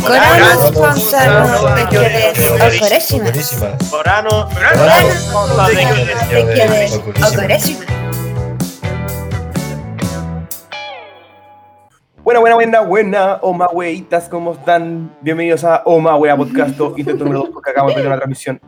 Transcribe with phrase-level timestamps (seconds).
[0.00, 3.90] Corano sponsor de Kyodes Okoreshimasu.
[3.90, 5.84] Corano, Corano sponsor de
[6.54, 7.80] Kyodes.
[12.22, 15.10] Buena, buena, buena, buena, Oma weitas, ¿cómo están?
[15.20, 18.60] Bienvenidos a Oma Wea Podcast, intento número 2, porque acabamos de perder una transmisión.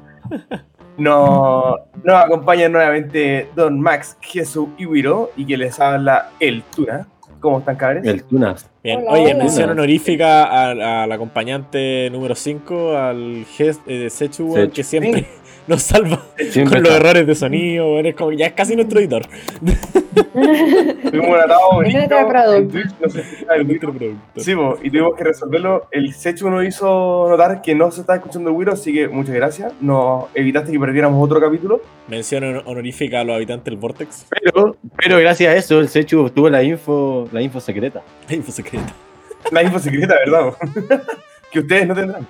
[0.97, 7.07] Nos, nos acompaña nuevamente Don Max, Jesús y Wiro, y que les habla el Tuna.
[7.41, 8.05] ¿Cómo están, cabres?
[8.07, 8.69] El Tunas.
[8.85, 9.35] Bien, Hola, oye, hola.
[9.45, 14.75] mención honorífica al, al acompañante número 5, al Ges- eh, de Sechu, weón, Sechu.
[14.75, 15.27] que siempre
[15.67, 16.97] nos salva Siempre con los está.
[17.09, 19.23] errores de sonido, es como, ya es casi nuestro editor.
[20.21, 22.69] Tuvimos un atado bonito Nuestro en.
[22.69, 24.43] Twitch, no.
[24.43, 25.87] Sí, po, y tuvimos que resolverlo.
[25.91, 29.35] El Sechu nos hizo notar que no se está escuchando el Wiro, así que muchas
[29.35, 29.73] gracias.
[29.81, 31.81] Nos evitaste que perdiéramos otro capítulo.
[32.09, 34.27] Mención honor- honorífica a los habitantes del Vortex.
[34.31, 38.03] Pero, pero gracias a eso, el Sechu obtuvo la info, la info secreta.
[38.29, 38.93] La info secreta.
[39.53, 40.53] La info secreta, ¿verdad?
[41.51, 42.27] que ustedes no tendrán.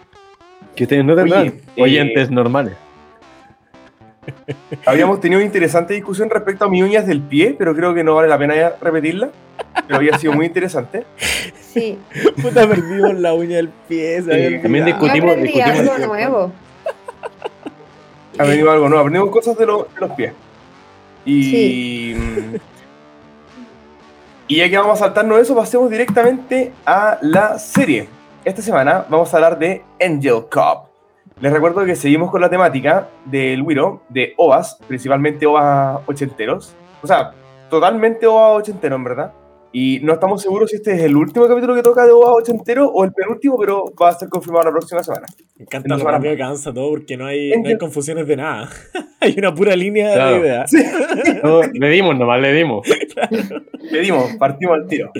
[0.76, 2.74] Que ustedes no tendrán Oye, eh, oyentes normales.
[4.86, 8.14] Habíamos tenido una interesante discusión respecto a mis uñas del pie, pero creo que no
[8.14, 9.30] vale la pena repetirla.
[9.86, 11.04] Pero había sido muy interesante.
[11.72, 11.98] Sí,
[12.42, 14.22] Puta, perdimos la uña del pie.
[14.22, 14.78] Sí, también olvidado.
[14.78, 16.52] yo Discutimos- aprendí discutimos algo el nuevo.
[18.38, 19.00] Ha venido algo nuevo.
[19.02, 20.32] Aprendimos cosas de, lo- de los pies.
[21.24, 22.14] Y.
[24.48, 28.08] Y ya que vamos a saltarnos eso, pasemos directamente a la serie.
[28.44, 30.89] Esta semana vamos a hablar de Angel Cop.
[31.40, 36.74] Les recuerdo que seguimos con la temática del Wiro, de OVAs, principalmente OVAs ochenteros.
[37.02, 37.32] O sea,
[37.70, 39.32] totalmente OVA ochentero, en verdad.
[39.72, 42.88] Y no estamos seguros si este es el último capítulo que toca de OVA ochentero
[42.90, 45.26] o el penúltimo, pero va a ser confirmado la próxima semana.
[45.56, 47.78] Me encanta Nos lo van a- rápido que avanza todo porque no hay, no hay
[47.78, 48.68] confusiones de nada.
[49.20, 50.34] hay una pura línea Claro.
[50.34, 50.64] de idea.
[51.42, 52.86] No, le dimos nomás, le dimos.
[53.90, 55.10] Le dimos, partimos al tiro.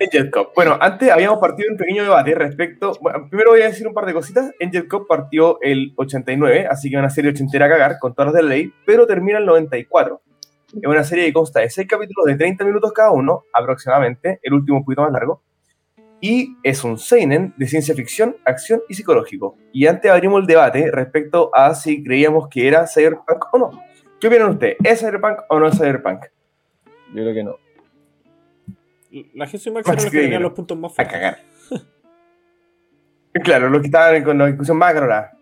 [0.00, 0.54] Angel Cop.
[0.54, 2.92] Bueno, antes habíamos partido un pequeño debate respecto.
[3.00, 4.50] Bueno, primero voy a decir un par de cositas.
[4.60, 8.42] Angel Cop partió el 89, así que una serie ochentera a cagar con todas las
[8.42, 10.20] de ley, pero termina el 94.
[10.74, 14.54] Es una serie que consta de 6 capítulos de 30 minutos cada uno, aproximadamente, el
[14.54, 15.42] último un poquito más largo.
[16.20, 19.56] Y es un seinen de ciencia ficción, acción y psicológico.
[19.72, 23.70] Y antes abrimos el debate respecto a si creíamos que era cyberpunk o no.
[24.20, 24.76] ¿Qué opinan ustedes?
[24.82, 26.24] ¿Es cyberpunk o no es cyberpunk?
[27.14, 27.67] Yo creo que no.
[29.34, 31.12] La Jesús y Max Max eran los que tenían los puntos más A fuertes.
[31.14, 31.38] cagar.
[33.44, 35.32] Claro, los que estaban con la discusión más acalorada.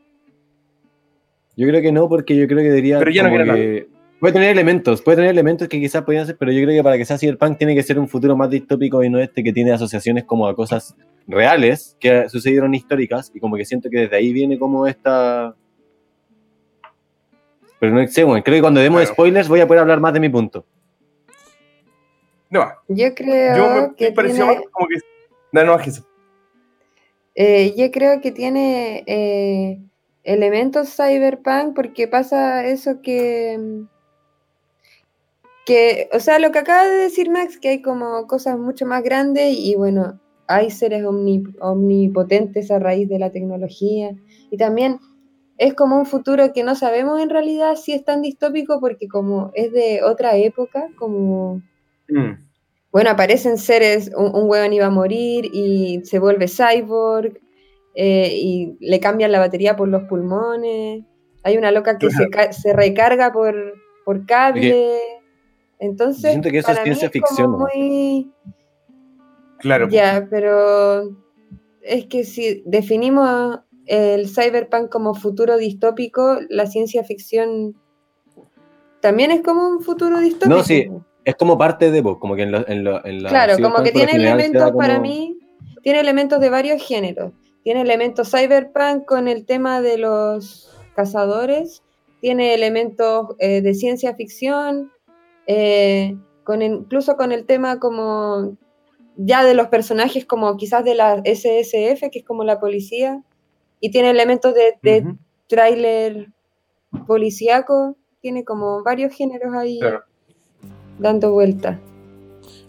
[1.57, 2.99] Yo creo que no, porque yo creo que debería.
[2.99, 3.89] Pero ya no que-
[4.21, 6.97] Puede tener elementos, puede tener elementos que quizás podrían ser, pero yo creo que para
[6.97, 9.73] que sea Cyberpunk tiene que ser un futuro más distópico y no este que tiene
[9.73, 10.97] asociaciones como a cosas
[11.27, 15.55] reales que sucedieron históricas y como que siento que desde ahí viene como esta.
[17.79, 19.15] Pero no sé, bueno, creo que cuando demos Claro.
[19.15, 20.65] spoilers voy a poder hablar más de mi punto.
[22.51, 24.97] No, Yo creo yo me, que me pareció tiene, como que.
[25.53, 25.65] No,
[27.35, 29.79] eh, yo creo que tiene eh,
[30.25, 33.59] elementos cyberpunk porque pasa eso que
[35.67, 39.03] que, o sea, lo que acaba de decir Max, que hay como cosas mucho más
[39.03, 44.15] grandes y bueno, hay seres omni- omnipotentes a raíz de la tecnología
[44.51, 45.01] y también
[45.59, 49.51] es como un futuro que no sabemos en realidad si es tan distópico porque como
[49.55, 51.63] es de otra época, como
[52.09, 52.33] Mm.
[52.93, 57.41] bueno, aparecen seres, un, un hueón iba a morir y se vuelve cyborg
[57.95, 61.05] eh, y le cambian la batería por los pulmones.
[61.43, 63.55] Hay una loca que se, ca- se recarga por,
[64.05, 64.99] por cable.
[65.79, 68.31] Entonces, Yo siento que eso es mí ciencia como ficción, muy...
[69.59, 69.89] Claro.
[69.89, 71.11] Ya, pero
[71.83, 77.75] es que si definimos el cyberpunk como futuro distópico, la ciencia ficción
[79.01, 80.57] también es como un futuro distópico.
[80.57, 80.89] No, sí,
[81.27, 83.29] Es como parte de vos, como que en, lo- en, lo- en la.
[83.31, 85.39] Claro, como Cyberpunk que tiene elementos para mí,
[85.83, 87.33] tiene elementos de varios géneros.
[87.65, 91.83] Tiene elementos cyberpunk con el tema de los cazadores,
[92.21, 94.93] tiene elementos eh, de ciencia ficción,
[95.49, 98.57] eh, con incluso con el tema como
[99.17, 103.21] ya de los personajes como quizás de la SSF, que es como la policía,
[103.81, 105.01] y tiene elementos de, de
[105.49, 106.29] tráiler
[107.07, 110.05] policíaco, tiene como varios géneros ahí Claro.
[110.99, 111.79] Dando vueltas.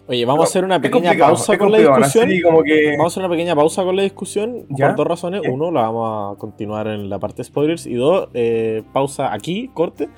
[0.08, 2.30] Oye, vamos a hacer una pequeña pausa con la discusión.
[2.42, 2.96] como que.
[2.96, 4.88] Vamos a hacer una pequeña pausa con la discusión ¿Ya?
[4.88, 5.42] por dos razones.
[5.42, 5.50] ¿Qué?
[5.50, 7.86] Uno, la vamos a continuar en la parte de spoilers.
[7.86, 10.08] Y dos, eh, pausa aquí, corte.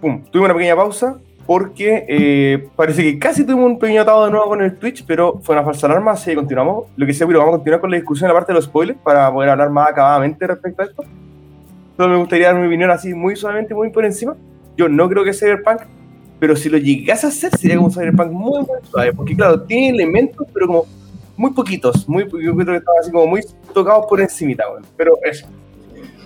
[0.00, 4.30] Pum, tuvimos una pequeña pausa porque eh, parece que casi tuvimos un pequeño atado de
[4.32, 6.86] nuevo con el Twitch, pero fue una falsa alarma, así que continuamos.
[6.96, 8.64] Lo que sea, pero vamos a continuar con la discusión en la parte de los
[8.64, 11.04] spoilers para poder hablar más acabadamente respecto a esto.
[11.96, 14.34] Solo me gustaría dar mi opinión así muy suavemente, muy por encima.
[14.76, 15.82] Yo no creo que sea Cyberpunk,
[16.38, 19.62] pero si lo llegase a hacer sería como un Cyberpunk muy, muy suave, porque claro,
[19.62, 20.86] tiene elementos, pero como
[21.36, 23.40] muy poquitos, muy, yo creo que así como muy
[23.72, 24.84] tocados por encimita, weón.
[24.96, 25.46] Pero eso.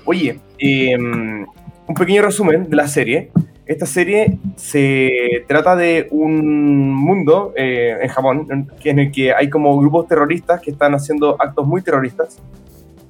[0.04, 3.30] Oye, eh, un pequeño resumen de la serie.
[3.66, 5.10] Esta serie se
[5.46, 8.46] trata de un mundo eh, en Japón
[8.82, 12.38] en el que hay como grupos terroristas que están haciendo actos muy terroristas.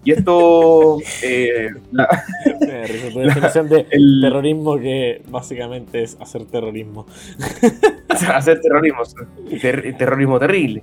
[0.09, 0.97] Y esto...
[1.23, 2.25] eh, la-
[3.27, 7.05] definición de el- terrorismo que básicamente es hacer terrorismo.
[8.35, 9.03] hacer terrorismo,
[9.61, 10.83] ter- terrorismo terrible.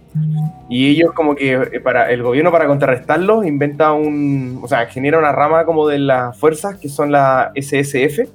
[0.69, 5.18] Y ellos como que eh, para el gobierno para contrarrestarlo inventa un, o sea, genera
[5.18, 8.30] una rama como de las fuerzas que son la SSF,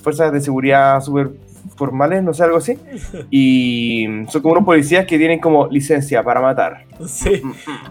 [0.00, 1.28] fuerzas de seguridad super
[1.74, 2.78] formales, no sé, algo así.
[3.30, 6.84] Y son como unos policías que tienen como licencia para matar.
[7.06, 7.42] Sí,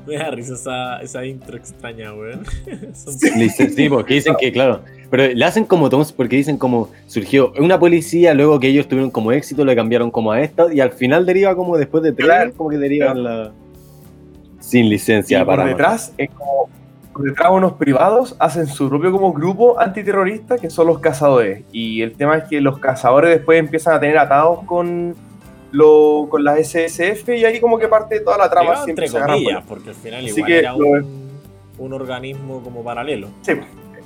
[0.08, 2.44] me da risa esa, esa intro extraña, weón.
[2.94, 4.82] Sí, porque dicen que, claro.
[5.10, 9.12] Pero le hacen como todos, porque dicen como surgió una policía, luego que ellos tuvieron
[9.12, 12.26] como éxito, le cambiaron como a esta, y al final deriva como después de tres,
[12.26, 12.54] Claro.
[12.56, 13.52] como que deriva la.
[14.60, 15.68] Sin Y licencia por para.
[15.70, 16.70] detrás, es como,
[17.52, 21.64] unos privados hacen su propio como grupo antiterrorista que son los cazadores.
[21.72, 25.16] Y el tema es que los cazadores después empiezan a tener atados con,
[25.72, 28.76] lo, con las SSF y ahí como que parte toda la trama.
[28.88, 31.32] Entre comillas, por- porque al final Así igual que era lo- un,
[31.78, 33.28] un organismo como paralelo.
[33.42, 33.54] Sí,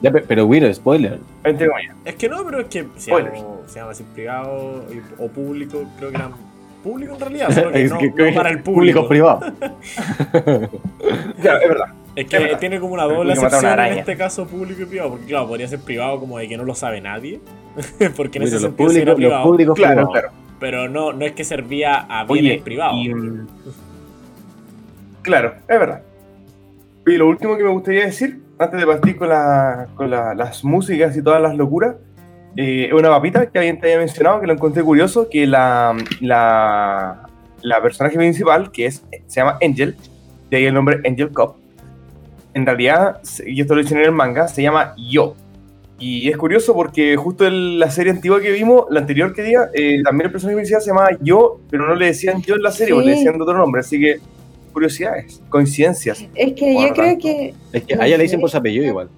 [0.01, 1.19] Ya, pe- pero Wiro, spoiler.
[1.43, 1.95] entre comillas.
[2.05, 3.29] Es que no, pero es que se llama,
[3.67, 6.31] se llama así privado y- o público, creo que eran
[6.83, 9.07] público en realidad, solo que Es no, que- no para el público.
[9.07, 9.41] privado.
[11.41, 11.87] Claro, es verdad.
[12.21, 15.25] Es que tiene como una doble público acepción en este caso público y privado, porque
[15.25, 17.39] claro, podría ser privado como de que no lo sabe nadie,
[18.17, 20.11] porque en ese sentido los privado, públicos Claro, privados.
[20.13, 20.29] claro.
[20.59, 22.95] pero no, no es que servía a Oye, bienes privados.
[23.01, 23.47] y, mm,
[25.21, 26.01] claro, es verdad.
[27.05, 30.63] Y lo último que me gustaría decir, antes de partir con, la- con la- las
[30.63, 31.95] músicas y todas las locuras,
[32.55, 35.95] eh, es una papita que alguien te había mencionado, que lo encontré curioso, que la,
[36.19, 37.25] la,
[37.61, 39.95] la personaje principal, que es, se llama Angel,
[40.49, 41.57] de ahí el nombre Angel Cop,
[42.53, 45.35] en realidad, y esto lo dicen en el manga, se llama Yo.
[45.99, 49.69] Y es curioso porque justo en la serie antigua que vimos, la anterior que día,
[49.73, 52.71] eh, también el personaje principal se llamaba Yo, pero no le decían Yo en la
[52.71, 52.99] serie, Sí.
[52.99, 53.81] o le decían de otro nombre.
[53.81, 54.19] Así que,
[54.71, 56.25] curiosidades, coincidencias.
[56.35, 57.21] Es que yo creo tanto.
[57.21, 57.53] que.
[57.73, 59.09] Es que No a ella le dicen por su apellido igual.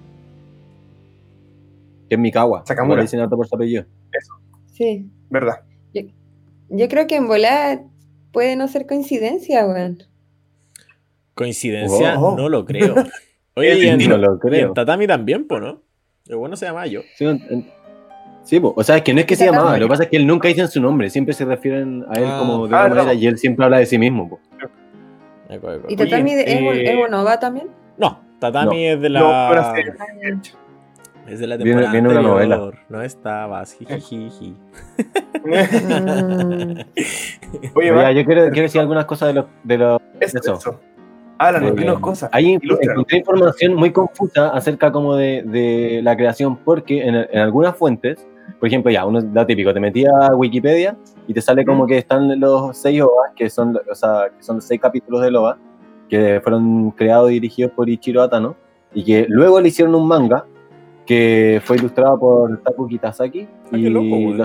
[2.08, 2.64] Que es Mikawa.
[2.66, 2.96] Sakamura.
[2.96, 3.84] Le dicen harto por su apellido.
[4.72, 5.08] Sí.
[5.30, 5.60] ¿Verdad?
[6.74, 7.82] Yo creo que en volar
[8.32, 9.98] puede no ser coincidencia, weón.
[11.34, 12.36] Coincidencia, Oh.
[12.36, 12.94] no lo creo.
[13.56, 14.08] Oye, y en.
[14.08, 14.68] No lo y creo.
[14.68, 15.80] en Tatami también, po, ¿no?
[16.28, 17.00] El bueno se llama yo.
[17.16, 17.70] Sí, en- en-
[18.44, 18.72] sí, po.
[18.76, 20.26] o sea, es que no es que se llamaba, lo que pasa es que él
[20.26, 22.36] nunca dicen su nombre, siempre se refieren a él Ah.
[22.38, 22.94] como de Ah, una no.
[22.96, 24.28] manera y él siempre habla de sí mismo.
[24.28, 24.40] po.
[25.48, 25.86] Eco, eco.
[25.88, 27.68] ¿Y Oye, Tatami de- es, eh, es Bonova también?
[27.98, 29.74] No, Tatami es de No, una la.
[29.74, 29.92] serie.
[31.28, 32.48] es de la Viene- temporada viene una anterior.
[32.48, 32.80] novela.
[32.88, 34.54] No estabas, jijijiji.
[35.44, 36.80] Mm.
[37.74, 39.34] Oye, Oye, yo quiero, quiero decir algunas cosas de
[39.78, 40.00] los...
[40.14, 40.38] De eso.
[40.38, 40.80] eso.
[41.40, 42.30] Eh, dinos cosas.
[42.32, 47.76] Ahí encontré información muy confusa acerca como de, de la creación, porque en, en algunas
[47.76, 48.24] fuentes,
[48.60, 50.96] por ejemplo, ya, uno lo típico, te metías a Wikipedia
[51.26, 51.88] y te sale como Mm.
[51.88, 55.34] que están los seis OVAs, que son, o sea, que son los seis capítulos del
[55.36, 55.58] OVA,
[56.08, 58.54] que fueron creados y dirigidos por Ichiro Atano,
[58.94, 60.44] y que luego le hicieron un manga
[61.06, 64.06] que fue ilustrado por Taku Kitasaki Ah, y loco,
[64.36, 64.44] lo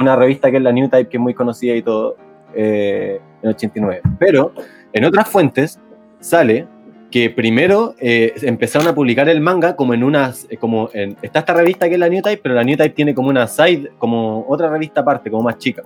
[0.00, 2.16] una revista que es la New Type, que es muy conocida y todo,
[2.54, 4.00] eh, en 89.
[4.18, 4.52] Pero
[4.92, 5.78] en otras fuentes
[6.20, 6.66] sale
[7.10, 11.40] que primero eh, empezaron a publicar el manga como en unas, eh, como en, está
[11.40, 13.90] esta revista que es la New Type, pero la New Type tiene como una side,
[13.98, 15.82] como otra revista aparte, como más chica.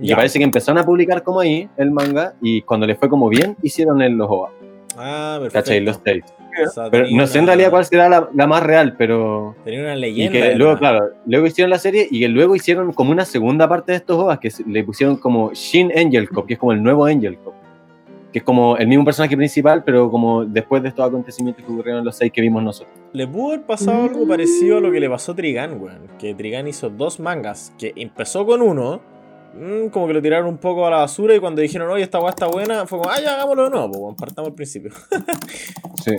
[0.00, 3.28] Y parece que empezaron a publicar como ahí el manga y cuando les fue como
[3.28, 4.50] bien, hicieron el los OVA,
[4.96, 5.58] Ah, perfecto.
[5.64, 5.80] ¿cachai?
[5.80, 5.96] Los.
[5.96, 9.54] O sea, Pero no sé en realidad cuál será la, la más real, pero...
[9.64, 10.32] Tenía una Y leyenda.
[10.32, 10.58] que detrás.
[10.58, 13.98] luego, claro, luego hicieron la serie y que luego hicieron como una segunda parte de
[13.98, 17.36] estos OVAs que le pusieron como Shin Angel Cop, que es como el nuevo Angel
[17.38, 17.54] Cop.
[18.32, 22.00] Que es como el mismo personaje principal, pero como después de estos acontecimientos que ocurrieron
[22.00, 22.94] en los seis que vimos nosotros.
[23.12, 24.28] Le pudo haber pasado algo Mm.
[24.28, 26.08] parecido a lo que le pasó a Trigan, weón.
[26.18, 27.72] Que Trigan hizo dos mangas.
[27.78, 29.00] Que empezó con uno.
[29.54, 31.34] mm, como que lo tiraron un poco a la basura.
[31.34, 33.88] Y cuando dijeron, oye, esta weá está buena, fue como, ah, ya hagámoslo de nuevo,
[33.88, 34.90] pues, weón, partamos al principio.
[36.04, 36.12] Sí.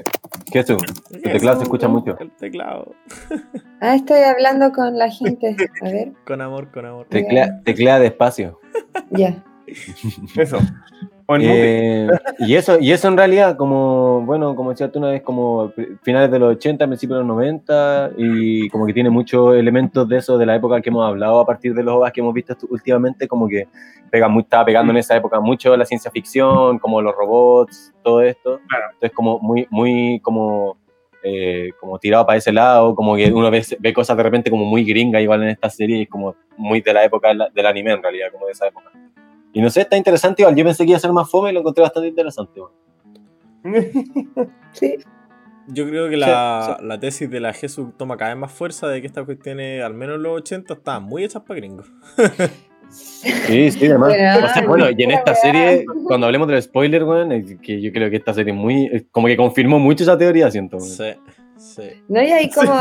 [0.51, 0.77] ¿Qué es eso?
[1.13, 2.17] El teclado se escucha mucho.
[2.19, 2.93] El teclado.
[3.81, 5.55] Ah, estoy hablando con la gente.
[5.81, 7.07] A ver, Con amor, con amor.
[7.09, 8.59] Teclea, teclea despacio.
[9.11, 9.41] ya.
[10.35, 10.57] Eso.
[11.37, 12.07] Eh,
[12.39, 15.71] y eso y eso en realidad, como, bueno, como decía tú una vez, como
[16.01, 20.17] finales de los 80, principios de los 90, y como que tiene muchos elementos de
[20.17, 22.55] eso, de la época que hemos hablado a partir de los OVAs que hemos visto
[22.69, 23.67] últimamente, como que
[24.09, 28.21] pega muy, estaba pegando en esa época mucho la ciencia ficción, como los robots, todo
[28.21, 28.59] esto.
[28.67, 28.85] Claro.
[28.93, 30.77] Entonces como muy, muy como,
[31.23, 34.65] eh, como tirado para ese lado, como que uno ve, ve cosas de repente como
[34.65, 38.01] muy gringa igual en esta serie, y como muy de la época del anime en
[38.01, 38.89] realidad, como de esa época.
[39.53, 40.55] Y no sé, está interesante igual.
[40.55, 42.61] Yo pensé que iba a ser más fome y lo encontré bastante interesante.
[44.71, 44.95] Sí.
[45.67, 49.01] Yo creo que la, la tesis de la Jesús toma cada vez más fuerza de
[49.01, 51.91] que estas cuestiones, al menos en los 80, estaban muy hechas para gringos.
[52.89, 54.13] Sí, sí, además.
[54.13, 57.79] Weón, O sea, bueno, y en esta serie, cuando hablemos del spoiler, weón, es que
[57.81, 59.07] yo creo que esta serie es muy.
[59.11, 60.77] Como que confirmó mucho esa teoría, siento.
[60.77, 60.89] weón.
[60.89, 61.03] Sí,
[61.59, 62.03] sí.
[62.07, 62.73] No, y hay como,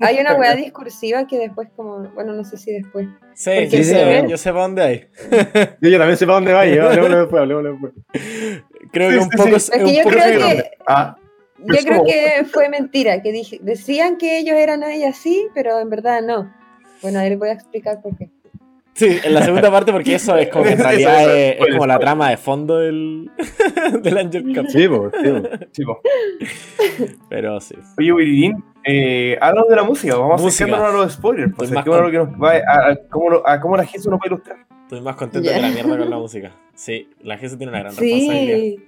[0.00, 3.06] hay una weá discursiva que después como, bueno, no sé si después.
[3.34, 5.08] Sí, sé, ve- yo sé para dónde hay.
[5.80, 7.92] Yo, yo también sé para dónde va, yo, hablemoslo después, hablemoslo después.
[8.92, 9.48] Creo Sí, que un sí, poco.
[9.48, 9.54] sí.
[9.56, 10.46] es Es un que yo poco creo negro.
[10.48, 11.16] que, Ah,
[11.58, 15.90] yo creo que fue mentira, que dije, decían que ellos eran ahí así, pero en
[15.90, 16.52] verdad no.
[17.02, 18.28] Bueno, ahí les voy a explicar por qué.
[18.98, 21.86] Sí, en la segunda parte, porque eso es como en realidad eso, es, es como
[21.86, 23.30] la trama de fondo del,
[24.02, 24.66] del Angel Cup.
[24.68, 25.66] Sí, po, sí, po.
[25.70, 26.00] chico.
[27.28, 27.74] Pero sí.
[27.98, 30.16] Oye, Wiridín, eh, háblanos de la música.
[30.16, 30.64] Vamos Música.
[30.64, 31.52] acercándonos a los spoilers.
[31.56, 33.84] Pues, más con- a, lo que nos va a, a, cómo, lo- a cómo la
[33.84, 34.56] gente nos va a ilustrar.
[34.82, 35.56] Estoy más contento Ya.
[35.56, 36.56] que la mierda con la música.
[36.74, 38.56] Sí, la gente tiene una gran responsabilidad.
[38.56, 38.84] Sí.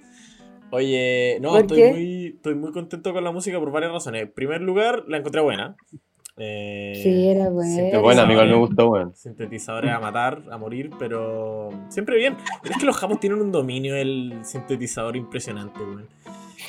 [0.71, 4.23] Oye, no, ¿Por estoy muy, estoy muy contento con la música por varias razones.
[4.23, 5.75] En primer lugar, la encontré buena.
[6.37, 8.01] Eh, Sí, era bueno.
[8.01, 9.15] buena, amigo, me gustó, weón.
[9.15, 12.37] Sintetizadores a matar, a morir, pero siempre bien.
[12.61, 16.07] Pero es que los japos tienen un dominio del sintetizador impresionante, weón.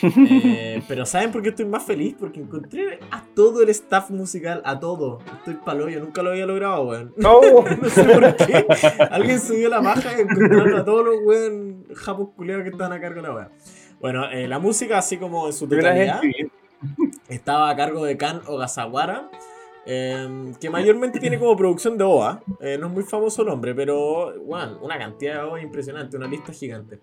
[0.02, 2.16] Eh, pero ¿saben por qué estoy más feliz?
[2.18, 5.20] Porque encontré a todo el staff musical, a todo.
[5.38, 7.14] Estoy palo, yo nunca lo había logrado, weón.
[7.16, 7.40] No,
[7.82, 8.66] No sé por qué.
[9.10, 13.00] Alguien subió la maja y encontraron a todos los weón japos culiados que estaban a
[13.00, 13.50] cargo de la weá.
[14.00, 16.20] Bueno, eh, la música, así como en su de totalidad,
[17.28, 19.30] estaba a cargo de Kan Ogasawara,
[19.86, 22.42] eh, que mayormente tiene como producción de OVA.
[22.60, 26.26] Eh, no es muy famoso el hombre, pero bueno, una cantidad de OVA impresionante, una
[26.28, 27.00] lista gigante.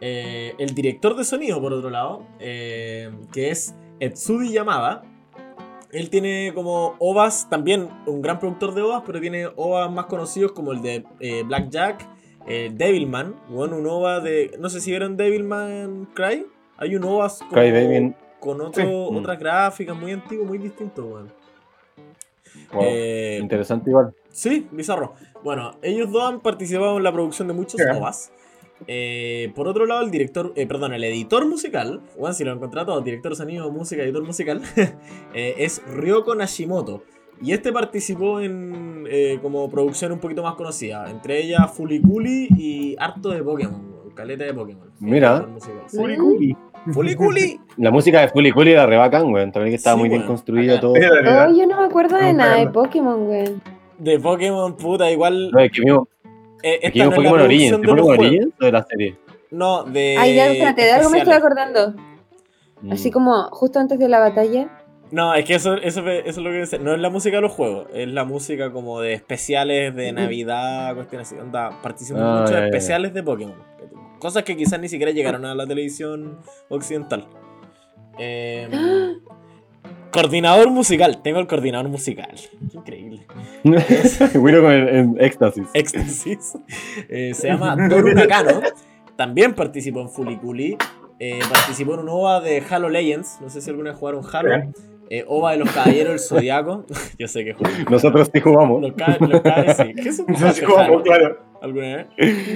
[0.00, 5.02] Eh, el director de sonido, por otro lado, eh, que es Etsudi Yamada.
[5.92, 10.52] Él tiene como OVAs, también un gran productor de OVAs, pero tiene OVAs más conocidos
[10.52, 11.04] como el de
[11.46, 12.08] Blackjack,
[12.46, 14.56] Devilman, bueno, un OVA de...
[14.58, 16.46] No sé si vieron Devilman Cry.
[16.76, 18.12] Hay un OVA Baby.
[18.40, 19.16] con otro, Sí.
[19.16, 21.32] otras gráficas muy antiguo, muy distinto, weón.
[22.74, 22.84] Wow.
[22.86, 24.14] Eh, Interesante igual.
[24.30, 25.14] Sí, bizarro.
[25.42, 27.80] Bueno, ellos dos han participado en la producción de muchos.
[28.86, 32.58] Eh, por otro lado, el director, eh, perdón, el editor musical, bueno, si lo han
[32.58, 34.62] contratado, director de sonido, música, editor musical,
[35.34, 37.02] eh, es Ryoko Nashimoto.
[37.42, 42.96] Y este participó en eh, como producción un poquito más conocida, entre ellas Fuliculi y
[42.98, 44.90] harto de Pokémon, caleta de Pokémon.
[45.00, 45.46] Mira.
[45.92, 46.56] Editor
[46.92, 47.60] Fuliculi.
[47.76, 49.50] La música de Fully Cooley era re bacán, weón.
[49.52, 50.80] También que estaba Sí, muy bien weón, construida bacán.
[50.80, 50.92] todo.
[50.94, 52.66] Oh, yo no me acuerdo de No, nada de.
[52.68, 53.54] Pokémon, güey.
[53.98, 55.50] De Pokémon, puta, igual.
[55.50, 56.08] No, es que vimos,
[56.62, 57.80] eh, es que no Pokémon Origins.
[57.80, 58.10] ¿De Pokémon.
[58.18, 59.16] Origins o de la serie?
[59.50, 60.16] No, de.
[60.18, 61.94] Ay, algo, espérate, de algo me estoy acordando.
[62.82, 62.92] Mm.
[62.92, 64.68] Así como justo antes de la batalla.
[65.10, 66.78] No, es que eso, eso, eso es lo que dice.
[66.80, 70.94] No es la música de los juegos, es la música como de especiales de Navidad,
[70.96, 71.40] cuestiones así.
[71.40, 72.66] Onda, participan Ah, mucho ya, de ya, ya.
[72.66, 73.54] especiales de Pokémon.
[74.24, 76.38] Cosas que quizás ni siquiera llegaron a la televisión
[76.70, 77.26] occidental.
[78.18, 78.66] Eh,
[80.10, 82.32] coordinador musical, tengo el coordinador musical.
[82.70, 83.26] Qué increíble.
[84.34, 85.68] Willow con el, en éxtasis.
[85.74, 86.56] Éxtasis.
[87.10, 88.62] Eh, se llama Toru Nakano.
[89.16, 90.78] También participó en Fuliculi.
[91.18, 93.42] Eh, participó en un OVA de Halo Legends.
[93.42, 94.72] No sé si alguna vez jugaron Halo.
[95.10, 96.86] Eh, OVA de los Caballeros del Zodiaco.
[97.18, 97.84] Yo sé que jugaron.
[97.90, 98.80] Nosotros sí jugamos.
[98.80, 99.92] Los caballeros, sí.
[100.02, 100.86] ¿Qué es un Entonces, Halo?
[100.86, 101.44] como, claro.
[101.60, 102.06] ¿Alguna vez?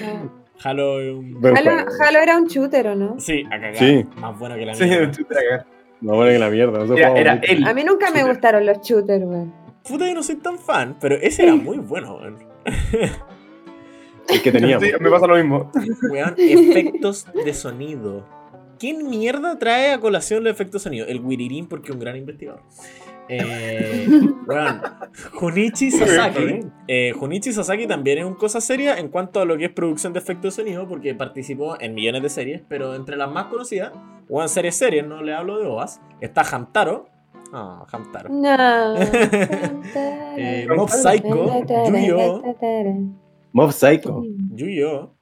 [0.02, 0.37] No.
[0.62, 1.40] Halo un.
[1.44, 3.18] Era un shooter, ¿o no?
[3.18, 3.76] Sí, a cagar.
[3.76, 4.04] Sí.
[4.16, 5.10] Más bueno que la Sí, mierda.
[5.12, 5.66] tú te la cagas.
[6.00, 6.84] No, bueno que la mierda.
[7.16, 7.64] Era, él.
[7.66, 8.32] A mí nunca me Shooter.
[8.34, 9.44] gustaron los shooters, güey.
[9.88, 12.36] Puta, yo no soy tan fan, pero ese era muy bueno, weón.
[14.28, 14.84] El que teníamos.
[14.84, 15.70] Sí, me pasa lo mismo.
[16.10, 18.26] Weón, efectos de sonido.
[18.78, 21.06] ¿Quién mierda trae a colación los efectos de sonido?
[21.06, 22.62] El Wiririn, porque es un gran investigador.
[23.28, 24.06] Eh,
[25.32, 26.60] Junichi Sasaki.
[26.86, 30.12] eh, Junichi Sasaki también es un cosa seria en cuanto a lo que es producción
[30.12, 33.92] de efectos de sonido, porque participó en millones de series, pero entre las más conocidas,
[34.28, 37.08] o en series series, no le hablo de OVAs, está Hamtaro.
[37.52, 38.28] Ah, Hamtaro.
[38.30, 38.94] No.
[40.40, 41.46] Eh, Mob Psycho,
[41.88, 42.42] Yu-Gi-Oh!
[43.52, 44.22] Mob Psycho.
[44.54, 45.17] Yu-Gi-Oh!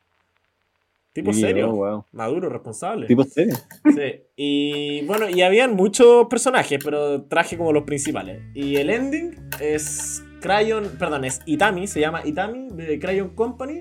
[1.16, 2.04] Tipo serio, wow.
[2.12, 3.06] maduro, responsable.
[3.06, 3.54] Tipo serio.
[3.84, 4.22] Sí.
[4.36, 8.42] Y bueno, y habían muchos personajes, pero traje como los principales.
[8.54, 13.80] Y el ending es Crayon, perdón, es Itami, se llama Itami de Crayon Company.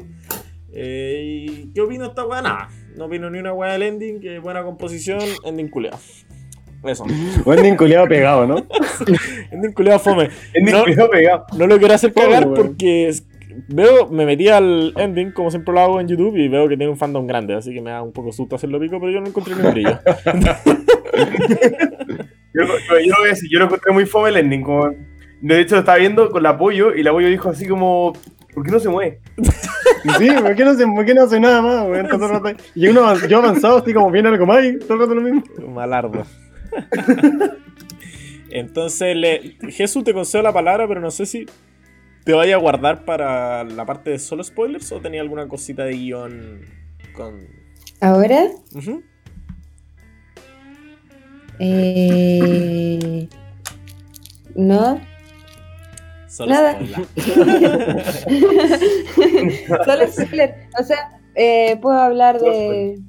[0.73, 2.41] Eh, ¿Y qué opino esta weá?
[2.41, 5.97] Nada, no opino ni una weá del ending, que buena composición, ending culeado.
[6.85, 7.05] Eso.
[7.45, 8.65] Buen culiado pegado, ¿no?
[9.51, 10.29] ending culeado fome.
[10.61, 10.85] Mi No.
[11.09, 11.45] pegado.
[11.57, 13.13] No lo quiero hacer cagar porque
[13.67, 16.91] veo, me metí al ending como siempre lo hago en YouTube y veo que tiene
[16.91, 19.27] un fandom grande, así que me da un poco susto hacerlo pico, pero yo no
[19.27, 19.99] encontré ni un brillo.
[22.55, 24.61] Yo, yo, yo lo voy a decir, yo lo encontré muy fome el ending.
[24.61, 24.89] Como,
[25.41, 28.13] de hecho, lo estaba viendo con la apoyo y el apoyo dijo así como,
[28.53, 29.19] ¿por qué no se mueve?
[30.19, 32.07] Sí, ¿por qué no, se, por qué no hace nada más, weón?
[32.07, 32.55] Todo el rato ahí.
[32.75, 35.43] Y uno, yo avanzado, estoy como viene algo más y todo el rato lo mismo.
[35.73, 36.23] Malardo.
[38.51, 39.57] Entonces, le...
[39.71, 41.47] Jesús te concedo la palabra, pero no sé si
[42.25, 45.93] te vaya a guardar para la parte de solo spoilers o tenía alguna cosita de
[45.93, 46.61] guion
[47.13, 47.47] con.
[48.01, 48.47] Ahora,
[51.59, 53.29] eh,
[54.55, 54.99] no,
[56.27, 56.73] Solo Nada.
[56.73, 57.07] spoiler.
[59.85, 60.55] solo spoiler.
[60.77, 62.99] O sea, eh, puedo hablar de.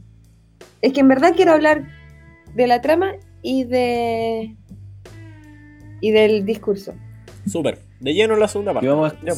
[0.81, 1.89] Es que en verdad quiero hablar
[2.55, 4.55] de la trama y de.
[6.01, 6.95] y del discurso.
[7.47, 7.86] Súper.
[8.01, 8.89] De lleno en la segunda parte.
[8.89, 9.33] Vamos a- Ya.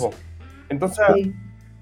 [0.69, 1.33] Entonces, Sí.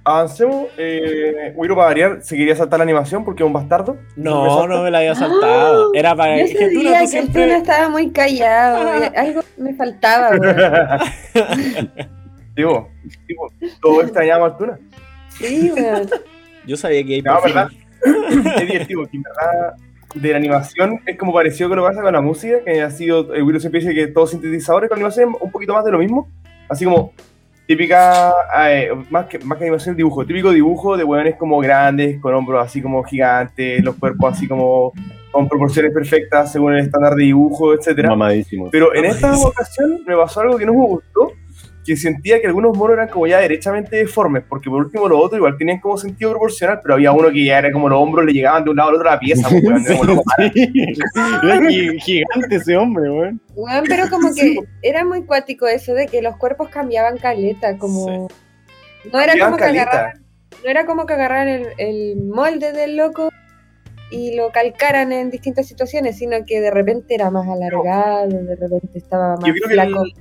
[0.04, 0.66] avancemos.
[0.78, 3.96] Eh, Wiro, para variar, se quería saltar la animación porque es un bastardo.
[4.14, 5.90] No, no me la había saltado.
[5.94, 6.38] Era para.
[6.38, 8.94] Yo que tú sabía no- tú que el siempre- Tuna estaba muy callado.
[9.04, 10.30] eh, Algo me faltaba.
[12.54, 12.88] Digo,
[13.28, 13.48] digo,
[13.82, 14.78] todos extrañamos a Tuna.
[15.38, 16.08] Sí, weón.
[16.66, 17.68] Yo sabía que hay No, ¿verdad?
[18.04, 19.74] es divertido, que en verdad
[20.14, 22.90] de la animación es como parecido que lo que pasa con la música, que ha
[22.90, 25.92] sido, el Wiro siempre dice que todos sintetizadores con animación es un poquito más de
[25.92, 26.28] lo mismo,
[26.68, 27.12] así como
[27.66, 28.32] típica,
[28.68, 32.64] eh, más, que, más que animación, dibujo, típico dibujo de hueones como grandes, con hombros
[32.64, 34.92] así como gigantes, los cuerpos así como
[35.32, 38.08] con proporciones perfectas según el estándar de dibujo, etcétera.
[38.10, 38.70] Mamadísimo.
[38.70, 41.32] Pero en esta ocasión me pasó algo que no me gustó,
[41.86, 45.38] que sentía que algunos monos eran como ya derechamente deformes, porque por último los otros
[45.38, 48.32] igual tenían como sentido proporcional, pero había uno que ya era como los hombros le
[48.32, 49.84] llegaban de un lado al otro de la pieza, pues, weón.
[51.70, 51.98] Sí.
[52.00, 53.40] Gigante ese hombre, weón.
[53.54, 58.28] Weón, pero como que era muy cuático eso de que los cuerpos cambiaban caleta, como...
[59.12, 59.82] No era Cambiaban como que caleta.
[59.90, 60.22] agarraran,
[60.64, 63.30] no era como que agarraran el, el molde del loco
[64.10, 68.98] y lo calcaran en distintas situaciones, sino que de repente era más alargado, de repente
[68.98, 70.12] estaba más Yo creo que flaco, el-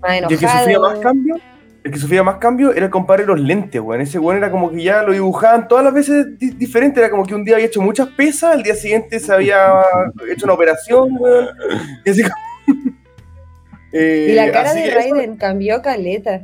[0.00, 0.94] más Y el que sufría enojado.
[0.94, 1.36] más cambio,
[1.84, 4.00] el que sufría más cambio era el compadre de los lentes, weón.
[4.00, 7.24] Ese weón era como que ya lo dibujaban todas las veces di- diferente, era como
[7.24, 9.58] que un día había hecho muchas pesas, al día siguiente se había
[10.30, 11.48] hecho una operación, weón.
[12.04, 12.34] Y así como...
[13.90, 16.42] Eh, Y la cara así de que eso- Raiden cambió caleta.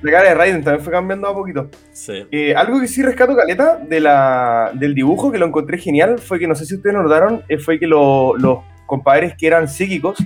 [0.00, 1.68] la cara de Raiden también fue cambiando a poquito.
[1.92, 2.26] Sí.
[2.30, 6.38] Eh, algo que sí rescato, Caleta, de la, del dibujo, que lo encontré genial, fue
[6.38, 10.16] que no sé si ustedes notaron, eh, fue que lo- los compadres que eran psíquicos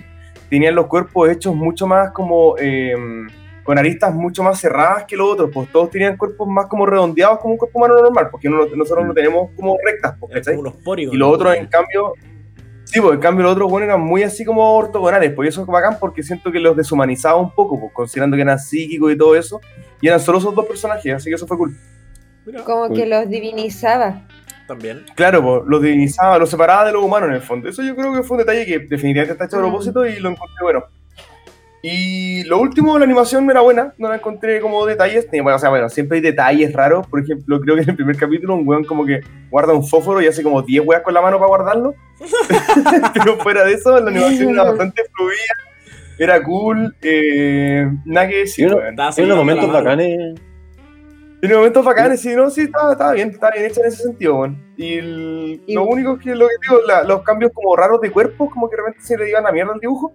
[0.52, 2.94] tenían los cuerpos hechos mucho más como eh,
[3.64, 7.38] con aristas mucho más cerradas que los otros, pues todos tenían cuerpos más como redondeados
[7.38, 10.56] como un cuerpo humano normal, porque no- nosotros lo tenemos como rectas, pues, ¿cachai?
[10.56, 11.14] como unos póligos.
[11.14, 12.12] Y los otros, en cambio,
[12.84, 15.62] sí, pues en cambio los otros bueno, eran muy así como ortogonales, pues y eso
[15.62, 19.16] es bacán porque siento que los deshumanizaba un poco, pues considerando que eran psíquicos y
[19.16, 19.58] todo eso,
[20.02, 21.74] y eran solo esos dos personajes, así que eso fue cool.
[22.66, 22.96] Como Cool.
[22.96, 24.26] que los divinizaba.
[24.72, 25.04] También.
[25.14, 27.68] Claro, pues, los divinizaba, los separaba de los humanos en el fondo.
[27.68, 29.62] Eso yo creo que fue un detalle que definitivamente está hecho a Mm.
[29.62, 30.84] propósito y lo encontré bueno.
[31.84, 35.26] Y lo último, la animación era buena, no la encontré como detalles.
[35.32, 37.06] Bueno, o sea, bueno, siempre hay detalles raros.
[37.08, 40.22] Por ejemplo, creo que en el primer capítulo un weón como que guarda un fósforo
[40.22, 41.94] y hace como 10 weas con la mano para guardarlo.
[43.14, 45.54] Pero fuera de eso, la animación era bastante fluida,
[46.18, 48.76] era cool, eh, nada que decir, Sí.
[48.90, 50.40] Estaba Tiene unos momentos bacanes.
[51.42, 54.36] Tiene momentos bacanes, sí, no, sí, estaba, estaba bien, estaba bien hecha en ese sentido,
[54.36, 54.62] weón.
[54.76, 58.12] Y, el- Y- lo único que, lo que digo, la- los cambios como raros de
[58.12, 60.12] cuerpo, como que de repente se le iban a mierda al dibujo.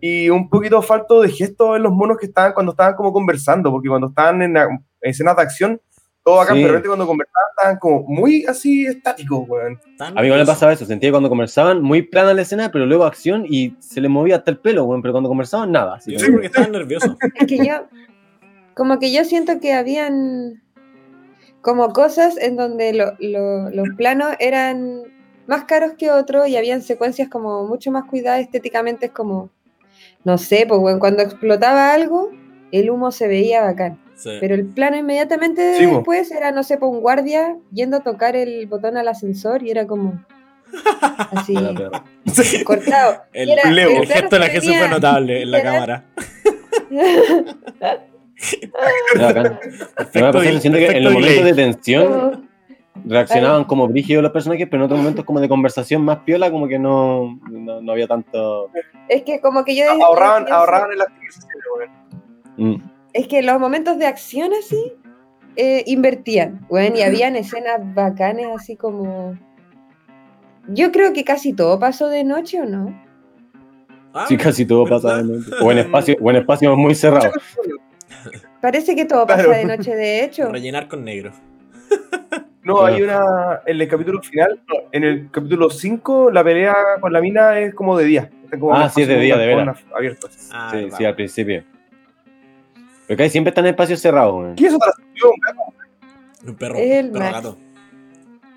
[0.00, 3.70] Y un poquito falto de gestos en los monos que estaban cuando estaban como conversando,
[3.70, 4.68] porque cuando estaban en la-
[5.00, 5.80] escenas de acción,
[6.24, 6.58] todo acá, Sí.
[6.58, 9.78] pero de repente cuando conversaban estaban como muy así estáticos, weón.
[10.00, 12.84] A mí igual me pasaba eso, sentía que cuando conversaban muy plana la escena, pero
[12.84, 15.94] luego acción y se le movía hasta el pelo, weón, pero cuando conversaban nada.
[15.98, 17.16] así Yo como- creo que estaban nerviosos.
[17.36, 17.74] Es que yo,
[18.74, 20.63] como que yo siento que habían
[21.64, 25.02] como cosas en donde lo- lo- los planos eran
[25.46, 29.50] más caros que otros y habían secuencias como mucho más cuidadas estéticamente, es como,
[30.24, 32.30] no sé, pues bueno, cuando explotaba algo,
[32.70, 33.98] el humo se veía bacán.
[34.16, 34.30] Sí.
[34.40, 38.36] Pero el plano inmediatamente Sí, después era, no sé, pues un guardia yendo a tocar
[38.36, 40.24] el botón al ascensor y era como
[41.32, 41.54] así,
[42.64, 43.22] cortado.
[43.32, 46.04] El, era- el el gesto de la Jesús fue notable en la cámara.
[50.14, 52.48] Me siento que en los momentos de tensión
[53.06, 56.68] reaccionaban como brígidos los personajes, pero en otros momentos como de conversación más piola, como
[56.68, 58.70] que no, no, no había tanto...
[59.08, 59.84] Es que como que yo...
[59.90, 61.08] Ahorraban, yo- ahorraban en las.
[62.56, 62.74] Mm.
[63.12, 64.92] Es que los momentos de acción así
[65.56, 69.36] eh, invertían, bueno, y habían escenas bacanes así como...
[70.68, 72.98] Yo creo que casi todo pasó de noche, ¿o no?
[74.14, 75.02] Ah, Sí, casi todo ¿verdad?
[75.02, 75.50] pasa de noche.
[75.60, 77.34] O en espacio, en espacios muy cerrados.
[78.64, 80.48] Parece que todo pasa de noche, de hecho.
[80.52, 81.32] Rellenar con negro.
[82.62, 83.60] No, hay una.
[83.66, 87.74] En el capítulo final, no, en el capítulo 5, la pelea con la mina es
[87.74, 88.30] como de día.
[88.58, 89.66] Como Ah, sí, es de día, de veras.
[89.66, 90.28] las- abierto.
[90.50, 91.62] Ah, Sí, sí, al principio.
[93.06, 94.54] Pero que ahí siempre están en espacios cerrados.
[94.56, 95.32] ¿Qué es subió
[96.42, 96.48] un?
[96.48, 97.34] Un perro, Es el perro Max.
[97.34, 97.58] gato.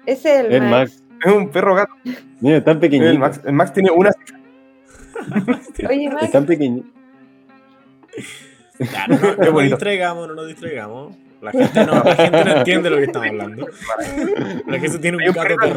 [0.06, 0.72] Ese es el, El Max.
[1.02, 1.04] Max.
[1.26, 1.93] Es un perro gato.
[2.39, 3.10] Mira, tan pequeñito.
[3.10, 4.12] El Max, el Max tiene una.
[5.89, 6.88] Oye, Max, Es tan pequeñito.
[8.80, 11.16] Ya, no, no, nos distraigamos, no nos distraigamos.
[11.42, 13.68] La gente no, la gente no entiende lo que estamos hablando.
[14.68, 15.76] La gente tiene un un gato perro.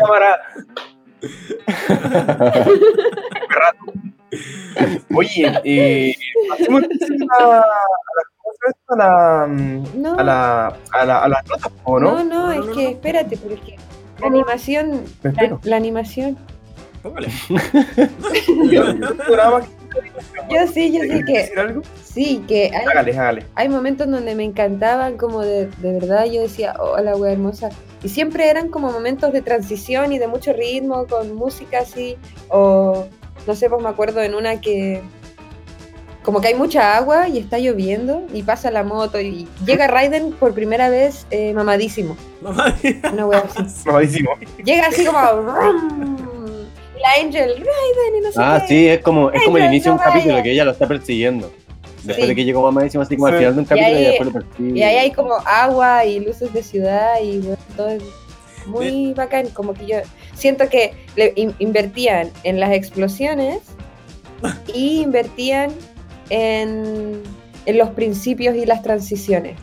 [5.15, 6.15] Oye, eh,
[6.59, 6.99] entonces
[7.39, 7.65] a, la- a la-
[8.89, 12.25] a la, no, a la, a la, a las notas, ¿o no, no?
[12.25, 12.89] no, No, es no, que no.
[12.91, 13.77] espérate, porque
[14.21, 16.37] la animación, la, la animación.
[17.03, 17.29] Póngale.
[20.51, 21.83] Yo sí, yo sí que, decir algo.
[22.03, 23.47] sí, que hay, Hágale, hágale.
[23.55, 27.71] hay momentos donde me encantaban, como de, de verdad yo decía, oh, la wea hermosa.
[28.03, 32.17] Y siempre eran como momentos de transición y de mucho ritmo, con música así,
[32.49, 33.07] o
[33.47, 35.03] no sé, pues me acuerdo en una que
[36.23, 40.33] como que hay mucha agua y está lloviendo y pasa la moto y llega Raiden
[40.33, 42.17] por primera vez eh, mamadísimo,
[43.13, 43.65] una wea así.
[43.87, 44.31] Mamadísimo.
[44.65, 45.19] Llega así como...
[47.01, 48.69] y la Angel, Raiden y no sé Ah, qué.
[48.69, 50.13] sí, es como, es como el inicio de un no vaya.
[50.21, 51.51] capítulo que ella lo está persiguiendo.
[52.03, 52.27] Después Sí.
[52.29, 53.39] de que llegó mamadísimo, así como al Sí.
[53.39, 54.79] final de un capítulo y, ahí- después lo persigue.
[54.79, 58.03] Y ahí hay como agua y luces de ciudad y bueno, todo es
[58.67, 59.49] muy bacán.
[59.49, 59.97] Como que yo
[60.35, 63.59] siento que le in- invertían en las explosiones
[64.75, 65.71] y invertían
[66.31, 67.23] en,
[67.67, 69.57] en los principios y las transiciones.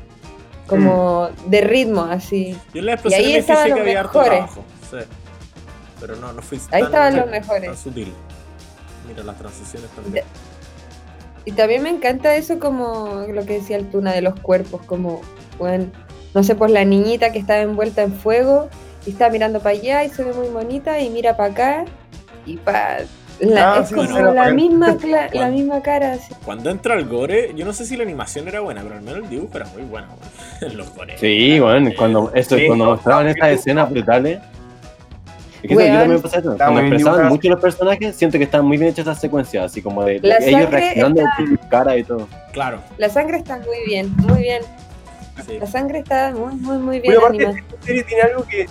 [0.68, 2.56] Como de ritmo, así.
[2.74, 4.64] Yo en la Y explosión ahí me fijé que había harto trabajo.
[4.92, 4.98] Sí.
[6.00, 7.80] Pero no, no fui Ahí tan, estaban los tan mejores.
[7.80, 8.14] sutil.
[9.08, 10.26] Mira las transiciones también.
[11.46, 15.22] Y también me encanta eso como lo que decía el Tuna de los cuerpos, como,
[15.58, 15.86] bueno,
[16.34, 18.68] no sé, pues la niñita que estaba envuelta en fuego
[19.06, 21.86] y está mirando para allá y se ve muy bonita y mira para acá
[22.46, 22.98] y pa
[23.40, 25.52] la- Ah, es sí, como la misma cla- la Bueno.
[25.54, 26.34] misma cara así.
[26.44, 29.24] Cuando entra el gore, yo no sé si la animación era buena, pero al menos
[29.24, 30.08] el dibujo era muy bueno.
[30.74, 30.88] Los.
[31.18, 33.56] Sí, bueno, cuando, Sí, cuando no, mostraban no, estas no.
[33.56, 34.40] escenas brutales.
[35.64, 36.52] Es que yo también me pasa eso.
[36.52, 39.82] Está Cuando expresaban mucho los personajes, siento que están muy bien hechas esas secuencias, así
[39.82, 42.28] como de, de La ellos sangre reaccionando a sus caras y todo.
[42.52, 42.80] Claro.
[42.98, 44.62] La sangre está muy bien, muy bien.
[45.46, 45.58] Sí.
[45.60, 47.66] La sangre está muy, muy, muy bien Bueno, aparte, animada.
[47.72, 48.66] esta serie tiene algo que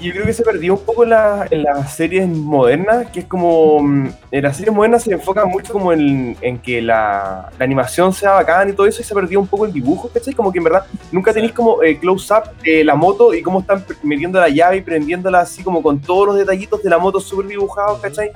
[0.00, 3.26] yo creo que se perdió un poco en, la- en las series modernas, que es
[3.26, 3.80] como.
[3.82, 8.12] mm, En las series modernas se enfoca mucho como en, en que la, la animación
[8.12, 10.34] sea bacán y todo eso, y se perdió un poco el dibujo, ¿cachai?
[10.34, 13.84] Como que en verdad nunca tenéis como eh, close-up de la moto y cómo están
[14.02, 17.46] metiendo la llave y prendiéndola así como con todos los detallitos de la moto súper
[17.46, 18.30] dibujados, ¿cachai?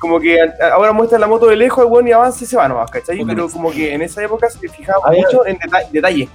[0.00, 0.36] Como que
[0.72, 3.24] ahora muestran la moto de lejos, weón y avanza y se va nomás, ¿cachai?
[3.24, 6.28] Pero como que en esa época se fijaba mucho en deta- detalles.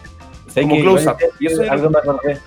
[0.63, 1.17] Como close-up.
[1.39, 2.39] Y eso es- algo me acordé.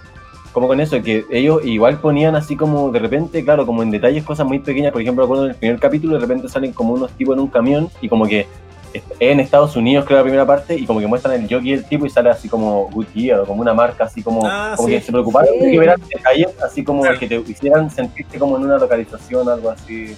[0.52, 4.22] Como con eso, que ellos igual ponían así como de repente, claro, como en detalles
[4.22, 4.92] cosas muy pequeñas.
[4.92, 7.48] Por ejemplo, recuerdo en el primer capítulo, de repente salen como unos tipos en un
[7.48, 8.46] camión y como que
[8.92, 11.84] es en Estados Unidos, creo la primera parte, y como que muestran el jockey del
[11.86, 14.94] tipo y sale así como Goodyear o como una marca así como, Ah, como sí.
[14.96, 15.64] que se preocuparon Sí.
[15.64, 17.18] de que hubieran detalles así como Claro.
[17.18, 20.14] que te hicieran sentirte como en una localización, algo así.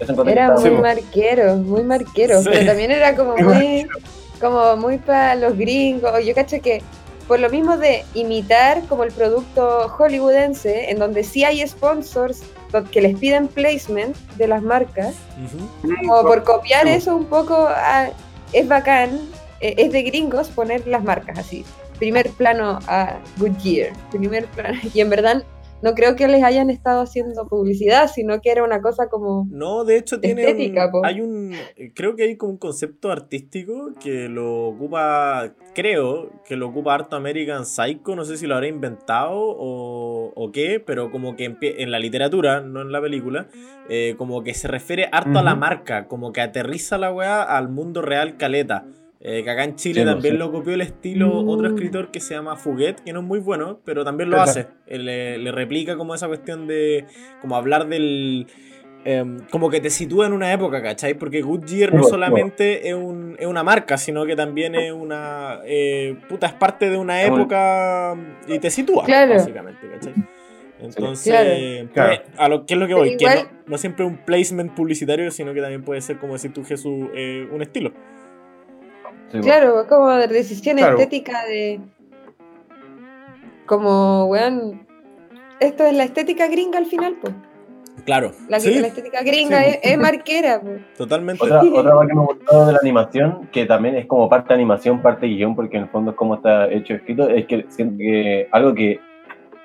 [0.00, 2.48] Eso encontré que Era muy marquero, muy marquero, Sí.
[2.50, 3.86] pero también era como Muy muy,
[4.40, 6.24] como muy para los gringos.
[6.24, 6.80] Yo cacho que
[7.30, 12.42] por lo mismo de imitar como el producto hollywoodense, en donde sí hay sponsors
[12.90, 15.14] que les piden placement de las marcas,
[16.00, 18.08] como por copiar eso un poco, ah,
[18.52, 19.20] es bacán,
[19.60, 21.64] eh, es de gringos poner las marcas así.
[22.00, 25.44] Primer plano a Goodyear, primer plano, y en verdad
[25.82, 29.46] no creo que les hayan estado haciendo publicidad, sino que era una cosa como...
[29.50, 31.54] No, de hecho tiene Estética, un, hay un
[31.94, 37.16] creo que hay como un concepto artístico que lo ocupa, creo que lo ocupa harto
[37.16, 41.90] American Psycho, no sé si lo habrá inventado o, o qué, pero como que en
[41.90, 43.48] la literatura, no en la película,
[43.88, 47.68] eh, como que se refiere harto a la marca, como que aterriza la weá al
[47.68, 48.84] mundo real caleta.
[49.22, 50.38] Eh, que acá en Chile Sí, lo también sé.
[50.38, 51.48] lo copió el estilo Mm.
[51.50, 54.68] otro escritor que se llama Fuguet, que no es muy bueno, pero también lo hace.
[54.86, 57.04] Él, le, le replica como esa cuestión de
[57.42, 58.46] como hablar del...
[59.04, 61.14] em, como que te sitúa en una época, ¿cachai?
[61.14, 65.60] Porque Goodyear no Sí, solamente es, un- es una marca, sino que también es una...
[65.66, 68.16] eh, puta, es parte de una época
[68.48, 69.34] y te sitúa, Claro.
[69.34, 70.14] básicamente, ¿cachai?
[70.80, 72.22] Entonces, Claro.
[72.24, 75.30] pues, a lo que es lo que voy, que no, no siempre un placement publicitario,
[75.30, 77.92] sino que también puede ser, como decir tú, Jesús, eh, un estilo.
[79.32, 79.40] Sí.
[79.40, 80.96] Claro, como de decisión Claro.
[80.96, 81.80] estética de.
[83.66, 84.86] Como, weón.
[85.60, 87.34] Esto es la estética gringa al final, pues.
[88.06, 89.64] Claro, La, sí, la estética gringa Sí.
[89.82, 90.80] es, es marquera, pues.
[90.96, 91.44] totalmente.
[91.44, 95.02] Otra, otra cosa que me gustó de la animación, que también es como parte animación,
[95.02, 98.48] parte guion, porque en el fondo es como está hecho escrito, es que siento que
[98.52, 99.00] algo que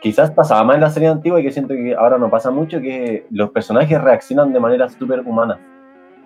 [0.01, 2.82] quizás pasaba más en la serie antigua y que siento que ahora no pasa mucho,
[2.82, 5.58] que los personajes reaccionan de manera súper humana.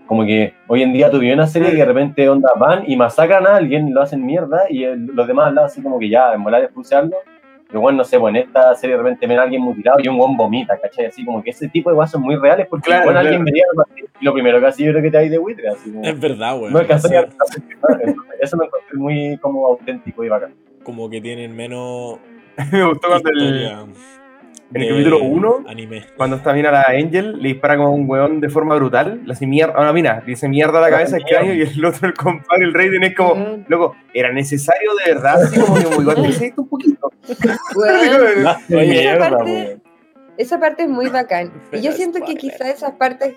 [0.10, 3.46] Como que hoy en día tuve una serie que de repente onda van y masacran
[3.46, 6.34] a alguien, lo hacen mierda y el- los demás al lado así como que ya,
[6.34, 7.16] en volar expulse algo.
[7.68, 10.08] pero bueno, no sé, pues en esta serie de repente ven a alguien mutilado y
[10.08, 11.06] un buen vomita, ¿cachai?
[11.06, 13.28] Así como que ese tipo de cosas son muy reales porque Claro, bueno, claro.
[13.28, 15.38] alguien venía a partir y lo primero que hacía yo creo que te hay de
[15.38, 16.74] buitre, así como, Es verdad, weón.
[16.74, 17.28] no alcanzó a-
[18.42, 20.54] Eso me encontré muy como auténtico y bacán.
[20.84, 22.18] Como que tienen menos
[22.72, 23.70] Me gustó cuando el,
[24.74, 26.06] en el capítulo uno, Anime.
[26.16, 29.48] cuando está mina la Angel, le dispara como un weón de forma brutal, le hace
[29.48, 32.14] mierda a mina, le dice mierda a la cabeza el cráneo y el otro, el
[32.14, 36.26] compadre, el Raiden es como, loco, era necesario de verdad, así como que muy igual
[36.26, 37.12] esto un poquito.
[38.70, 39.78] Mierda, esa parte-
[40.38, 41.52] esa parte es muy bacán.
[41.74, 43.34] Y yo siento que quizá esas partes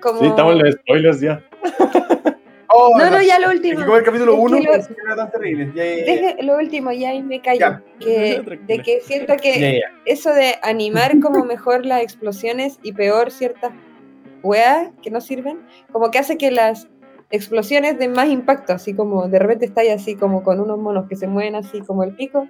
[0.00, 0.20] como...
[0.20, 1.42] Sí, estamos en los spoilers ya.
[2.74, 3.78] Oh, No, no, ya lo último.
[3.80, 5.72] que como el capítulo Es que 1 lo- no tan terrible.
[5.74, 6.04] Ya, ya, ya.
[6.04, 7.60] Deje lo último, ya ahí me callo.
[7.60, 7.82] Ya.
[8.00, 10.00] Que, de que siento que Ya, ya.
[10.06, 13.72] eso de animar como mejor las explosiones y peor ciertas
[14.42, 15.60] weas que no sirven,
[15.92, 16.88] como que hace que las
[17.30, 21.06] explosiones den más impacto, así como de repente está ahí así como con unos monos
[21.08, 22.48] que se mueven así como el pico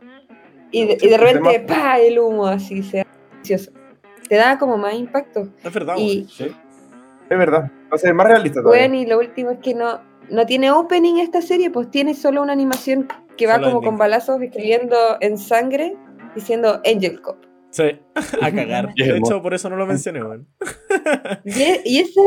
[0.70, 3.04] y de, y de repente pa el humo así se.
[4.28, 5.48] Te da como más impacto.
[5.62, 6.56] Es verdad, Y weón.
[7.28, 7.70] Es verdad.
[7.90, 8.82] Va a ser más realista todavía.
[8.88, 12.42] bueno, y lo último es que no no tiene opening esta serie, pues tiene solo
[12.42, 13.88] una animación que va Solo como ending.
[13.90, 15.96] con balazos escribiendo en sangre
[16.34, 17.36] diciendo Angel Cop.
[17.70, 17.84] Sí,
[18.42, 18.92] a cagar.
[18.94, 20.46] De hecho, por eso no lo mencioné, weón.
[21.44, 22.20] Y, e- y ese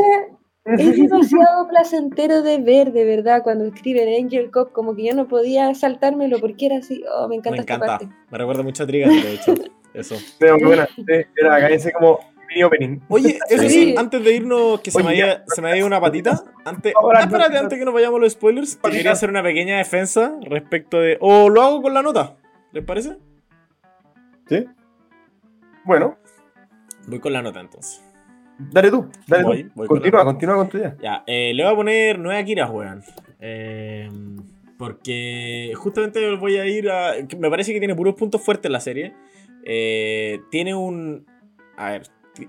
[0.64, 5.28] es demasiado placentero de ver, de verdad, cuando escriben Angel Cop, como que yo no
[5.28, 7.98] podía saltármelo porque era así, oh, me encanta, Me esta encanta.
[7.98, 8.08] parte.
[8.30, 9.54] Me recuerda mucho a Trigas, de hecho.
[9.94, 10.16] Eso.
[10.38, 10.86] Pero muy buena.
[10.94, 11.02] Sí,
[11.36, 12.18] Era acá ese como
[12.62, 13.00] opening.
[13.08, 13.94] Oye, eso sí, Sí.
[13.96, 16.42] antes de irnos, que se, me haya, se me ido una patita.
[16.64, 19.78] Antes, ah, espérate, antes que nos vayamos a los spoilers, te quería hacer una pequeña
[19.78, 21.18] defensa respecto de.
[21.20, 22.36] O lo hago con la nota,
[22.72, 23.16] ¿les parece?
[24.48, 24.64] ¿Sí?
[25.84, 26.16] Bueno,
[27.08, 28.02] Voy con la nota entonces.
[28.58, 29.08] dale tú.
[29.28, 29.70] Dale Voy, tú.
[29.76, 30.96] voy con continúa, continúa con tu idea.
[31.00, 33.02] Ya, eh, le voy a poner nueve Akiras, weón.
[33.38, 34.08] Eh,
[34.78, 37.12] porque justamente voy a ir a.
[37.38, 39.14] Me parece que tiene puros puntos fuertes la serie.
[39.64, 41.24] Eh, tiene un.
[41.76, 42.02] A ver.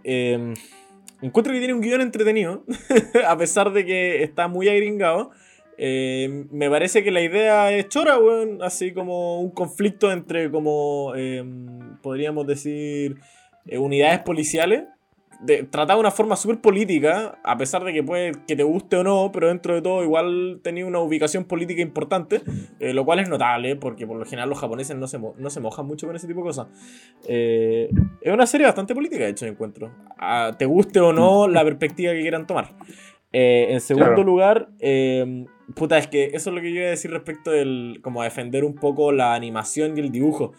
[0.04, 0.54] Eh,
[1.21, 2.63] encuentro que tiene un guion entretenido.
[3.28, 5.32] a pesar de que está muy agringado.
[5.78, 8.62] Eh, me parece que la idea es chora, weón.
[8.63, 11.13] Así como un conflicto entre, como.
[11.15, 11.43] eh,
[12.02, 13.17] podríamos decir.
[13.67, 14.84] eh, unidades policiales
[15.41, 18.97] de, tratado de una forma súper política, a pesar de que puede que te guste
[18.97, 22.41] o no, pero dentro de todo igual tenía una ubicación política importante,
[22.80, 25.60] eh, lo cual es notable, porque por lo general los japoneses no se, no se
[25.60, 26.67] mojan mucho con ese tipo de cosas.
[27.28, 27.89] Eh,
[28.21, 29.91] es una serie bastante política, de hecho, yo encuentro.
[30.17, 32.73] Ah, te guste o no la perspectiva que quieran tomar.
[33.34, 34.23] Eh, en segundo Claro.
[34.23, 35.45] lugar, eh,
[35.76, 38.23] puta, es que eso es lo que yo iba a decir respecto del, como a
[38.23, 40.54] defender un poco la animación y el dibujo.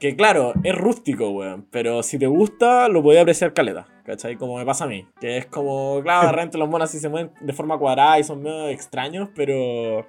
[0.00, 1.66] Que claro, es rústico, weón.
[1.70, 3.86] Pero si te gusta, lo podés apreciar caleta.
[4.04, 4.36] ¿Cachai?
[4.36, 5.06] Como me pasa a mí.
[5.20, 8.24] Que es como, claro, de repente los monos así se mueven de forma cuadrada y
[8.24, 10.06] son medio extraños, pero.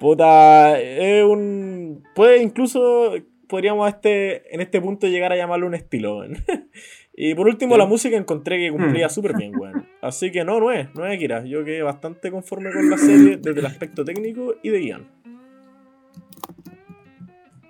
[0.00, 2.02] Puta, es un.
[2.14, 3.12] Puede incluso.
[3.48, 6.36] Podríamos a este, en este punto llegar a llamarlo un estilo, weón.
[7.18, 7.78] Y por último, Sí.
[7.78, 9.88] la música encontré que cumplía súper bien, weón.
[10.02, 11.42] Así que no, no es, no es Akira.
[11.46, 15.08] Yo quedé bastante conforme con la serie desde el aspecto técnico y de guion.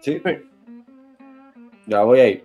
[0.01, 0.21] Sí.
[1.87, 2.43] Ya voy ahí.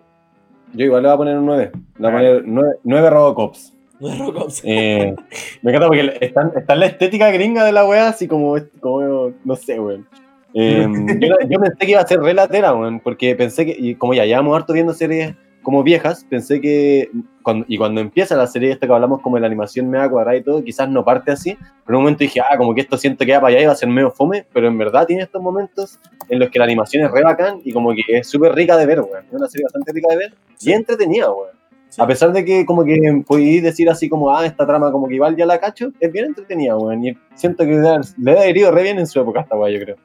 [0.74, 1.72] Yo igual le voy a poner un 9.
[1.74, 3.74] Le voy a poner 9, 9 Robocops.
[4.02, 4.62] No es Rocops.
[4.64, 5.16] Eh,
[5.62, 9.56] me encanta porque está, está la estética gringa de la weá, así como, como no
[9.56, 10.08] sé, weón.
[10.56, 10.88] Eh,
[11.20, 14.26] yo, yo pensé que iba a ser relatera, weón, porque pensé que, y como ya
[14.26, 17.10] llevamos harto viendo series como viejas, pensé que,
[17.44, 20.38] cuando, y cuando empieza la serie esta que hablamos como de la animación media cuadrada
[20.38, 22.98] y todo, quizás no parte así, pero en un momento dije, ah, como que esto
[22.98, 25.24] siento que va para allá y va a ser medio fome, pero en verdad tiene
[25.24, 28.54] estos momentos en los que la animación es re bacán y como que es súper
[28.54, 29.26] rica de ver, weón.
[29.28, 31.50] Es una serie bastante rica de ver y entretenida, weón.
[31.90, 32.02] Sí.
[32.02, 35.16] A pesar de que como que podéis decir así como, ah, esta trama como que
[35.16, 37.04] igual ya la cacho, es bien entretenida, weón.
[37.06, 37.82] Y siento que
[38.18, 39.96] le ha- herido re bien en su época esta weá, yo creo.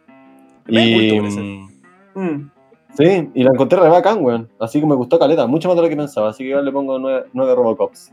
[0.68, 1.68] Y, mm,
[2.14, 2.50] Mm.
[2.96, 4.48] Sí, y la encontré re bacán, weón.
[4.58, 6.30] Así que me gustó caleta, mucho más de lo que pensaba.
[6.30, 8.12] Así que igual le pongo nueve, nueve Robocops.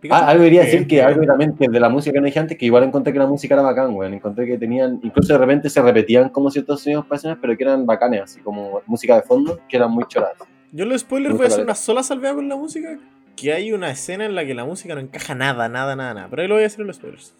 [0.00, 0.24] Pikachu.
[0.24, 2.38] Ah, algo quería Eh, decir que algo también que de la música que no dije
[2.38, 4.14] antes, que igual encontré que la música era bacán, weón.
[4.14, 7.86] Encontré que tenían, incluso de repente se repetían como ciertos sonidos pasiones, pero que eran
[7.86, 10.36] bacanes, así como música de fondo, que eran muy choradas.
[10.72, 12.98] Yo en los spoilers voy a hacer una sola salvedad con la música.
[13.36, 16.28] Que hay una escena en la que la música no encaja nada, nada, nada, nada.
[16.30, 17.34] Pero ahí lo voy a hacer en los spoilers.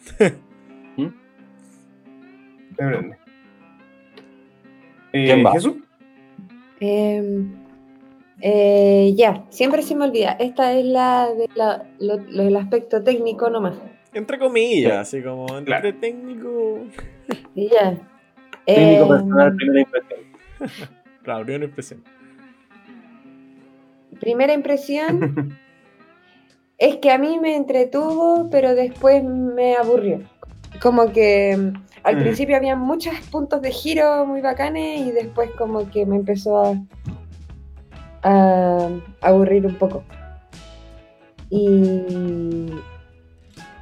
[0.99, 1.13] Me
[2.77, 3.17] prende.
[5.23, 5.53] Eh, ¿Quién va?
[5.53, 5.75] ¿Jesús?
[6.81, 7.45] Eh,
[8.43, 10.33] eh, ya, siempre se me olvida.
[10.33, 13.77] Esta es la, de la lo, lo del aspecto técnico nomás.
[14.13, 15.95] Entre comillas, así como entre Claro.
[16.01, 16.79] técnico.
[17.55, 17.99] Y ya.
[18.65, 20.21] Técnico Eh, personal, primera impresión.
[21.23, 22.03] Claro, primera impresión.
[24.21, 25.57] primera impresión
[26.79, 30.21] es que a mí me entretuvo, pero después me aburrió.
[30.81, 31.73] Como que mm,
[32.07, 32.21] al Mm.
[32.21, 36.75] principio había muchos puntos de giro muy bacanes y después como que me empezó a,
[38.23, 38.89] a
[39.23, 40.05] aburrir un poco.
[41.51, 42.71] Y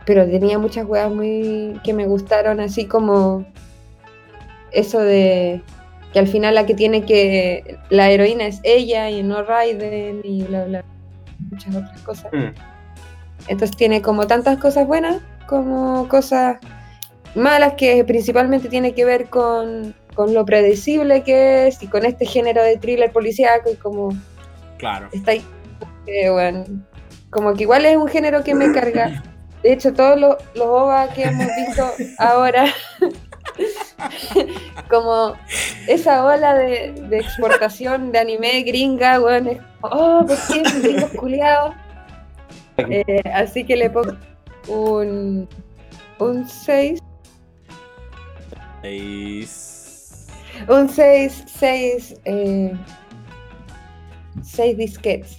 [0.07, 3.45] pero tenía muchas weas muy que me gustaron, así como
[4.71, 5.63] eso de
[6.15, 10.45] que al final la que tiene que la heroína es ella y no Raiden y
[10.45, 10.85] bla bla
[11.51, 12.33] muchas otras cosas.
[12.33, 12.55] Mm.
[13.49, 16.57] Entonces tiene como tantas cosas buenas como cosas
[17.37, 22.27] malas que principalmente tiene que ver con, con lo predecible que es y con este
[22.27, 24.11] género de thriller policíaco y como
[24.79, 25.09] Claro.
[25.13, 25.45] está ahí.
[26.07, 26.65] eh, bueno,
[27.31, 29.23] como que igual es un género que me carga.
[29.63, 32.67] De hecho, todos los, los OVA que hemos visto ahora,
[34.91, 35.35] como
[35.89, 41.11] esa ola de, de exportación de anime gringa, bueno, es como, oh, ¿por qué gringos
[41.13, 41.75] culiados?
[42.77, 44.17] Eh, así que le pongo
[44.67, 45.49] un,
[46.19, 46.99] un 6,
[48.85, 50.27] Seis.
[50.69, 52.77] un 6, 6, eh,
[54.43, 55.39] 6 disquets.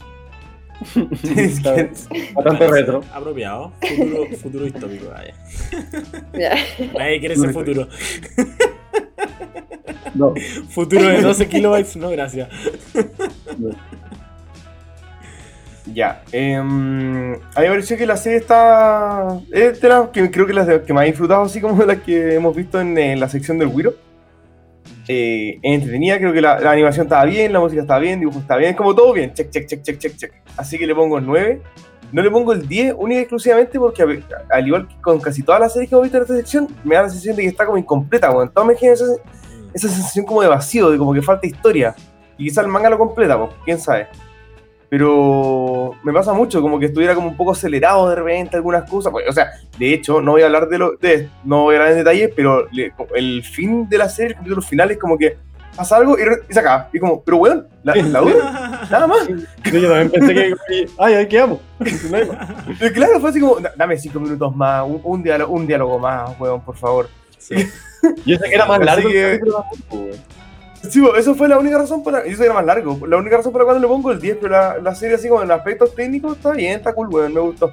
[2.34, 3.04] Bastante retro.
[3.14, 3.72] Apropiado.
[3.80, 5.36] Futuro, futuro distópico, vaya.
[6.34, 6.56] Ya.
[6.98, 7.88] Nadie quiere ese futuro.
[10.16, 10.34] No.
[10.70, 12.50] Futuro de 12 kilobytes, no, gracias.
[15.96, 16.22] Ya.
[16.34, 19.40] Eh, a mí me pareció que la serie está.
[19.50, 22.04] Es de las que creo que las que más he disfrutado, así como de las
[22.04, 23.94] que hemos visto en, eh, la sección del Wiro.
[25.08, 28.58] Eh, entretenida, creo que la, la animación estaba bien, la música estaba bien, dibujo está
[28.58, 29.34] bien, es como todo bien.
[29.34, 30.34] Check, check, check, check, check, check.
[30.58, 31.62] Así que le pongo el 9.
[32.12, 35.22] No le pongo el 10 única y exclusivamente porque, a ver, al igual que con
[35.22, 37.44] casi todas las series que hemos visto en esta sección, me da la sensación de
[37.44, 38.52] que está como incompleta, weón.
[38.52, 39.06] Todas me generan esa,
[39.74, 41.96] esa sensación como de vacío, de como que falta historia.
[42.38, 44.08] Y quizá el manga lo completa, pues, quién sabe.
[44.98, 49.12] Pero me pasa mucho, como que estuviera como un poco acelerado de repente algunas cosas.
[49.12, 50.96] Pues, o sea, de hecho, no voy a hablar de lo.
[50.96, 54.36] De, no voy a hablar en detalle, pero le- el fin de la serie, el
[54.36, 55.38] capítulo final es como que
[55.76, 56.88] pasa algo y, y se acaba.
[56.94, 59.26] Y como, pero weón, la, la dura, nada más.
[59.26, 60.54] Sí, yo también pensé que.
[60.98, 61.60] Ay, ahí quedamos.
[62.80, 66.00] Pero claro, fue así como, "Da- dame cinco minutos más, un, un diálogo, un diálogo
[66.00, 67.10] más, weón, por favor.
[67.38, 67.56] Sí.
[68.26, 69.10] Yo pensé que era más largo.
[69.10, 69.40] que-
[69.92, 70.12] weón.
[70.90, 72.20] Sí, eso fue la única razón por la.
[72.20, 73.06] Eso era más largo.
[73.08, 75.28] La única razón por la cual le pongo el 10, pero la, la serie, así
[75.30, 77.72] como en aspectos técnicos, está bien, está cool, weón, me gustó.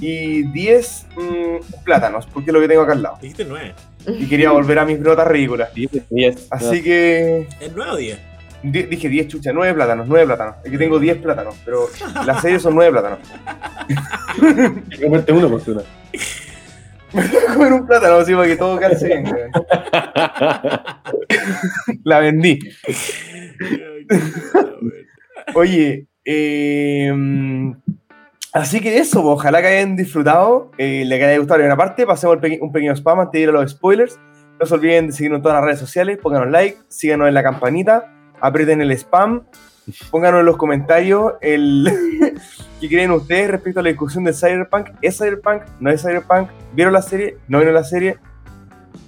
[0.00, 3.18] Y 10 mm, plátanos, porque es lo que tengo acá al lado.
[3.20, 3.74] Dijiste 9.
[4.06, 5.70] Y quería volver a mis brotas ridículas.
[5.74, 6.46] Sí, sí, yes.
[6.50, 7.46] Así que.
[7.60, 8.18] ¿Es 9 o 10?
[8.62, 10.56] di- Dije 10 chucha, 9 plátanos, 9 plátanos.
[10.64, 11.86] Es que tengo 10 plátanos, pero
[12.26, 13.18] la serie son 9 plátanos.
[15.02, 15.82] Comerte uno por una.
[17.54, 19.50] Comer un plátano así para que todo calce bien, weón.
[22.04, 22.58] La vendí.
[25.54, 27.12] Oye, eh,
[28.52, 32.06] así que eso, pues, ojalá que hayan disfrutado, eh, les haya gustado la primera parte,
[32.06, 34.18] pasemos un pequeño spam antes de ir a los spoilers.
[34.58, 37.42] No se olviden de seguirnos en todas las redes sociales, pónganos like, síganos en la
[37.42, 39.44] campanita, aprieten el spam,
[40.10, 41.90] Pónganos en los comentarios el
[42.80, 44.90] qué creen ustedes respecto a la discusión de Cyberpunk.
[45.02, 45.62] ¿Es Cyberpunk?
[45.80, 46.48] ¿No es Cyberpunk?
[46.72, 47.38] ¿Vieron la serie?
[47.48, 48.18] ¿No vieron la serie?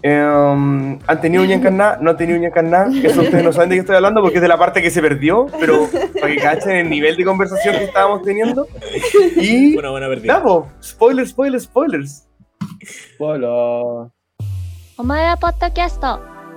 [0.03, 1.99] Em, ¿Han tenido uña encarnada?
[2.01, 2.89] ¿No han tenido uña encarnada?
[3.03, 5.01] Eso ustedes no saben de qué estoy hablando porque es de la parte que se
[5.01, 5.89] perdió, pero
[6.21, 8.67] para que cachen el nivel de conversación que estábamos teniendo.
[9.37, 9.77] Y.
[9.77, 10.35] Una buena perdida.
[10.35, 12.29] Davo, pues, spoilers, spoilers, spoilers.
[13.19, 14.11] Hola.
[14.97, 16.03] Omaeda Podcast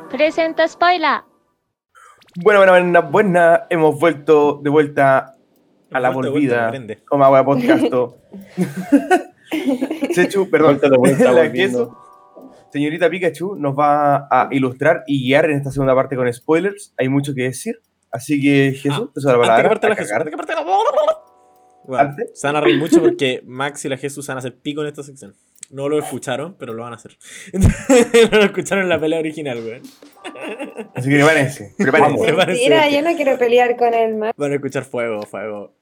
[0.10, 1.29] presenta spoiler.
[2.42, 3.68] Bueno, bueno, buena, pues buena.
[3.70, 5.36] Hemos vuelto de vuelta
[5.92, 6.72] a la volvida.
[7.12, 7.84] O más a podcast.
[10.14, 10.80] Chechu, perdón.
[10.98, 11.34] Vuelta.
[12.72, 16.94] Señorita Pikachu nos va a ilustrar y guiar en esta segunda parte con spoilers.
[16.98, 17.82] Hay mucho que decir.
[18.12, 19.56] Así que, Jesús, ah, te ah, la palabra.
[19.56, 20.64] Antes que parte la, Jesús, que parte la...
[22.34, 24.88] Se van a reír mucho porque Max y la Jesús van a hacer pico en
[24.88, 25.36] esta sección.
[25.70, 27.16] No lo escucharon, pero lo van a hacer.
[27.54, 29.84] no lo escucharon en la pelea original, weón.
[30.96, 31.76] Así que prepárense.
[31.78, 32.26] Prepárense.
[32.26, 32.70] Prepárense.
[32.70, 34.34] Mentira, yo no quiero pelear con el más.
[34.36, 35.76] Van a escuchar fuego, fuego.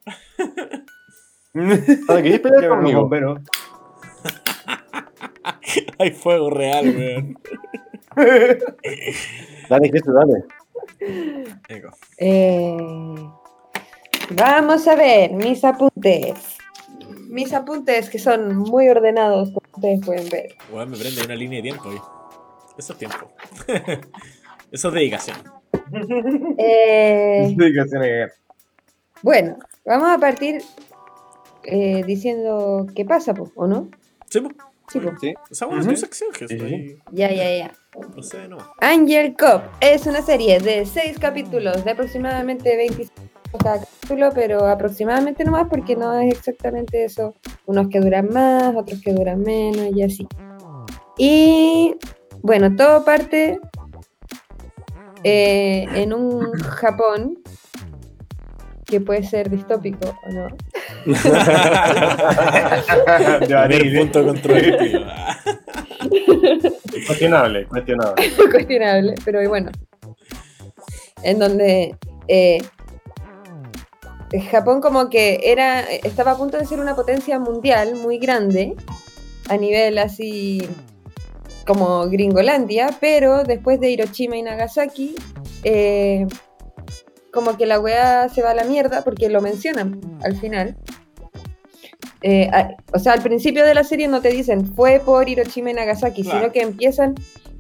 [1.54, 3.10] ¿queréis pelear pero conmigo?
[6.00, 7.40] Hay fuego real, weón.
[9.70, 10.44] Dale, Jesús, dale.
[11.70, 11.92] Venga.
[12.18, 12.78] Eh,
[14.32, 16.57] vamos a ver mis apuntes.
[17.28, 20.56] Mis apuntes que son muy ordenados, como ustedes pueden ver.
[20.72, 21.98] Weón, me prende una línea de tiempo ahí.
[22.78, 23.32] Eso es tiempo.
[24.72, 25.38] Eso es dedicación.
[26.58, 28.02] Eh, Dedicación
[29.24, 30.62] bueno, vamos a partir
[31.64, 33.90] eh, diciendo qué pasa, po, ¿o no?
[34.30, 34.50] Sí, po.
[34.90, 35.12] Sí, po.
[35.20, 35.34] Sí.
[35.50, 36.58] O sea, bueno, es tu sección, sí.
[36.62, 37.72] ahí Ya, ya, ya.
[38.12, 38.68] Procede nomás.
[38.80, 43.12] Angel Cop es una serie de 6 capítulos, de aproximadamente 25
[43.58, 47.34] cada capítulo, pero aproximadamente nomás porque no es exactamente eso.
[47.66, 50.28] Unos que duran más, otros que duran menos y así.
[51.18, 51.96] Y
[52.42, 53.60] bueno, todo parte
[55.24, 57.40] eh, en un Japón
[58.86, 60.48] que puede ser distópico o no.
[63.68, 65.06] Primer punto controvertido.
[67.06, 68.32] Cuestionable, cuestionable.
[68.52, 69.72] cuestionable, pero bueno.
[71.24, 71.96] En donde
[72.28, 72.60] eh,
[74.52, 78.76] Japón como que era estaba a punto de ser una potencia mundial muy grande
[79.50, 80.68] a nivel así
[81.66, 85.16] como Gringolandia, pero después de Hiroshima y Nagasaki
[85.64, 86.26] eh,
[87.32, 90.76] como que la weá se va a la mierda porque lo mencionan al final.
[92.24, 95.70] Eh, a- o sea, al principio de la serie no te dicen fue por Hiroshima
[95.72, 96.40] y Nagasaki, Claro.
[96.40, 97.16] sino que empiezan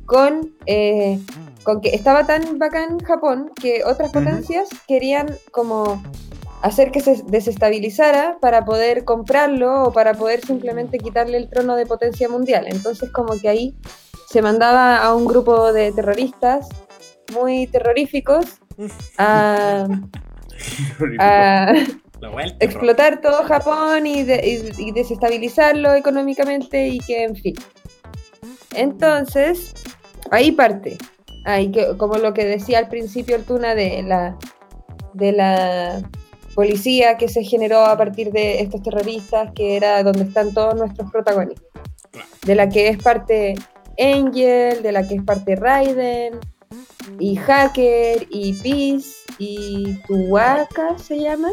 [0.05, 1.19] con, eh,
[1.63, 6.01] con que estaba tan bacán Japón que otras potencias querían como
[6.67, 11.85] hacer que se desestabilizara para poder comprarlo o para poder simplemente quitarle el trono de
[11.85, 12.65] potencia mundial.
[12.67, 13.75] Entonces como que ahí
[14.29, 16.67] se mandaba a un grupo de terroristas
[17.33, 18.45] muy terroríficos
[19.17, 19.87] a,
[22.59, 27.55] explotar todo Japón y, de- y- y desestabilizarlo económicamente y que en fin.
[28.73, 29.73] Entonces,
[30.31, 30.97] ahí parte.
[31.45, 34.35] Ahí que, como lo que decía al principio el Tuna de la
[35.13, 36.01] de la
[36.57, 41.11] policía que se generó a partir de estos terroristas, que era donde están todos nuestros
[41.11, 41.69] protagonistas.
[42.43, 43.53] De la que es parte
[43.99, 46.39] Angel, de la que es parte Raiden,
[47.19, 51.49] y Hacker, y Peace, y Tuwaka se llama.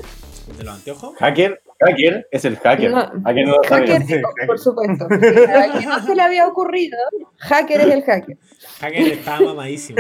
[0.56, 1.14] ¿De los anteojos?
[1.18, 2.90] Hacker, hacker es el hacker.
[2.90, 4.00] No, Hacker no lo sabía.
[4.00, 5.04] Hacker, por- por supuesto.
[5.10, 6.96] A quien no se le había ocurrido,
[7.40, 8.38] Hacker es el hacker.
[8.80, 9.98] Hacker estaba mamadísimo.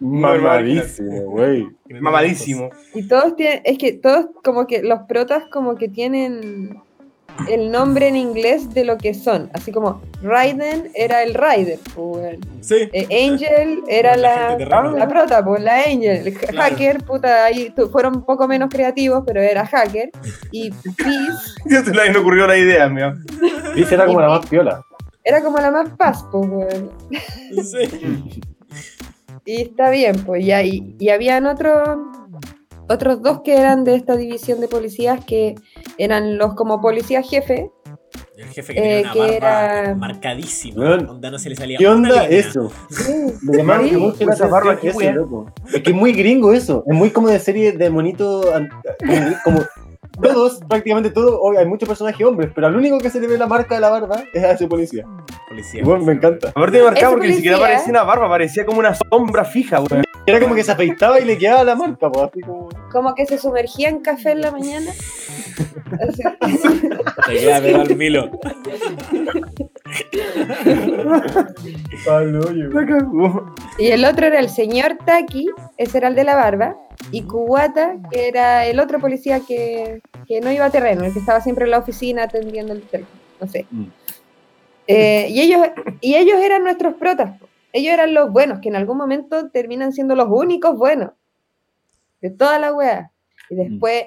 [0.00, 1.68] Mamadísimo, güey.
[2.00, 2.70] Mamadísimo.
[2.94, 6.80] Y todos tienen, es que todos como que los protas como que tienen
[7.48, 9.50] el nombre en inglés de lo que son.
[9.52, 12.38] Así como Raiden era el Rider, pues.
[12.60, 12.88] Sí.
[12.92, 16.32] Eh, Angel era La la, la prota, pues la Angel.
[16.34, 16.58] Claro.
[16.58, 20.10] Hacker, puta, ahí fueron un poco menos creativos, pero era Hacker.
[20.50, 23.16] Y Peace Ya se le ocurrido la idea, mira.
[23.74, 24.82] Dice era como la más piola.
[25.24, 26.74] era como la más paz, pues.
[27.70, 28.40] Sí.
[29.44, 30.62] Y está bien, pues ya.
[30.62, 31.98] Y, y habían otros
[32.88, 35.54] otros dos que eran de esta división de policías que
[35.96, 37.70] eran los como policías jefe.
[38.36, 40.80] El jefe que tenía Eh, una que barba era- marcadísima.
[40.82, 42.38] Weón, Onda no se le salía ¿Qué onda línea.
[42.38, 42.72] eso?
[42.90, 43.12] Sí,
[43.98, 45.12] mucho la esa barba, eso, wea.
[45.12, 45.52] loco.
[45.72, 46.82] Es que es muy gringo eso.
[46.86, 48.42] Es muy como de serie de monito.
[49.44, 49.60] Como,
[50.22, 51.38] todos, prácticamente todos.
[51.40, 53.80] obvio, hay muchos personajes hombres, pero al único que se le ve la marca de
[53.80, 55.04] la barba es a ese policía.
[55.48, 55.82] Policía.
[55.84, 56.50] Bueno, me encanta.
[56.50, 59.80] Aparte de marcado Ese porque ni siquiera parecía una barba, parecía como una sombra fija,
[59.80, 60.04] weón.
[60.26, 62.68] Era como que se afeitaba y le quedaba la marca, pues, así como.
[62.92, 64.90] Como que se sumergía en café en la mañana.
[66.00, 66.22] Así.
[67.26, 68.30] Te queda pegado al Milo.
[73.78, 76.76] Y el otro era el señor Taki, ese era el de la barba.
[77.10, 81.18] Y Kuwata, que era el otro policía que, que no iba a terreno, el que
[81.18, 83.20] estaba siempre en la oficina atendiendo el teléfono.
[83.40, 83.66] No sé.
[83.70, 83.86] Mm.
[84.86, 85.66] Eh, y, ellos,
[86.00, 87.40] y ellos eran nuestros protas.
[87.72, 91.12] Ellos eran los buenos, que en algún momento terminan siendo los únicos buenos.
[92.20, 93.12] De toda la wea.
[93.48, 94.06] Y después,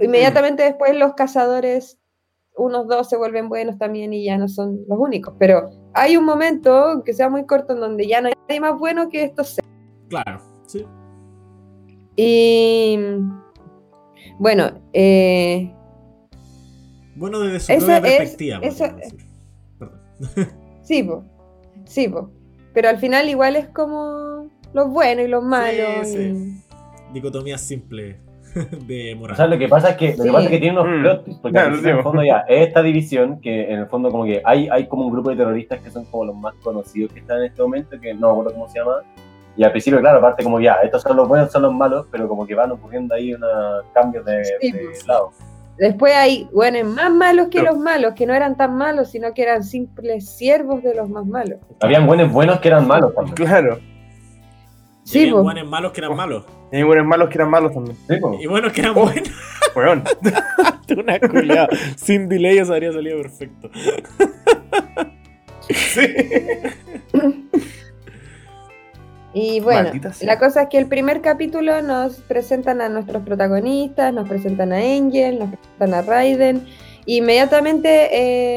[0.00, 1.98] inmediatamente después los cazadores,
[2.56, 5.34] unos dos se vuelven buenos también y ya no son los únicos.
[5.38, 8.78] Pero hay un momento, que sea muy corto, en donde ya no hay nadie más
[8.78, 9.68] bueno que estos seis.
[10.08, 10.40] Claro.
[10.66, 10.84] Sí.
[12.16, 12.98] Y
[14.38, 15.74] bueno, eh,
[17.16, 18.58] Bueno, desde su Esa propia es- perspectiva.
[18.62, 18.96] esa-
[20.82, 21.24] sí, po,
[21.84, 22.30] sí, po.
[22.74, 26.08] pero al final igual es como los buenos y los malos.
[26.08, 26.18] sí.
[26.18, 26.60] y-
[27.14, 28.20] Dicotomía simple
[28.86, 29.34] de moral.
[29.34, 30.28] O sea, lo que pasa es que, lo que, Sí.
[30.30, 31.00] pasa es que tiene unos Mm.
[31.02, 34.10] plot twists, porque lo final, en el fondo ya, esta división, que en el fondo
[34.10, 37.12] como que hay, hay como un grupo de terroristas que son como los más conocidos
[37.12, 38.96] que están en este momento, que no me acuerdo cómo se llama,
[39.56, 42.28] y al principio, claro, aparte como ya, estos son los buenos, son los malos, pero
[42.28, 45.06] como que van ocurriendo ahí unos cambios de, Sí, de pues.
[45.06, 45.30] lado.
[45.76, 49.32] Después hay buenos más malos que Pero- los malos, que no eran tan malos, sino
[49.32, 51.58] que eran simples siervos de los más malos.
[51.80, 53.34] Habían buenos buenos que eran malos también.
[53.34, 53.78] Claro.
[55.10, 56.44] Y Sí, había buenos malos que eran malos.
[56.72, 57.96] Y hay buenos malos que eran malos también.
[58.40, 59.02] Y buenos que eran Oh.
[59.06, 59.30] buenos.
[59.76, 60.04] Weón.
[60.96, 61.68] Una culiada.
[61.96, 63.70] Sin delay eso habría salido perfecto.
[65.72, 66.00] Sí.
[69.32, 69.92] Y bueno,
[70.22, 74.78] la cosa es que el primer capítulo nos presentan a nuestros protagonistas, nos presentan a
[74.78, 76.66] Angel, nos presentan a Raiden,
[77.06, 78.08] e inmediatamente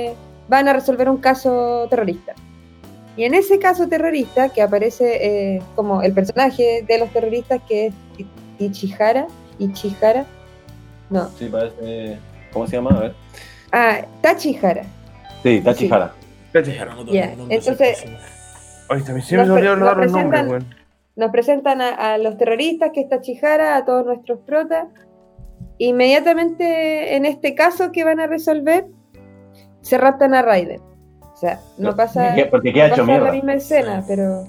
[0.08, 0.14] eh,
[0.50, 2.34] van a resolver un caso terrorista.
[3.16, 7.88] Y en ese caso terrorista, que aparece eh, como el personaje de los terroristas, que
[7.88, 7.94] es
[8.60, 9.28] Ichihara,
[9.60, 10.26] Ichihara,
[11.10, 12.18] no, Sí, parece...
[12.52, 12.92] ¿Cómo se llama?
[12.96, 13.16] A ver.
[13.72, 14.84] ah, Tachihara.
[15.44, 16.14] Sí, Tachihara.
[17.50, 18.04] Entonces-
[18.88, 20.76] también siempre Nos se pre- olvidaron dar los nombres, presentan- weón.
[21.16, 24.88] Nos presentan a, a los terroristas, que es Tachihara, a todos nuestros protas,
[25.78, 28.86] inmediatamente en este caso que van a resolver,
[29.82, 30.82] se raptan a Raiden.
[31.44, 33.32] O sea, no pasa, porque- queda no hecho pasa la mierda.
[33.34, 34.06] misma escena, Sí.
[34.08, 34.48] pero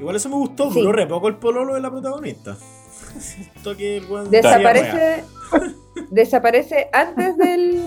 [0.00, 0.80] Igual eso me gustó, Sí.
[0.80, 2.56] duró re poco el pololo de la protagonista.
[3.76, 5.24] Que el desaparece,
[6.10, 7.82] desaparece antes del,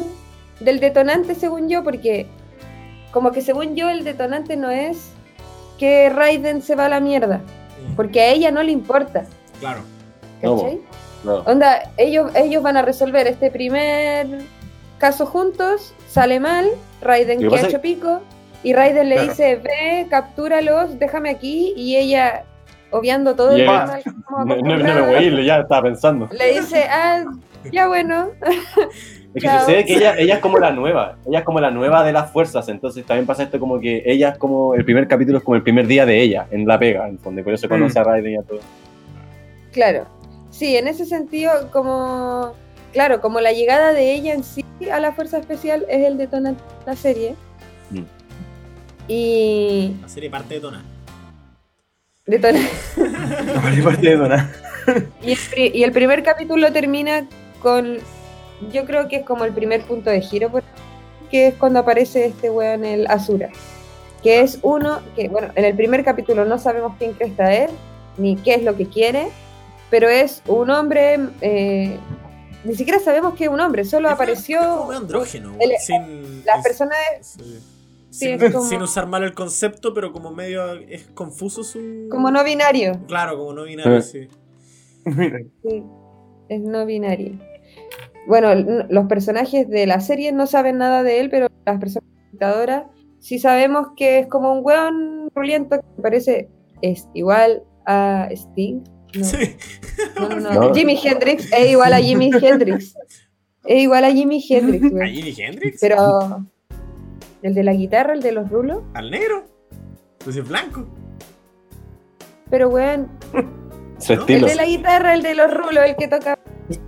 [0.59, 2.27] del detonante, según yo, porque
[3.11, 5.09] como que según yo el detonante no es
[5.79, 7.41] que Raiden se va a la mierda,
[7.95, 9.25] porque a ella no le importa,
[9.59, 9.81] Claro.
[10.43, 10.81] No, ¿cachai?
[11.23, 11.35] No.
[11.39, 14.27] Onda, ellos, ellos van a resolver este primer
[14.99, 16.67] caso juntos, sale mal,
[17.01, 18.21] Raiden queda hecho pico,
[18.63, 19.29] y Raiden le Claro.
[19.29, 22.43] dice, ve, captúralos, déjame aquí, y ella,
[22.91, 26.27] obviando todo Y el tema, No, no- no me voy a ir, ya estaba pensando.
[26.31, 27.23] le dice, ah,
[27.71, 28.29] ya bueno,
[29.31, 29.59] Es que Chao.
[29.59, 32.31] sucede que ella, ella es como la nueva, ella es como la nueva de las
[32.31, 35.55] fuerzas, entonces también pasa esto como que ella es como, el primer capítulo es como
[35.55, 37.99] el primer día de ella, en la pega, en el fondo, y por eso conoce
[37.99, 38.59] a Raiden y a todo.
[39.71, 40.05] claro.
[40.49, 42.55] Sí, en ese sentido, como,
[42.93, 46.61] claro, como la llegada de ella en sí a la Fuerza Especial es el detonante
[46.79, 47.35] de la serie.
[47.91, 48.03] Mm.
[49.07, 50.83] Y La serie parte de Tona.
[52.27, 52.59] detona-
[52.97, 54.49] No vale parte de donar.
[55.21, 57.27] Y el, y el primer capítulo termina
[57.61, 57.97] con.
[58.73, 60.63] Yo creo que es como el primer punto de giro, por-
[61.29, 63.49] que es cuando aparece este weón, el Asura.
[64.23, 67.69] Que es uno que, bueno, en el primer capítulo no sabemos quién cresta es,
[68.17, 69.27] ni qué es lo que quiere,
[69.91, 71.19] pero es un hombre.
[71.41, 71.97] eh,
[72.69, 74.59] ni siquiera sabemos que es un hombre, solo Es como- es apareció.
[74.79, 76.97] como andrógeno, el- sin, Las es- personas.
[77.21, 77.59] sí.
[78.11, 82.07] Sí, sin, es como- sin usar mal el concepto, pero como medio es confuso su.
[82.09, 82.99] como no binario.
[83.07, 84.01] Claro, como no binario, Eh.
[84.01, 84.27] sí.
[85.63, 85.83] Sí,
[86.49, 87.33] es no binario.
[88.27, 88.53] Bueno,
[88.89, 92.83] los personajes de la serie no saben nada de él, pero las personas espectadoras
[93.19, 96.49] sí sabemos que es como un weón ruliento que parece
[96.81, 98.81] es igual a Sting.
[99.13, 99.55] No, Sí.
[100.19, 100.73] no, no.
[100.73, 102.95] Jimi Hendrix es igual a Jimi Hendrix.
[103.65, 105.05] Es igual a Jimi Hendrix, ¿A.
[105.05, 105.77] Jimi Hendrix?
[105.81, 106.45] Pero
[107.41, 109.45] el de la guitarra, el de los rulos, ¿Al negro?
[110.23, 110.85] Pues es blanco.
[112.49, 113.09] pero weón,
[114.27, 116.37] el de la guitarra, el de los rulos, el que toca.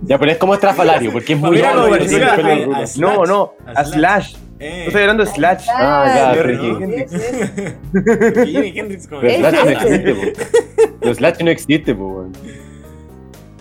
[0.02, 3.80] Ya, pero es como estrafalario, porque es muy Mira, largo a- a- No, no, A
[3.80, 4.36] a Slash.
[4.58, 4.80] Eh.
[4.82, 5.66] No estoy hablando de Slash.
[5.74, 7.76] Ah, ya, que- Ese, ese.
[7.92, 10.20] Porque Jimi Hendrix como pero Ese, Slash no existe, po.
[11.00, 12.32] Pero Slash no existe, po, weón.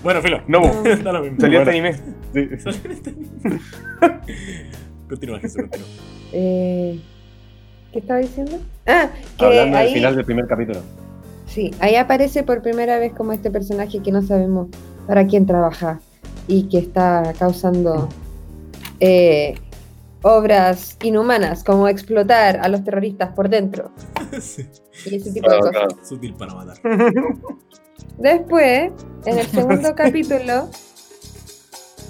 [0.03, 0.41] Bueno, filo.
[0.47, 0.83] No, po.
[1.03, 1.37] Da lo mismo.
[1.39, 1.93] Salió este anime.
[1.93, 2.49] Sí.
[2.59, 3.59] Salió este anime.
[5.09, 5.87] Continúa, Jesús, continúa.
[6.33, 6.99] Eh,
[7.91, 8.57] ¿Qué estaba diciendo?
[8.87, 10.79] Ah, que Hablando del ahí, final del primer capítulo.
[11.45, 14.67] sí, ahí aparece por primera vez como este personaje que no sabemos
[15.07, 15.99] para quién trabaja
[16.47, 18.07] y que está causando
[19.01, 19.55] eh,
[20.23, 23.91] obras inhumanas como explotar a los terroristas por dentro
[24.39, 24.67] Sí.
[25.05, 25.71] y ese tipo de Claro, cosas.
[25.71, 26.05] claro.
[26.05, 26.77] Sutil para matar.
[28.17, 28.91] Después,
[29.25, 30.69] en el segundo capítulo,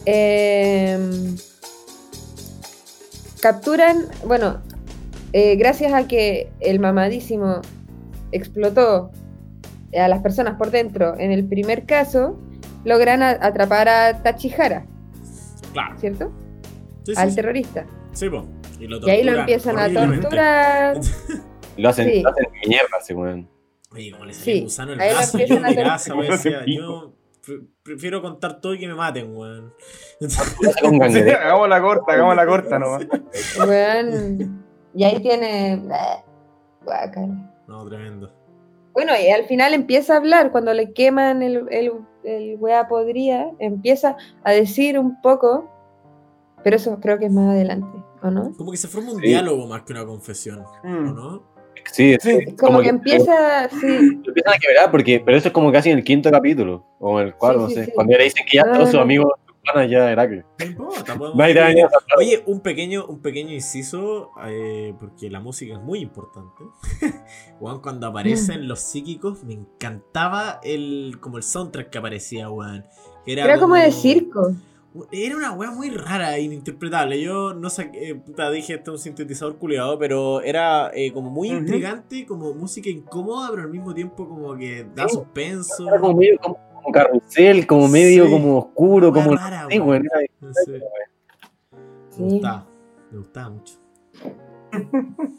[0.06, 1.36] em,
[3.42, 4.62] capturan, bueno,
[5.34, 7.62] eh, gracias a que el mamadísimo
[8.32, 9.12] explotó
[9.98, 12.38] a las personas por dentro en el primer caso,
[12.84, 14.86] logran a- atrapar a Tachihara,
[15.74, 15.98] Claro.
[16.00, 16.32] ¿cierto?
[17.04, 17.36] Sí, sí, Al sí.
[17.36, 17.86] terrorista.
[18.14, 18.46] Sí, po.
[18.80, 20.98] Y, lo Y ahí lo empiezan a torturar.
[21.78, 22.22] Lo hacen, Sí.
[22.22, 23.50] lo hacen mierda, ese weón.
[23.94, 25.94] Oye, como le salió Sí, gusano en ahí el lo brazo, yo empiezan a miraba
[25.96, 27.14] hacer- esa wea y decía, yo
[27.46, 29.74] pre- prefiero contar todo y que me maten, weón.
[30.20, 33.08] Sí, hagamos la corta, hagamos la corta nomás.
[33.66, 35.82] Weón, y ahí tiene...
[36.84, 37.54] Guácala.
[37.68, 38.32] No, tremendo.
[38.94, 41.92] Bueno, y al final empieza a hablar, cuando le queman el, el,
[42.26, 45.72] el weá podría, empieza a decir un poco,
[46.64, 48.54] pero eso creo que es más adelante, ¿o no?
[48.58, 49.28] Como que se forma un Sí.
[49.28, 51.16] diálogo más que una confesión, ¿o Mm.
[51.16, 51.44] no?
[51.92, 55.72] Sí, Sí, es Como, que, empieza, sí, empiezan a quebrar, porque, pero eso es como
[55.72, 57.86] casi en el quinto capítulo, o en el cuarto, Sí, sí, no sé.
[57.88, 57.92] sí.
[57.96, 59.04] Cuando ya le dicen que ya todos sus Ah.
[59.04, 59.32] amigos,
[59.90, 60.44] ya era que.
[60.60, 61.18] No importa.
[62.18, 66.64] Oye, un pequeño, un pequeño inciso, eh, porque la música es muy importante.
[67.60, 72.86] Weón, cuando aparecen los psíquicos, me encantaba el como el soundtrack que aparecía, weón.
[73.26, 74.52] Era, era como de circo.
[75.12, 77.22] Era una weá muy rara e ininterpretable.
[77.22, 81.30] Yo no sé, eh, puta, dije esto es un sintetizador culiado, pero era eh, como
[81.30, 85.16] muy intrigante, como música incómoda, pero al mismo tiempo como que da Sí.
[85.16, 85.88] suspenso.
[85.88, 88.32] Era como medio como, como carrusel, como medio Sí.
[88.32, 89.34] como oscuro, como.
[89.36, 90.82] rara, Sí, No sé.
[92.18, 92.68] Me gustaba,
[93.12, 93.74] me gustaba mucho.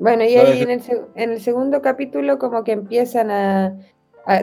[0.00, 0.82] Bueno, y ahí en el,
[1.16, 3.76] en el segundo capítulo como que empiezan a-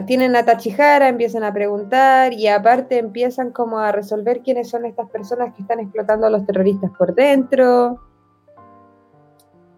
[0.06, 5.08] Tienen a Tachihara, empiezan a preguntar y aparte empiezan como a resolver quiénes son estas
[5.10, 8.00] personas que están explotando a los terroristas por dentro.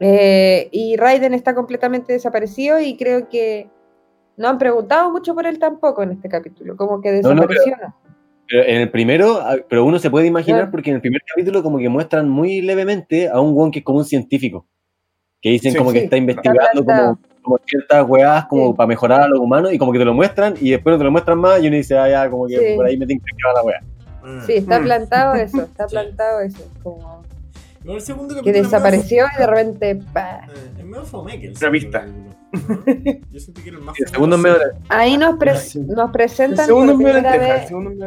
[0.01, 3.69] Eh, y Raiden está completamente desaparecido y creo que
[4.39, 7.77] no han preguntado mucho por él tampoco en este capítulo, como que No, no, desapareció.
[7.77, 7.95] ¿no?
[8.49, 11.63] Pero en el primero, ah, pero uno se puede imaginar porque en el primer capítulo
[11.63, 14.67] como que muestran muy levemente a un weón que es como un científico.
[15.43, 17.19] Que dicen Sí, como que sí, está está investigando como,
[17.49, 18.75] como ciertas weas como Sí.
[18.77, 21.05] para mejorar a los humanos y como que te lo muestran y después no te
[21.05, 22.77] lo muestran más y uno dice, ah, ya, como que Sí.
[22.77, 23.81] por ahí me tienen que llevar la wea.
[24.23, 24.47] Mm.
[24.47, 24.85] Sí, está Mm.
[24.85, 25.95] plantado eso, está Sí.
[25.95, 26.63] plantado eso.
[26.83, 27.23] Como
[27.85, 30.41] el segundo que desapareció y de repente, pa.
[30.49, 32.39] eh, Es medio fome que el segundo capítulo, ¿no?
[33.31, 34.57] Yo sentí que era el más el fome segundo medio
[34.89, 35.81] Ahí nos, pre- Sí.
[35.81, 38.07] nos El presentan segundo es por medio primera el vez, segundo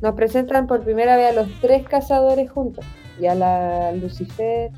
[0.00, 2.84] nos presentan por primera vez a los tres cazadores juntos
[3.20, 4.70] y a la Lucifer,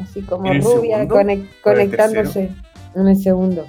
[0.00, 1.06] así como ¿En el rubia,
[1.62, 2.50] conectándose
[2.94, 3.66] en el segundo.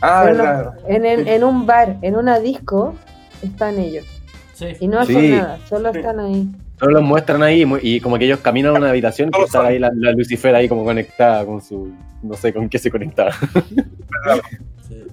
[0.00, 0.74] Ah, Pero no- verdad.
[0.88, 2.94] en, en un bar, en una disco,
[3.42, 4.04] están ellos.
[4.54, 4.68] Sí.
[4.80, 5.30] Y no hacen Sí.
[5.32, 6.00] nada, solo Sí.
[6.02, 6.06] sí.
[6.08, 6.48] ahí.
[6.78, 9.78] Solo los muestran ahí y como que ellos caminan a una habitación y está ahí
[9.78, 11.90] la, la Lucifer ahí como conectada con su,
[12.22, 13.32] no sé con qué se conectaba.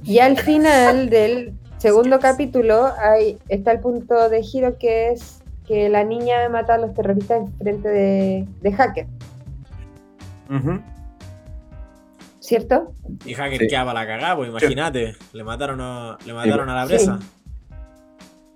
[0.03, 5.87] Y al final del segundo capítulo hay, está el punto de giro que es que
[5.87, 9.07] la niña mata a los terroristas en frente de, de Hacker,
[12.39, 12.93] ¿cierto?
[13.25, 13.67] Y Hacker Sí.
[13.67, 15.15] quedaba la cagada, pues imagínate.
[15.33, 17.19] Le mataron a, le mataron a la presa.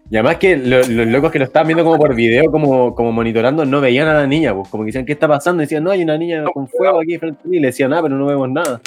[0.09, 3.11] Y además que lo- los locos que lo estaban viendo como por video, como, como
[3.11, 5.61] monitorando, no veían a la niña, pues como que decían, ¿qué está pasando?
[5.61, 7.57] Y decían, no, hay una niña con fuego aquí frente a mí.
[7.57, 8.79] Y le decían, ah, pero no vemos nada.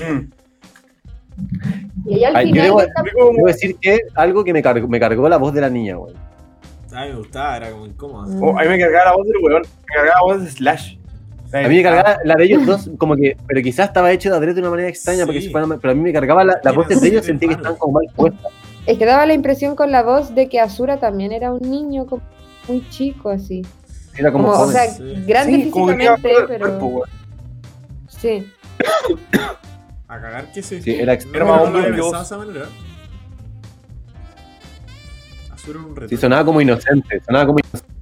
[0.00, 0.30] Mm.
[2.08, 2.82] Y ahí al Ay, yo Debo
[3.46, 6.14] decir que algo que me cargó, me cargó la voz de la niña, güey.
[6.96, 8.26] A mí me gustaba, era como incómoda.
[8.40, 9.62] oh, a mí me cargaba la voz del weón.
[9.62, 10.96] Me cargaba la voz de Slash.
[11.52, 14.36] A mí me cargaba la de ellos dos, como que, pero quizás estaba hecho de
[14.36, 15.46] adrede de una manera extraña, porque Sí.
[15.48, 17.76] si fuera- pero a mí me cargaba la, la voz de ellos, sentí que estaban
[17.76, 18.50] como mal puestas.
[18.86, 22.06] Es que daba la impresión con la voz de que Asura también era un niño
[22.06, 22.22] como
[22.68, 23.62] muy chico así.
[24.16, 25.02] Era como, Como, o sea, Sí.
[25.26, 27.02] grande Sí, como que quedaba físicamente, pero cuerpo,
[28.08, 28.50] sí.
[30.08, 30.80] A cagar que sí.
[30.82, 32.00] Sí, era No, Era más no hombre que
[35.70, 36.08] era un reto.
[36.08, 37.94] sí, sonaba como inocente, sonaba como inocente.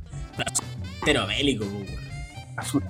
[1.05, 2.85] Pero bélico, weón.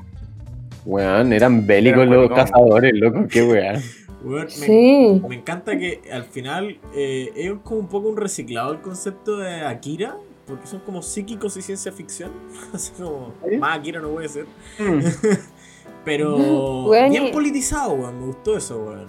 [0.86, 2.36] Weón, eran bélicos Era los maricón.
[2.36, 3.82] cazadores, loco, qué weón.
[4.22, 5.22] Weón, me- Sí.
[5.28, 9.62] Me encanta que al final eh, es como un poco un reciclado el concepto de
[9.62, 10.16] Akira,
[10.46, 12.30] porque son como psíquicos y ciencia ficción.
[12.74, 13.56] Así como, ¿Sí?
[13.56, 14.46] más Akira no puede ser.
[14.78, 15.00] Mm.
[16.04, 16.36] Pero
[16.86, 18.20] Weón, bien y- politizado, weón.
[18.20, 19.06] Me gustó eso, weón.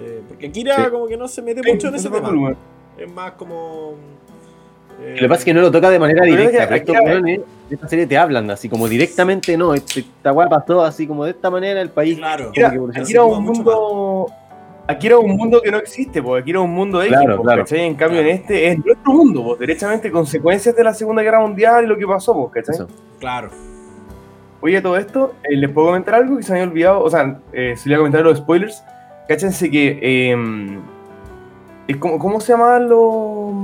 [0.00, 0.90] Eh, porque Akira Sí.
[0.90, 2.54] como que no se mete Sí, mucho en ese se tema.
[2.98, 3.94] Es más como.
[5.00, 6.96] Eh, Lo que pasa es que no lo toca de manera directa, que pero estos
[6.96, 10.82] aquí- weones de esta serie te hablan así como directamente, no, este- esta weá pasó
[10.82, 12.16] así como de esta manera el país.
[12.18, 12.48] Claro.
[12.50, 14.26] Aquí era, aquí se era un mundo.
[14.86, 17.62] Aquí era un mundo que no existe, porque aquí era un mundo X, Claro, claro.
[17.62, 17.80] ¿cachai?
[17.86, 18.28] En cambio, Claro.
[18.34, 21.96] en este es nuestro mundo, pues, derechamente consecuencias de la Segunda Guerra Mundial y lo
[21.96, 22.74] que pasó, pues, ¿cachai?
[22.74, 22.88] Eso.
[23.18, 23.48] Claro.
[24.60, 27.02] Oye, todo esto, eh, ¿les puedo comentar algo que se me había olvidado?
[27.02, 28.82] O sea, eh, si le voy a comentar los spoilers,
[29.26, 29.98] cáchense que.
[30.02, 30.36] eh,
[31.88, 33.54] es como, ¿Cómo se llamaban los,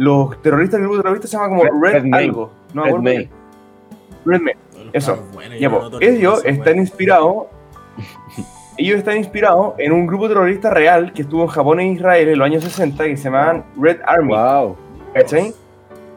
[0.00, 0.78] los terroristas?
[0.80, 2.24] El grupo terrorista se llama como Red- Red, Red May.
[2.24, 2.50] algo.
[2.74, 3.28] No, Red May.
[4.24, 4.54] Red May.
[4.92, 5.22] Eso.
[5.58, 7.46] Ya, pues, ellos están inspirados.
[8.78, 12.38] Ellos están inspirados en un grupo terrorista real que estuvo en Japón e Israel en
[12.38, 14.28] los años 60 que se llamaban Red Army.
[14.34, 14.76] Wow.
[15.12, 15.52] ¿Cachai?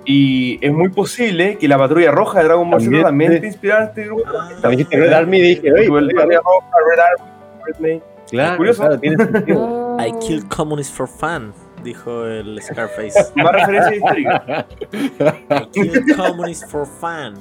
[0.05, 3.81] Y es muy posible que la patrulla roja de Dragon Ball Z También, también inspirada
[3.83, 4.23] en este grupo.
[4.27, 7.31] Ah, Cuando dijiste Red Army dije, oye, patrulla roja, Red Army,
[7.65, 8.01] Red May.
[8.29, 8.81] claro, curioso.
[8.83, 9.97] claro, tiene sentido.
[9.99, 11.53] I kill communists for fun,
[11.83, 13.31] dijo el Scarface.
[13.35, 14.67] Más referencia histórica.
[14.93, 17.35] I kill communists for fun.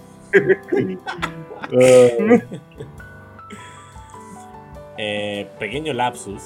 [1.73, 2.39] Uh,
[4.99, 6.43] Eh, pequeño lapsus.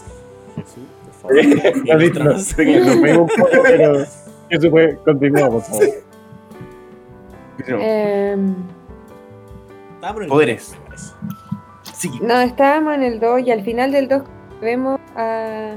[0.57, 1.45] Jesús, por favor.
[1.85, 3.27] No,
[3.63, 4.05] pero
[4.49, 5.85] eso fue, continúa, por favor.
[7.67, 8.55] Em,
[10.29, 10.77] Poderes.
[11.83, 12.11] Sí.
[12.23, 14.23] no, estábamos en el 2 y al final del 2
[14.61, 15.75] vemos a,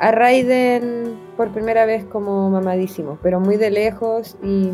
[0.00, 4.70] a Raiden por primera vez como mamadísimo, pero muy de lejos y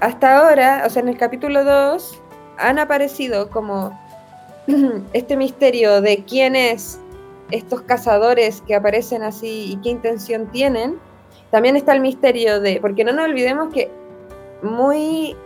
[0.00, 2.22] hasta ahora, o sea, en el capítulo 2
[2.58, 3.98] han aparecido como
[5.12, 7.00] este misterio de quién es
[7.50, 10.98] estos cazadores que aparecen así y qué intención tienen.
[11.50, 13.88] También está el misterio de, porque no nos olvidemos que
[14.62, 15.36] muy,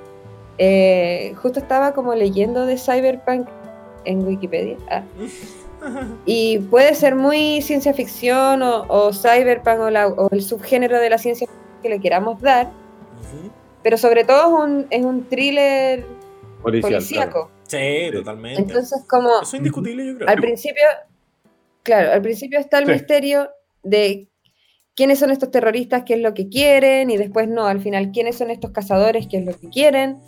[0.56, 3.48] eh, justo estaba como leyendo de Cyberpunk
[4.04, 4.78] en Wikipedia.
[4.90, 5.02] ah,
[6.26, 11.10] y puede ser muy ciencia ficción o, o cyberpunk o, la- o el subgénero de
[11.10, 11.46] la ciencia
[11.82, 13.50] que le queramos dar, Ujú.
[13.82, 16.04] pero sobre todo es un, es un thriller
[16.62, 17.50] Policial, policíaco.
[17.66, 18.60] Sí, totalmente.
[18.60, 20.28] Entonces, como Eso es indiscutible, yo creo.
[20.28, 20.82] al principio,
[21.82, 22.92] claro, al principio está el Sí.
[22.92, 23.48] misterio
[23.82, 24.28] de
[24.94, 28.36] quiénes son estos terroristas, qué es lo que quieren, y después no, al final, quiénes
[28.36, 30.18] son estos cazadores, qué es lo que quieren.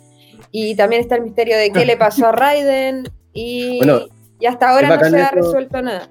[0.51, 4.05] Y también está el misterio de qué le pasó a Raiden, y, Bueno,
[4.43, 6.09] y hasta ahora es no se ha resuelto nada.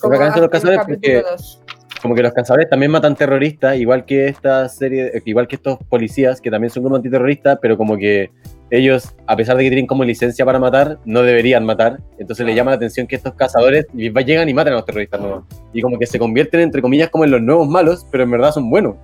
[0.00, 1.62] como bacán de los cazadores porque- dos.
[2.00, 5.78] Como que los cazadores también matan terroristas, igual que esta serie, eh, igual que estos
[5.90, 8.30] policías, que también son como antiterroristas, pero como que
[8.70, 11.98] ellos, a pesar de que tienen como licencia para matar, no deberían matar.
[12.18, 15.44] Entonces le llama la atención que estos cazadores llegan y matan a los terroristas nuevos.
[15.74, 18.52] Y como que se convierten, entre comillas, como en los nuevos malos, pero en verdad
[18.52, 18.96] son buenos.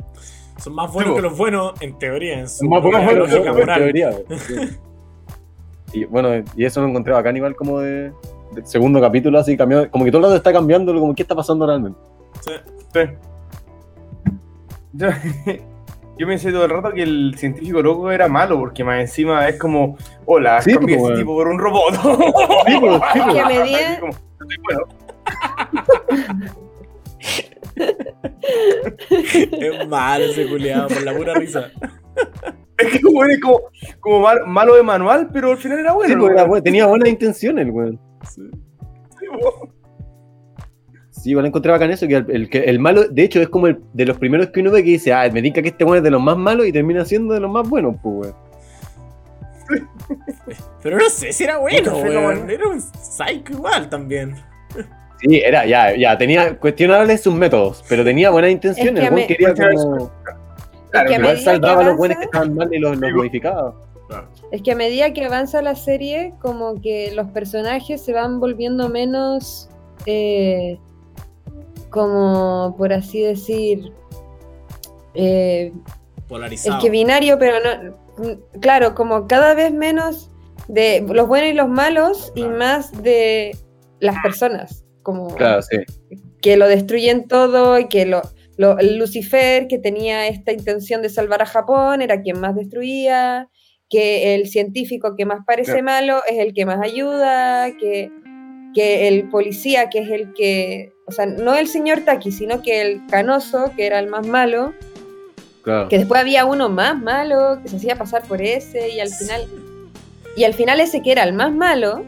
[0.59, 3.15] Son más buenos Sí, que los buenos, en teoría, en su Son más buenos que
[3.17, 4.11] los buenos, en teoría.
[5.95, 8.13] Y bueno, y eso lo encontré bacán igual como de,
[8.55, 11.35] del segundo capítulo, así cambiando, como que todo el rato está cambiando, como qué está
[11.35, 11.99] pasando realmente.
[12.41, 12.53] Sí.
[12.93, 13.01] Sí.
[14.95, 15.09] Yo,
[16.19, 19.59] yo pensé todo el rato que el científico loco era malo, porque más encima es
[19.59, 19.97] como,
[20.27, 21.19] hola, Sí, cambié pues, ese weón.
[21.19, 21.95] tipo por un robot.
[21.95, 22.01] Sí,
[22.81, 23.35] pues, sí, pues.
[23.35, 24.87] Que a medida- Así como, "Estoy bueno".
[28.41, 31.71] Es malo ese culiado, por la pura risa.
[32.77, 33.03] Es que es
[33.41, 33.61] como,
[34.01, 36.13] como mal- malo de manual, pero al final era bueno.
[36.13, 36.39] Sí, pues, ¿no?
[36.39, 38.01] era bueno, tenía buenas intenciones, el weón.
[41.11, 43.67] Sí, igual encontré bacán eso, que el, el, que el malo, de hecho, es como
[43.67, 45.99] el de los primeros que uno ve que dice, ah, me diga que este weón
[45.99, 48.43] es de los más malos y termina siendo de los más buenos, pues, weón.
[50.83, 52.51] Pero no sé si era bueno, weón.
[52.51, 54.35] Era un psycho igual también.
[55.21, 59.27] Sí, era, ya, ya, tenía cuestionables sus métodos, pero tenía buenas intenciones, Es que me-
[59.27, 60.11] quería Claro, como...
[60.91, 62.97] Claro, que a Igual medida que salvaba a los buenos que estaban mal y los,
[62.99, 63.75] los modificaba.
[64.53, 68.91] Es que a medida que avanza la serie, como que los personajes se van volviendo
[68.91, 69.71] menos,
[70.05, 70.79] eh,
[71.89, 73.93] como por así decir,
[75.15, 75.73] eh,
[76.29, 76.77] Polarizado.
[76.77, 80.31] es que binario, pero no, mm, claro, como cada vez menos
[80.69, 83.57] de los buenos y los malos y más de
[84.01, 85.79] las personas, como Claro, sí.
[86.43, 88.21] que lo destruyen todo y que lo,
[88.59, 93.49] Lucifer, que tenía esta intención de salvar a Japón, era quien más destruía,
[93.93, 95.85] que el científico que más parece Claro.
[95.85, 98.11] malo es el que más ayuda, que,
[98.75, 102.81] que el policía, que es el que, o sea, no el señor Taki, sino que
[102.81, 104.73] el canoso, que era el más malo,
[105.63, 105.89] Claro.
[105.91, 109.47] que después había uno más malo, que se hacía pasar por ese, y al final,
[110.37, 112.03] y al final ese que era el más malo,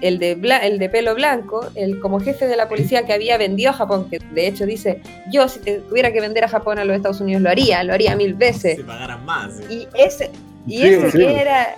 [0.00, 3.36] el de, bla- el de pelo blanco, el como jefe de la policía que había
[3.38, 5.00] vendido a Japón, que de hecho dice,
[5.32, 7.92] yo si te tuviera que vender a Japón a los Estados Unidos lo haría, lo
[7.92, 8.76] haría mil veces.
[8.76, 9.52] Si pagaran más.
[9.68, 9.74] sí.
[9.74, 10.30] Y ese,
[10.66, 11.18] y Sí, ese sí.
[11.18, 11.74] que era,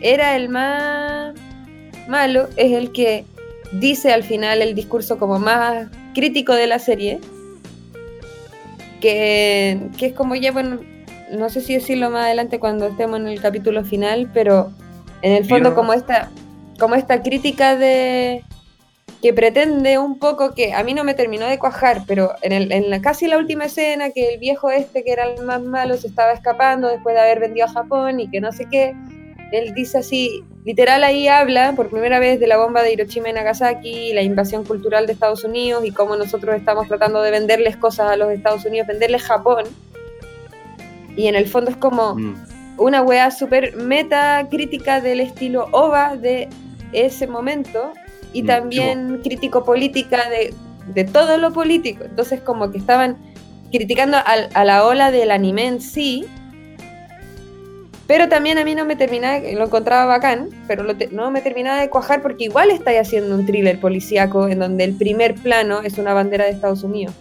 [0.00, 1.34] era el más
[2.08, 3.24] malo, es el que
[3.72, 7.20] dice al final el discurso como más crítico de la serie,
[9.00, 10.80] que, que es como ya, bueno,
[11.32, 14.70] no sé si decirlo más adelante cuando estemos en el capítulo final, pero
[15.22, 16.30] en el fondo como esta,
[16.78, 18.44] como esta crítica de
[19.26, 22.70] que pretende un poco que a mí no me terminó de cuajar, pero en, el,
[22.70, 25.96] en la, casi la última escena que el viejo este que era el más malo
[25.96, 28.94] se estaba escapando después de haber vendido a Japón y que no sé qué,
[29.50, 33.32] él dice así, literal ahí habla por primera vez de la bomba de Hiroshima y
[33.32, 38.12] Nagasaki, la invasión cultural de Estados Unidos y cómo nosotros estamos tratando de venderles cosas
[38.12, 39.64] a los Estados Unidos, venderles Japón.
[41.16, 42.36] Y en el fondo es como Mm.
[42.78, 46.48] una weá súper meta crítica del estilo OVA de
[46.92, 47.92] ese momento
[48.38, 50.52] y también crítico política de,
[50.92, 52.04] de todo lo político.
[52.04, 53.16] Entonces como que estaban
[53.72, 56.24] criticando al- a la ola del anime en sí,
[58.06, 61.40] pero también a mí no me terminaba, lo encontraba bacán, pero lo te- no me
[61.40, 65.82] terminaba de cuajar porque igual estáis haciendo un thriller policíaco en donde el primer plano
[65.82, 67.14] es una bandera de Estados Unidos.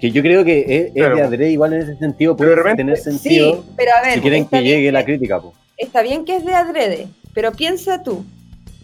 [0.00, 1.16] Que yo creo que es, es Claro.
[1.16, 4.02] de adrede igual en ese sentido, Pero de puede repente- tener Sí, sentido pero a
[4.02, 5.52] ver, si quieren que llegue la crítica, po.
[5.76, 8.24] está bien que es de adrede, pero piensa tú,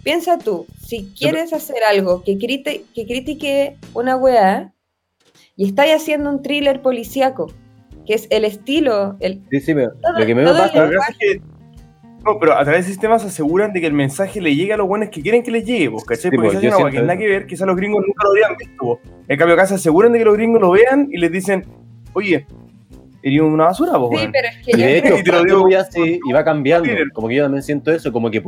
[0.03, 4.73] piensa tú, si quieres hacer algo que, crite- que critique una weá
[5.57, 7.53] y estáis haciendo un thriller policíaco,
[8.07, 11.41] que es el estilo, el, Sí, sí, pero Todo- lo que me pasa es que-
[12.25, 14.77] No, pero a través del sistema se aseguran de que el mensaje le llegue a
[14.77, 16.31] los buenos que quieren que les llegue, pues, ¿cachai?
[16.31, 18.31] Sí, Porque pues, hace yo una que nada que ver, quizás los gringos nunca lo
[18.31, 18.75] habrían visto.
[18.79, 18.99] pues.
[19.27, 21.65] En cambio, acá se aseguran de que los gringos lo vean y les dicen,
[22.13, 22.47] oye,
[23.23, 25.67] eres una basura, sí, pero es que Y yo de hecho, Y te lo digo-
[25.79, 26.89] así, y va cambiando.
[27.13, 28.43] Como que yo también siento eso, como que,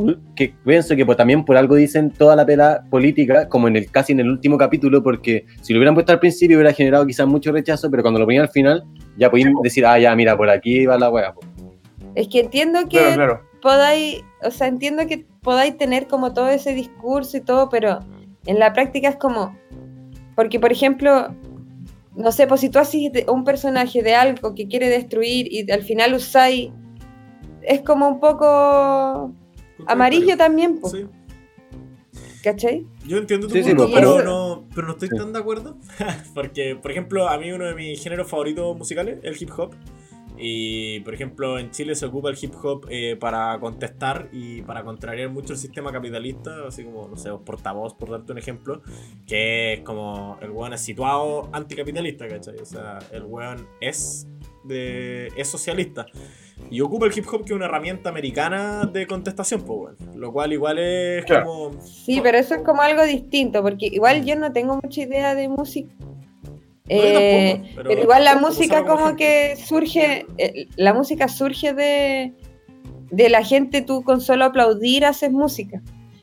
[0.65, 4.13] pienso que pues, también por algo dicen toda la pela política, como en el casi
[4.13, 7.53] en el último capítulo, porque si lo hubieran puesto al principio hubiera generado quizás mucho
[7.53, 8.85] rechazo, pero cuando lo ponían al final,
[9.17, 11.33] ya podían decir, ah, ya, mira, por aquí va la wea.
[11.35, 11.41] po.
[12.15, 13.41] es que entiendo que Claro, claro.
[13.63, 18.01] podáis, o sea, entiendo que podáis tener como todo ese discurso y todo, pero
[18.47, 19.57] en la práctica es como,
[20.35, 21.35] porque por ejemplo,
[22.17, 25.83] no sé, pues si tú haces un personaje de algo que quiere destruir y al
[25.83, 26.71] final usáis,
[27.63, 29.33] es como un poco
[29.87, 31.07] amarillo también, pues, Sí.
[32.43, 32.87] ¿cachai?
[33.07, 35.17] Yo entiendo tu Sí, sí, punto, pues, pero, pero- no, pero no estoy Sí.
[35.17, 35.77] tan de acuerdo.
[36.35, 39.75] Porque, por ejemplo, a mí uno de mis géneros favoritos musicales, el hip hop,
[40.39, 44.83] Y, por ejemplo, en Chile se ocupa el hip hop eh, para contestar y para
[44.83, 48.83] contrariar mucho el sistema capitalista, así como, no sé, portavoz, por darte un ejemplo,
[49.27, 52.57] que es como el weón es situado anticapitalista, ¿cachai?
[52.57, 54.27] O sea, el weón es,
[54.65, 56.07] de, es socialista.
[56.71, 60.21] Y ocupa el hip hop que es una herramienta americana de contestación, pues, weón.
[60.21, 61.47] Lo cual igual es Claro.
[61.47, 61.83] como...
[61.83, 65.49] Sí, pero eso es como algo distinto, porque igual yo no tengo mucha idea de
[65.49, 65.93] música.
[66.89, 72.33] Eh, tampoco, pero, pero igual la música como que surge, eh, la música surge de,
[73.11, 75.81] de la gente, tú con solo aplaudir haces música.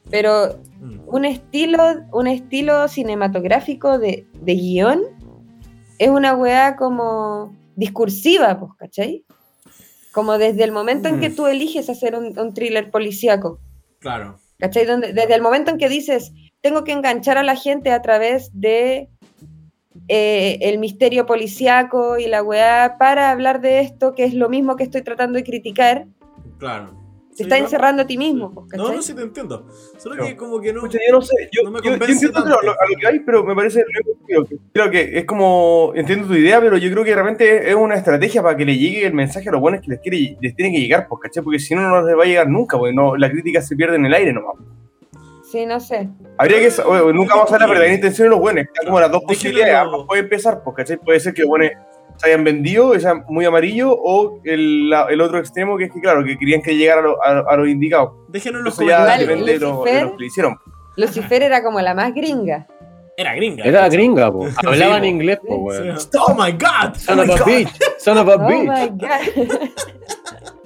[0.10, 1.00] Pero Mm.
[1.08, 1.84] un estilo,
[2.14, 5.02] un estilo cinematográfico de, de guion
[5.98, 9.26] es una weá como discursiva, pues, ¿cachai?
[10.14, 11.36] Como desde el momento en que Mm.
[11.36, 13.60] tú eliges hacer un, un thriller policíaco.
[14.00, 14.40] Claro.
[14.58, 14.86] ¿Cachai?
[14.86, 16.32] Donde, desde el momento en que dices,
[16.62, 19.10] tengo que enganchar a la gente a través de
[20.08, 24.76] eh, el misterio policíaco y la weá para hablar de esto, que es lo mismo
[24.76, 26.06] que estoy tratando de criticar,
[26.58, 26.92] Claro.
[27.32, 27.64] te Sí, está claro.
[27.66, 28.52] encerrando a ti mismo.
[28.54, 29.68] pues, No, no, sí te entiendo.
[29.98, 30.26] Solo No.
[30.26, 30.82] que como que no...
[30.82, 32.50] Pucha, yo no sé, yo, No me yo- entiendo tanto.
[32.50, 33.84] lo, lo- a lo que hay, pero me parece
[34.28, 37.76] creo que, creo que es como, entiendo tu idea, pero yo creo que realmente es
[37.76, 40.56] una estrategia para que le llegue el mensaje a los buenos que les, quiere, les
[40.56, 41.44] tiene que llegar, pues, ¿cachai?
[41.44, 43.96] Porque si no, no les va a llegar nunca, porque no, la crítica se pierde
[43.96, 44.56] en el aire nomás.
[45.52, 46.10] Sí, no sé.
[46.38, 49.00] Habría que, oye, nunca vamos a ver la verdadera intención de los buenos, están como
[49.00, 50.98] las dos posibilidades, ambas pueden empezar, pues, ¿cachai?
[50.98, 51.72] Puede ser que los buenos
[52.18, 56.02] se hayan vendido, sean muy amarillo, o el, la- el otro extremo que es que,
[56.02, 58.26] claro, que querían que llegara a lo, a, a lo indicado.
[58.28, 59.28] Déjenos en los comentarios.
[59.30, 60.58] Depende de lo, de Lucifer- lo que le hicieron.
[60.98, 62.68] Lucifer era como la más gringa.
[63.18, 63.64] Era gringa.
[63.66, 63.98] Era ¿cachai?
[63.98, 64.48] gringa, po.
[64.66, 65.06] Hablaba en po.
[65.08, 66.00] inglés, po, weón.
[66.00, 66.08] Sí.
[66.20, 66.92] Oh my god.
[66.94, 67.70] Oh Son my of a bitch.
[67.98, 68.64] Son of a Oh bitch.
[68.64, 69.70] my god.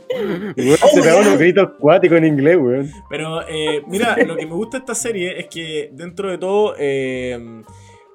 [0.58, 2.90] Weón, se pegó unos gritos cuáticos en inglés, weón.
[3.10, 6.76] Pero eh, mira, lo que me gusta de esta serie es que dentro de todo,
[6.78, 7.38] eh,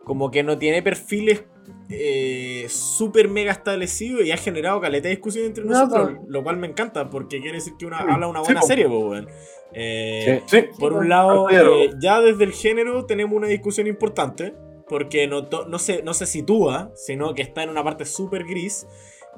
[0.05, 1.45] como que no tiene perfiles
[1.91, 6.57] eh, súper mega establecidos y ha generado caleta de discusión entre No, nosotros, lo cual
[6.59, 8.67] me encanta porque quiere decir que una, habla una Sí, buena po.
[8.67, 9.29] serie, po, weón.
[9.73, 10.63] Eh, Sí.
[10.79, 14.55] Por Sí, un lado, eh, ya desde el género tenemos una discusión importante,
[14.89, 18.45] porque no, to- no, se, no se sitúa, sino que está en una parte súper
[18.45, 18.87] gris.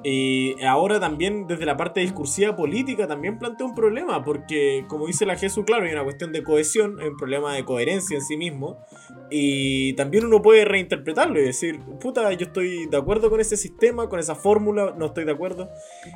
[0.03, 5.25] Y ahora también desde la parte discursiva política también plantea un problema, porque como dice
[5.25, 8.35] la Jesús, claro, hay una cuestión de cohesión, hay un problema de coherencia en sí
[8.35, 8.83] mismo,
[9.29, 14.09] y también uno puede reinterpretarlo y decir, puta, yo estoy de acuerdo con ese sistema,
[14.09, 15.69] con esa fórmula, no estoy de acuerdo.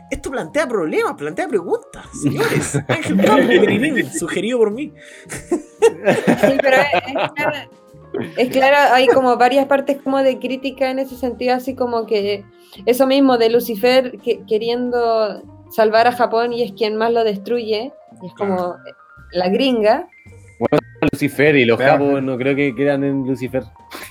[0.10, 2.76] Esto plantea problemas, plantea preguntas, señores.
[2.88, 4.94] Ángel Campo, Merinín, sugerido por mí.
[5.40, 7.04] Sí, pero es,
[7.38, 7.70] es
[8.38, 12.44] es claro, hay como varias partes como de crítica en ese sentido, así como que
[12.86, 15.42] eso mismo de Lucifer que- queriendo
[15.72, 17.92] salvar a Japón y es quien más lo destruye,
[18.22, 18.76] y es como
[19.32, 20.08] la gringa.
[21.12, 22.06] Lucifer y los Claro.
[22.06, 23.64] capos no creo que quedan en Lucifer.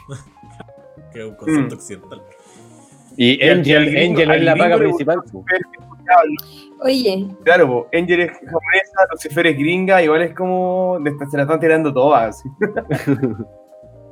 [1.13, 1.79] Que es un concepto Mm.
[1.79, 2.23] occidental.
[3.17, 5.19] Y Angel, gringo- Angel es la paga principal.
[6.83, 10.99] Oye, Claro, po, Angel es japonesa, Lucifer es gringa, igual es como.
[11.31, 12.43] Se la están tirando todas.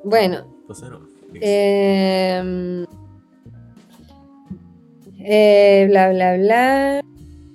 [0.05, 1.01] bueno, Entonces, no.
[1.35, 2.85] eh,
[5.21, 7.01] eh, bla, bla, bla.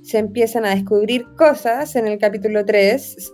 [0.01, 3.33] Se empiezan a descubrir cosas en el capítulo 3.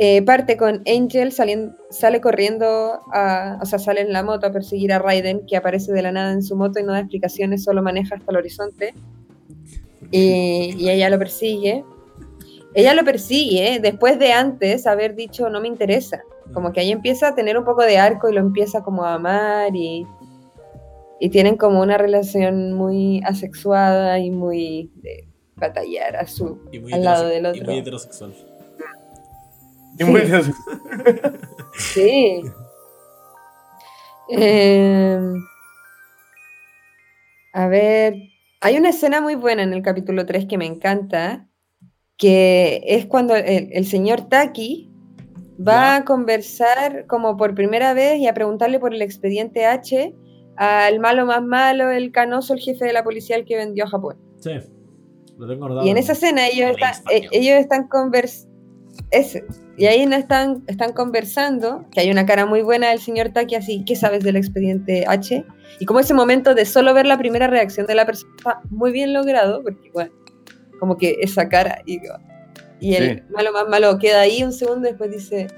[0.00, 4.52] Eh, parte con Angel saliendo, sale corriendo, a, o sea, sale en la moto a
[4.52, 7.64] perseguir a Raiden, que aparece de la nada en su moto y no da explicaciones,
[7.64, 8.94] solo maneja hasta el horizonte.
[10.12, 11.84] Y, y ella lo persigue.
[12.74, 16.22] Ella lo persigue después de antes haber dicho no me interesa.
[16.52, 19.14] Como que ahí empieza a tener un poco de arco y lo empieza como a
[19.14, 20.06] amar y,
[21.20, 26.92] y tienen como una relación muy asexuada y muy de batallar a su Y muy
[26.92, 27.64] al lado del Y otro.
[27.66, 28.34] muy heterosexual.
[29.98, 30.22] Y muy-
[31.78, 32.40] Sí.
[34.30, 35.42] Em,
[37.52, 38.14] a ver,
[38.60, 41.48] hay una escena muy buena en el capítulo 3 que me encanta,
[42.16, 44.87] que es cuando el, el señor Taki
[45.60, 45.96] va Ya.
[45.96, 50.14] a conversar como por primera vez y a preguntarle por el expediente H
[50.56, 53.88] al malo más malo, el canoso, el jefe de la policía el que vendió a
[53.88, 54.16] Japón.
[54.40, 54.50] Sí.
[55.36, 55.86] Lo tengo guardado.
[55.86, 58.48] Y en esa escena ellos, están, eh, ellos están conversando.
[59.76, 63.54] Y ahí no están, están conversando, que hay una cara muy buena del señor Taki,
[63.54, 65.44] así, ¿qué sabes del expediente H?
[65.78, 68.90] Y como ese momento de solo ver la primera reacción de la persona está muy
[68.90, 70.10] bien logrado, porque bueno,
[70.80, 72.00] como que esa cara y,
[72.80, 73.22] y el Sí.
[73.32, 75.48] malo más malo queda ahí un segundo y después dice,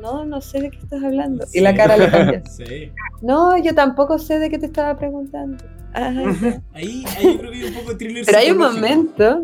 [0.00, 1.46] no, no sé de qué estás hablando.
[1.46, 1.58] Sí.
[1.58, 2.42] Y la cara le cambia.
[2.46, 2.92] Sí.
[3.20, 5.64] No, yo tampoco sé de qué te estaba preguntando.
[5.94, 6.62] Ajá.
[6.72, 8.24] Ahí, ahí yo creo que hay un poco de thriller.
[8.24, 9.42] Pero hay un momento.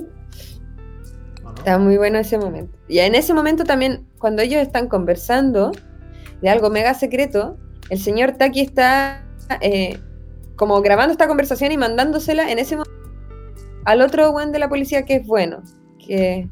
[1.59, 2.77] Está muy bueno ese momento.
[2.89, 5.73] Y en ese momento también, cuando ellos están conversando
[6.41, 7.57] de algo mega secreto,
[7.91, 9.25] el señor Taki está
[9.61, 9.99] eh,
[10.57, 12.93] como grabando esta conversación y mandándosela en ese momento
[13.85, 15.63] al otro weón de la policía que es bueno,
[16.05, 16.49] que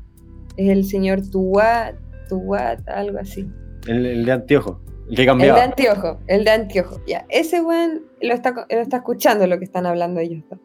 [0.56, 1.96] es el señor Tuat,
[2.28, 3.48] Tuat, algo así.
[3.86, 4.80] El, el de anteojo.
[5.08, 5.62] El que El de cambiaba.
[5.62, 7.00] anteojo, el de anteojo.
[7.06, 10.58] Ya, ese weón lo está, lo está escuchando lo que están hablando ellos dos.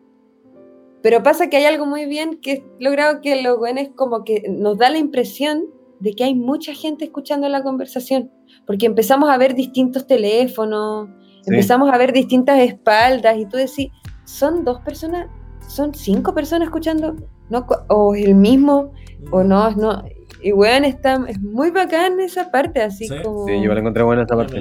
[1.03, 4.43] Pero pasa que hay algo muy bien que he logrado que los weones como que
[4.49, 5.65] nos da la impresión
[5.99, 8.31] de que hay mucha gente escuchando la conversación.
[8.65, 11.09] Porque empezamos a ver distintos teléfonos,
[11.43, 11.49] Sí.
[11.53, 13.87] empezamos a ver distintas espaldas y tú decís,
[14.25, 15.27] ¿son dos personas?
[15.67, 17.15] ¿Son cinco personas escuchando?
[17.51, 18.91] No, ¿O es el mismo?
[19.31, 19.69] ¿O no?
[19.71, 20.03] no.
[20.41, 23.13] Y weón, está, es muy bacán esa parte, así Sí.
[23.23, 23.45] como...
[23.45, 24.59] Sí, yo la encontré buena esa parte.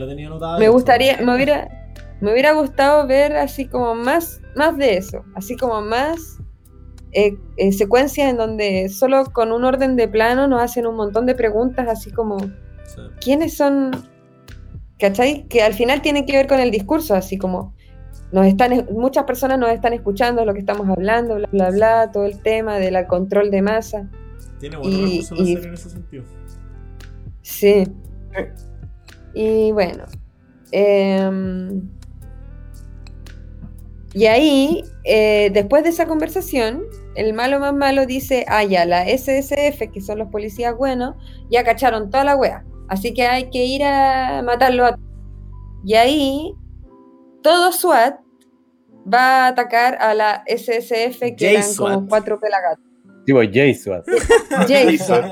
[0.59, 1.69] Me gustaría, me hubiera,
[2.21, 6.37] me hubiera gustado ver así como más, más de eso, así como más
[7.13, 11.25] eh, eh, secuencias en donde solo con un orden de plano nos hacen un montón
[11.27, 13.01] de preguntas, así como Sí.
[13.21, 13.91] quiénes son,
[14.99, 15.47] ¿cachai?
[15.49, 17.75] Que al final tienen que ver con el discurso, así como
[18.33, 22.27] nos están, muchas personas nos están escuchando lo que estamos hablando, bla, bla, bla, todo
[22.27, 24.09] el tema del control de masa.
[24.59, 26.25] Tiene buenos Y- recursos la y- serie en ese sentido.
[27.43, 27.85] Sí.
[29.35, 30.05] Y bueno.
[30.73, 31.89] em,
[34.13, 36.83] y ahí, eh, después de esa conversación,
[37.17, 41.15] el malo más malo dice, ah, ya, la SSF, que son los policías buenos,
[41.51, 42.65] ya cacharon toda la wea.
[42.89, 44.99] Así que hay que ir a matarlo a...
[45.85, 46.55] Y ahí,
[47.43, 48.21] todo SWAT
[49.13, 51.95] va a atacar a la SSF, que eran J-SWAT.
[51.95, 52.85] como cuatro pelagatos.
[53.25, 54.07] Tipo J-Swat.
[54.69, 55.25] J-SWAT.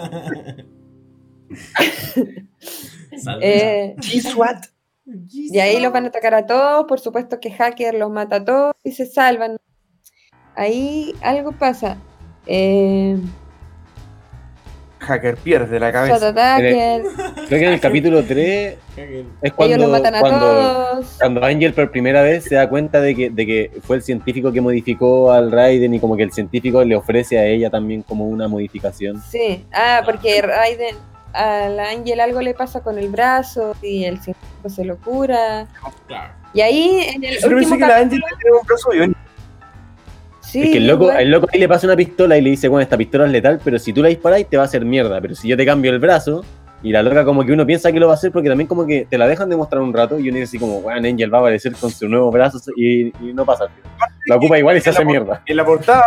[3.22, 3.40] Salve.
[3.42, 4.66] Eh, G-SWAT.
[5.32, 8.44] Y ahí los van a atacar a todos, por supuesto que Hacker los mata a
[8.44, 9.56] todos y se salvan.
[10.54, 11.96] Ahí algo pasa.
[12.46, 13.16] Eh,
[15.00, 16.32] Hacker pierde la cabeza.
[16.34, 18.76] Creo que en el capítulo 3
[19.42, 21.16] es cuando, los matan a cuando, todos.
[21.18, 24.52] cuando Angel por primera vez se da cuenta de que, de que fue el científico
[24.52, 28.26] que modificó al Raiden y como que el científico le ofrece a ella también como
[28.26, 29.22] una modificación.
[29.22, 30.96] Sí, ah, porque Raiden,
[31.32, 35.66] a la Ángel algo le pasa con el brazo y el científico se lo cura.
[36.06, 36.32] Claro.
[36.54, 39.20] Y ahí en el Yo último pensé que la Angel capítulo- tenía un brazo biónico.
[40.48, 42.68] Sí, es que el loco, el loco ahí le pasa una pistola y le dice,
[42.68, 45.20] bueno, esta pistola es letal, pero si tú la disparas te va a hacer mierda.
[45.20, 46.44] Pero si yo te cambio el brazo,
[46.82, 48.86] y la loca como que uno piensa que lo va a hacer porque también como
[48.86, 51.38] que te la dejan demostrar un rato y uno dice así como, bueno, Angel va
[51.38, 53.66] a aparecer con su nuevo brazo y, y no pasa.
[54.26, 55.42] La ocupa igual y se hace mierda.
[55.46, 56.04] En la portada,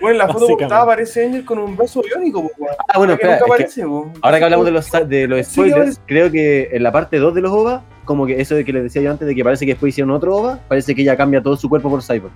[0.00, 2.66] bueno, en la foto portada aparece Angel con un brazo biónico, po.
[2.88, 5.46] Ah, bueno, Que espera, nunca es que aparece, ahora que hablamos de los, de los
[5.46, 8.64] Sí, spoilers, creo que en la parte 2 de los OVA, como que eso de
[8.64, 11.02] que les decía yo antes de que parece que después hicieron otro OVA, parece que
[11.02, 12.32] ella cambia todo su cuerpo por Cyborg.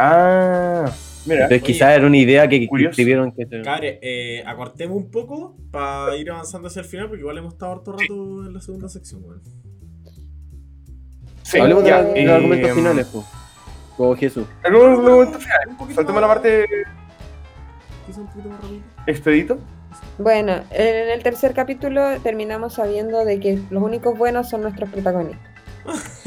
[0.00, 0.90] Ah.
[1.26, 1.42] Mira.
[1.44, 2.90] Entonces quizás era una idea que curioso.
[2.92, 3.46] escribieron que...
[3.62, 7.72] Cabre, eh, acortemos un poco para ir avanzando hacia el final, porque igual hemos estado
[7.72, 9.42] harto rato en la segunda sección, weón.
[11.42, 13.26] Sí, Hablemos de, ya, de eh, los argumentos finales, pues.
[13.98, 14.46] Como Jesús.
[14.64, 15.66] Algunos argumentos finales.
[15.68, 16.66] Un poquito Saltemos a más- la parte
[18.06, 18.82] quizá un poquito más rápido.
[19.06, 19.58] expedito.
[20.18, 25.50] Bueno, en el tercer capítulo terminamos sabiendo de que los únicos buenos son nuestros protagonistas.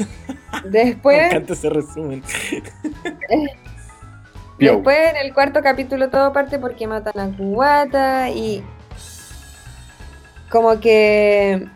[0.64, 2.22] Me Después, encanta ese resumen.
[4.58, 4.76] Piau.
[4.76, 8.64] después en el cuarto capítulo todo parte porque matan a Kubata y
[10.48, 11.66] como que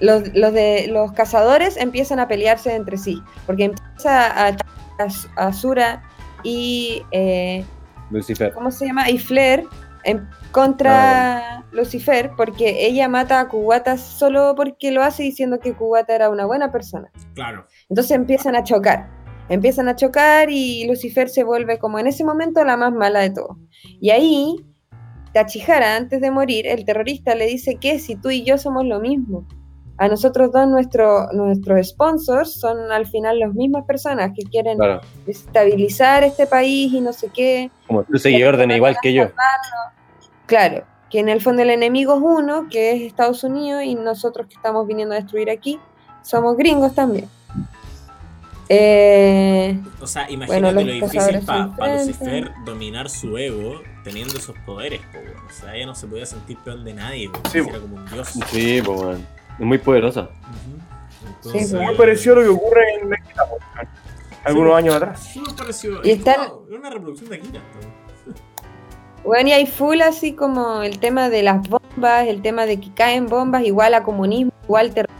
[0.00, 5.52] los, los de los cazadores empiezan a pelearse entre sí, porque empieza a, a, a
[5.52, 6.02] Sura
[6.42, 7.64] y eh,
[8.10, 8.52] Lucifer.
[8.52, 9.08] ¿cómo se llama?
[9.10, 9.64] Y Flair
[10.04, 16.14] en contra Lucifer porque ella mata a Kubata solo porque lo hace diciendo que Kubata
[16.14, 17.10] era una buena persona.
[17.34, 17.66] Claro.
[17.88, 19.08] Entonces empiezan a chocar.
[19.48, 23.30] Empiezan a chocar y Lucifer se vuelve como en ese momento la más mala de
[23.30, 23.56] todos.
[24.00, 24.56] Y ahí,
[25.32, 29.00] Tachihara, antes de morir, el terrorista le dice que si tú y yo somos lo
[29.00, 29.46] mismo.
[29.98, 35.00] A nosotros dos, nuestro, nuestros sponsors son al final las mismas personas que quieren Claro.
[35.26, 37.70] estabilizar este país y no sé qué.
[37.86, 39.28] Como tú seguís órdenes igual que yo.
[40.44, 44.48] Claro, que en el fondo el enemigo es uno, que es Estados Unidos, y nosotros
[44.48, 45.80] que estamos viniendo a destruir aquí,
[46.22, 47.28] somos gringos también.
[48.68, 52.06] Eh, O sea, imagínate Bueno, lo difícil para enfrentan.
[52.06, 55.18] Lucifer dominar su ego teniendo esos poderes, po.
[55.18, 57.42] O sea, ella no se podía sentir peor de nadie, weón.
[57.50, 58.28] Sí, Era como un dios.
[58.50, 59.26] Sí, man.
[59.58, 60.22] Es muy poderosa.
[60.22, 61.28] Ujú.
[61.36, 63.58] Entonces, Sí, Muy parecido a lo que ocurre en la Akira, po,
[64.44, 64.76] algunos Sí.
[64.78, 65.30] años atrás.
[65.32, 66.04] Sí, pareció.
[66.04, 67.60] Y es están- como- es una reproducción de Akira.
[67.60, 67.88] po.
[69.28, 72.92] bueno, y hay full así como el tema de las bombas, el tema de que
[72.94, 75.10] caen bombas, igual a comunismo, igual terror.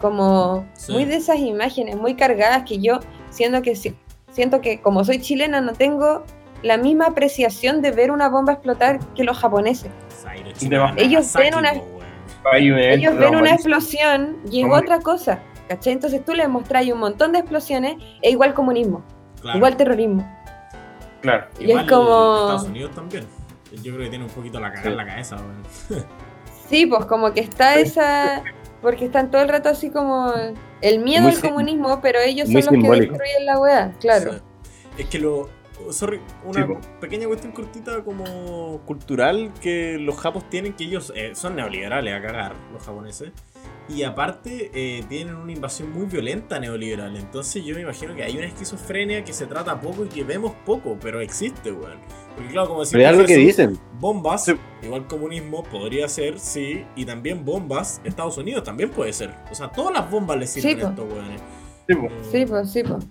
[0.00, 0.92] Como Sí.
[0.92, 3.94] muy de esas imágenes, muy cargadas que yo, siendo que si-
[4.30, 6.24] siento que como soy chilena, no tengo
[6.62, 9.90] la misma apreciación de ver una bomba explotar que los japoneses.
[10.96, 11.72] Ellos ven una-
[12.52, 15.92] ellos ven una explosión y es otra cosa, ¿cachai?
[15.92, 19.02] Entonces tú les mostráis un montón de explosiones e igual comunismo.
[19.40, 19.56] Claro.
[19.56, 20.36] igual terrorismo.
[21.22, 21.46] Claro.
[21.58, 23.26] y es Igual como- Estados Unidos también.
[23.82, 25.62] Yo creo que tiene un poquito la cagada en la cabeza, weón.
[26.68, 28.42] Sí, pues como que está esa,
[28.82, 30.32] porque están todo el rato así como
[30.80, 34.40] el miedo Muy al comunismo, pero ellos son los que destruyen la weá, claro.
[34.96, 35.48] Es que lo.
[35.90, 41.34] Sorry, una Sí, pequeña cuestión cortita como cultural que los japos tienen, que ellos eh,
[41.34, 43.32] son neoliberales a cagar, los japoneses.
[43.92, 47.16] Y aparte eh, tienen una invasión muy violenta neoliberal.
[47.16, 50.52] Entonces yo me imagino que hay una esquizofrenia que se trata poco y que vemos
[50.64, 51.98] poco, pero existe, weón.
[52.36, 53.78] Porque claro, como es algo que dicen.
[53.98, 54.54] Bombas, Sí.
[54.82, 56.84] igual comunismo, podría ser, sí.
[56.94, 59.34] Y también bombas, Estados Unidos también puede ser.
[59.50, 61.40] O sea, todas las bombas le sirven Sí, a estos weones.
[62.30, 63.04] Sí, pues, sí, pues.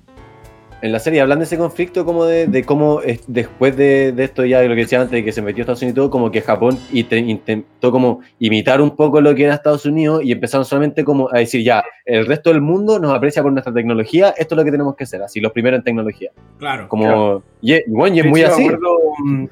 [0.82, 4.24] En la serie hablan de ese conflicto como de, de cómo es- después de, de
[4.24, 6.10] esto ya, de lo que decía antes, de que se metió Estados Unidos y todo,
[6.10, 10.32] como que Japón inte- intentó como imitar un poco lo que era Estados Unidos y
[10.32, 14.30] empezaron solamente como a decir, ya, el resto del mundo nos aprecia por nuestra tecnología,
[14.38, 16.32] esto es lo que tenemos que hacer, así, los primeros en tecnología.
[16.58, 16.88] Claro.
[16.88, 17.44] Como, Claro.
[17.62, 18.64] y, bueno, y es muy así.
[18.64, 18.90] Acuerdo,
[19.26, 19.46] mm,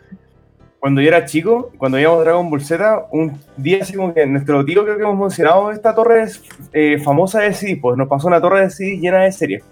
[0.79, 4.63] cuando yo era chico, cuando veíamos Dragon Ball Z, un día así como que nuestro
[4.63, 8.27] tío creo que hemos mencionado esta torre es, eh, famosa de CD, pues nos pasó
[8.27, 9.63] una torre de CD llena de series.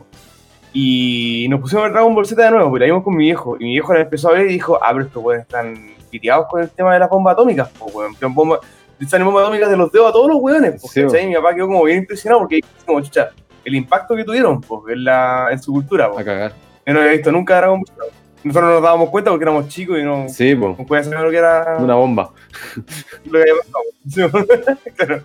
[0.78, 3.24] Y nos pusimos a ver Dragon Ball Z de nuevo, pues la vimos con mi
[3.24, 3.56] viejo.
[3.58, 6.48] Y mi viejo la empezó a ver y dijo, ah, pero estos weones están piteados
[6.50, 8.14] con el tema de las bombas atómicas, pues weón.
[8.36, 8.60] Bomba-
[9.08, 11.24] Salen bombas atómicas de los dedos a todos los weones, pues, Sí, ¿cachai?
[11.24, 13.30] Y mi papá quedó como bien impresionado porque como, chucha,
[13.64, 16.22] el impacto que tuvieron, pues, en, la, en su cultura, pues.
[16.22, 16.54] A cagar.
[16.86, 18.18] Yo no había visto nunca Dragon Ball Z.
[18.44, 21.22] Nosotros no nos dábamos cuenta porque éramos chicos y no, Sí, pues, no podía saber
[21.22, 22.32] lo que era una bomba.
[23.26, 23.84] lo que había pasado.
[24.86, 25.22] Sí, claro.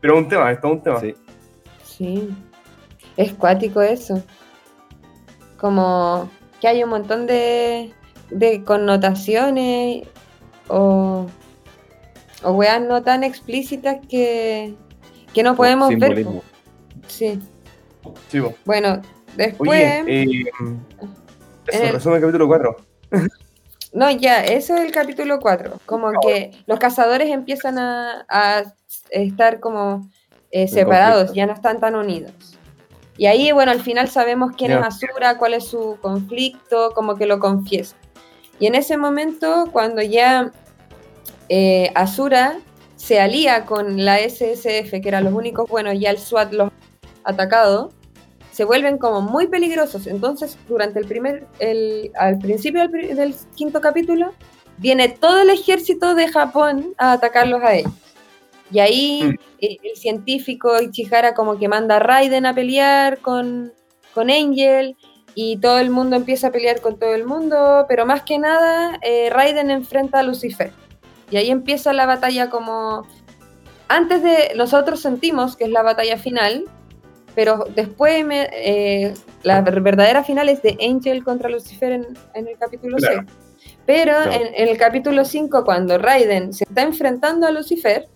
[0.00, 1.00] Pero es un tema, esto es un tema.
[1.00, 1.14] Sí.
[1.82, 2.30] Sí.
[3.18, 4.22] Es cuático eso.
[5.58, 7.92] Como que hay un montón de,
[8.30, 10.06] de connotaciones
[10.68, 11.26] o,
[12.44, 14.74] o weas no tan explícitas que,
[15.34, 15.98] que no podemos ver.
[16.00, 16.42] Simbolismo.
[17.08, 17.40] Sí.
[18.28, 18.40] Sí.
[18.64, 19.02] Bueno,
[19.36, 19.68] después.
[19.68, 20.44] Oye, eh,
[21.66, 22.76] eso, el- resumen el capítulo 4.
[23.92, 25.80] No, ya, eso es el capítulo 4.
[25.86, 28.62] Como que los cazadores empiezan a, a
[29.10, 30.08] estar como
[30.50, 32.57] eh, separados, ya no están tan unidos.
[33.18, 37.26] Y ahí, bueno, al final sabemos quién es Asura, cuál es su conflicto, como que
[37.26, 37.96] lo confiesa.
[38.60, 40.52] Y en ese momento, cuando ya
[41.48, 42.60] eh, Asura
[42.94, 46.70] se alía con la SSF, que eran los únicos buenos, ya el SWAT los
[47.24, 47.90] ha atacado,
[48.52, 50.06] se vuelven como muy peligrosos.
[50.06, 54.32] Entonces, durante el primer, el, al principio del, del quinto capítulo,
[54.78, 57.92] viene todo el ejército de Japón a atacarlos a ellos.
[58.70, 59.34] Y ahí Mm.
[59.60, 63.72] eh, el científico Ichihara como que manda a Raiden a pelear con,
[64.14, 64.96] con Angel
[65.34, 68.98] y todo el mundo empieza a pelear con todo el mundo, pero más que nada
[69.02, 70.72] eh, Raiden enfrenta a Lucifer.
[71.30, 73.06] Y ahí empieza la batalla como...
[73.88, 74.52] Antes de...
[74.56, 76.64] Nosotros sentimos que es la batalla final,
[77.34, 79.14] pero después me- eh,
[79.44, 83.24] la ver- verdadera final es de Angel contra Lucifer en, en el capítulo Claro.
[83.56, 83.76] 6.
[83.86, 84.32] Pero Claro.
[84.32, 88.08] en, en el capítulo 5, cuando Raiden se está enfrentando a Lucifer,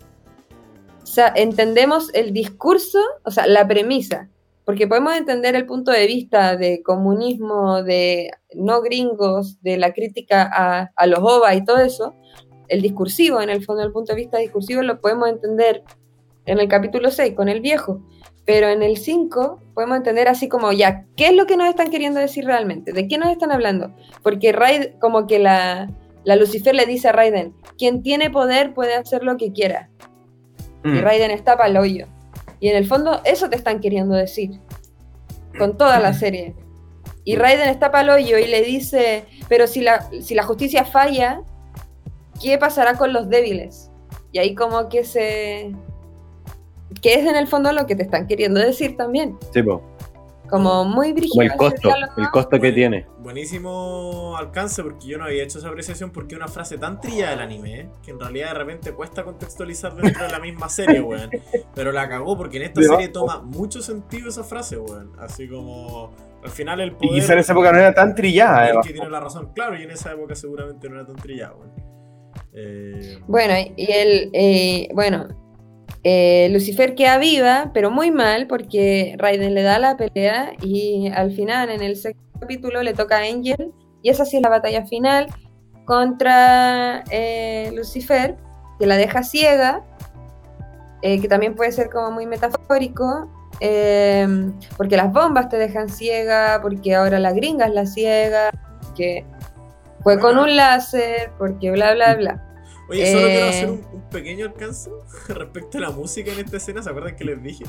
[1.13, 4.29] sea, entendemos el discurso, o sea, la premisa,
[4.65, 10.49] porque podemos entender el punto de vista de comunismo, de no gringos, de la crítica
[10.51, 12.15] a, a los OVA y todo eso,
[12.67, 15.83] el discursivo, en el fondo, el punto de vista discursivo lo podemos entender
[16.45, 18.01] en el capítulo 6 con el viejo,
[18.45, 21.89] pero en el 5 podemos entender así como ya, ¿qué es lo que nos están
[21.89, 22.91] queriendo decir realmente?
[22.91, 23.93] ¿De qué nos están hablando?
[24.21, 25.89] Porque Raiden, como que la,
[26.23, 29.89] la Lucifer le dice a Raiden, quien tiene poder puede hacer lo que quiera.
[30.83, 30.95] Mm.
[30.95, 32.07] Y Raiden está para el hoyo.
[32.59, 34.59] Y en el fondo eso te están queriendo decir.
[35.57, 36.55] Con toda la serie.
[37.25, 40.83] Y Raiden está para el hoyo y le dice, pero si la, si la justicia
[40.83, 41.41] falla,
[42.41, 43.89] ¿qué pasará con los débiles?
[44.31, 45.71] Y ahí como que se...
[47.01, 49.37] Que es en el fondo lo que te están queriendo decir también.
[49.51, 49.81] Sí, po.
[50.53, 51.31] Como muy brígido.
[51.33, 53.07] Como el costo, el costo que tiene.
[53.17, 57.31] Buenísimo alcance porque yo no había hecho esa apreciación porque es una frase tan trilla
[57.31, 57.89] del anime ¿eh?
[58.03, 61.31] que en realidad de repente cuesta contextualizar dentro de la misma serie, weón.
[61.73, 65.11] Pero la cagó porque en esta serie toma mucho sentido esa frase, weón.
[65.17, 66.11] Así como
[66.43, 68.85] al final el Y poder quizá en esa época no era tan trillada, el además.
[68.85, 69.49] que tiene la razón.
[69.55, 71.71] Claro, y en esa época seguramente no era tan trillado, weón.
[72.53, 75.27] Eh, Bueno, y él, eh, bueno,
[76.03, 81.31] eh, Lucifer queda viva, pero muy mal, porque Raiden le da la pelea y al
[81.31, 83.71] final, en el sexto capítulo, le toca a Angel,
[84.01, 85.27] y esa sí es la batalla final
[85.85, 88.35] contra eh, Lucifer,
[88.79, 89.81] que la deja ciega,
[91.01, 93.29] eh, que también puede ser como muy metafórico,
[94.77, 98.49] porque las bombas te dejan ciega, porque ahora la gringa es la ciega,
[98.93, 99.25] que
[100.01, 102.52] fue con un láser, porque bla, bla, bla.
[102.89, 103.49] Oye, solo quiero Eh.
[103.49, 104.89] hacer un, un pequeño alcance
[105.29, 106.81] respecto a la música en esta escena.
[106.83, 107.65] ¿Se acuerdan que les dije?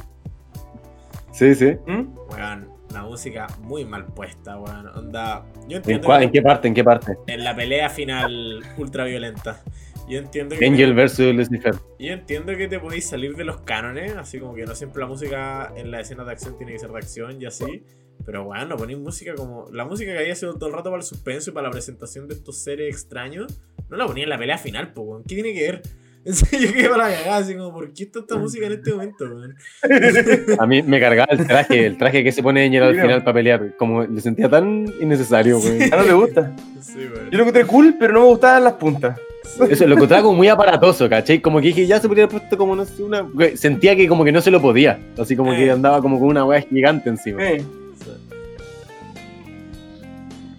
[1.33, 1.77] Sí, sí.
[1.87, 2.15] ¿Mm?
[2.31, 4.87] Weón, la música muy mal puesta, weón.
[4.89, 6.69] Onda, yo ¿En, entiendo cuál- que en qué parte?
[6.69, 7.17] ¿En qué parte?
[7.27, 9.63] en la pelea final ultra violenta.
[10.07, 11.75] Yo entiendo que Angel versus Lucifer.
[11.99, 15.07] yo entiendo que te podéis salir de los cánones, así como que no siempre la
[15.07, 17.83] música en la escena de acción tiene que ser de acción y así.
[18.25, 19.67] Pero bueno, no ponéis música como.
[19.73, 22.27] La música que había sido todo el rato para el suspenso y para la presentación
[22.29, 23.61] de estos seres extraños,
[23.91, 25.23] no la ponía en la pelea final, po, weón.
[25.25, 25.83] ¿Qué tiene que ver?
[26.27, 28.73] En serio, yo quedé para la cagada, así como, ¿por qué está esta música en
[28.73, 29.55] este momento, weón?
[30.59, 33.35] A mí me cargaba el traje, el traje que se pone Angel al final para
[33.35, 33.77] pelear.
[33.77, 35.83] Como lo sentía tan innecesario, güey.
[35.93, 36.57] ¿A no te gusta?
[36.81, 37.31] Sí, weón.
[37.31, 39.21] Yo lo encontré cool, pero no me gustaban las puntas.
[39.69, 41.41] Eso lo encontraba como muy aparatoso, ¿cachai?
[41.43, 43.29] Como que dije, ya se podría haber puesto como, no sé, una.
[43.55, 44.99] Sentía que como que no se lo podía.
[45.19, 45.71] Así como que Eh.
[45.73, 47.47] andaba como con una weá gigante encima.
[47.47, 47.67] Eh, Sí.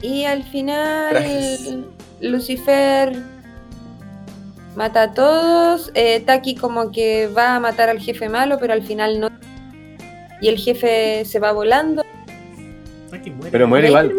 [0.05, 1.85] Y al final.
[2.21, 3.17] Lucifer
[4.75, 5.91] mata a todos.
[5.95, 9.29] Eh, Taki como que va a matar al jefe malo, pero al final no.
[10.41, 12.03] Y el jefe se va volando.
[13.09, 13.51] Taki muere.
[13.51, 14.13] Pero muere igual.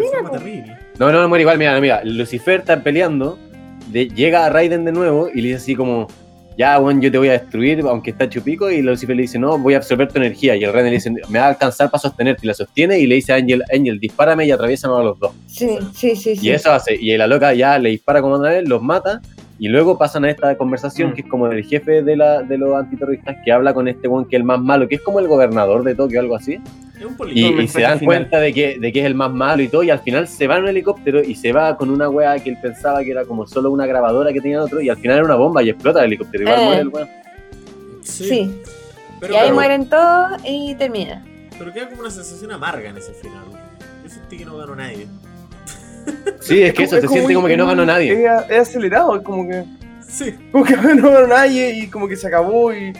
[0.98, 1.58] No, no, no muere igual.
[1.58, 3.38] Mira, mira, Lucifer está peleando.
[3.88, 6.08] de- llega a Raiden de nuevo y le dice así como.
[6.56, 8.70] Ya, bueno, yo te voy a destruir, aunque está chupico.
[8.70, 10.56] Y Lucifer le dice, no, voy a absorber tu energía.
[10.56, 12.40] Y el Raiden le dice, me va a alcanzar para sostenerte.
[12.44, 15.32] Y la sostiene y le dice a Angel, Angel, dispárame y atraviésame a los dos.
[15.46, 16.36] Sí, sí, sí.
[16.36, 16.46] sí.
[16.46, 19.20] Y eso hace, y la loca ya le dispara como una vez, los mata,
[19.58, 21.14] y luego pasan a esta conversación Mm.
[21.14, 24.24] que es como del jefe de, la, de los antiterroristas que habla con este weón
[24.26, 26.58] que es el más malo, que es como el gobernador de Tokio o algo así,
[26.98, 28.04] Es un y, y se dan final.
[28.16, 30.46] cuenta de que, de que es el más malo y todo, y al final se
[30.46, 33.24] va en un helicóptero y se va con una wea que él pensaba que era
[33.24, 36.00] como solo una grabadora que tenía otro, y al final era una bomba y explota
[36.00, 36.64] el helicóptero, igual Eh.
[36.64, 37.08] muere el weón.
[38.02, 38.24] Sí.
[38.28, 38.60] Sí.
[39.20, 41.24] Pero, y ahí pero- mueren todos y termina.
[41.58, 43.44] pero queda como una sensación amarga en ese final.
[44.04, 45.06] Yo sentí que no ganó nadie.
[46.40, 48.12] Sí, es que eso, se siente como que no ganó nadie.
[48.24, 49.64] Es, es acelerado, es como que.
[50.06, 50.34] Sí.
[50.52, 52.92] Como que no ganó nadie y como que se acabó y.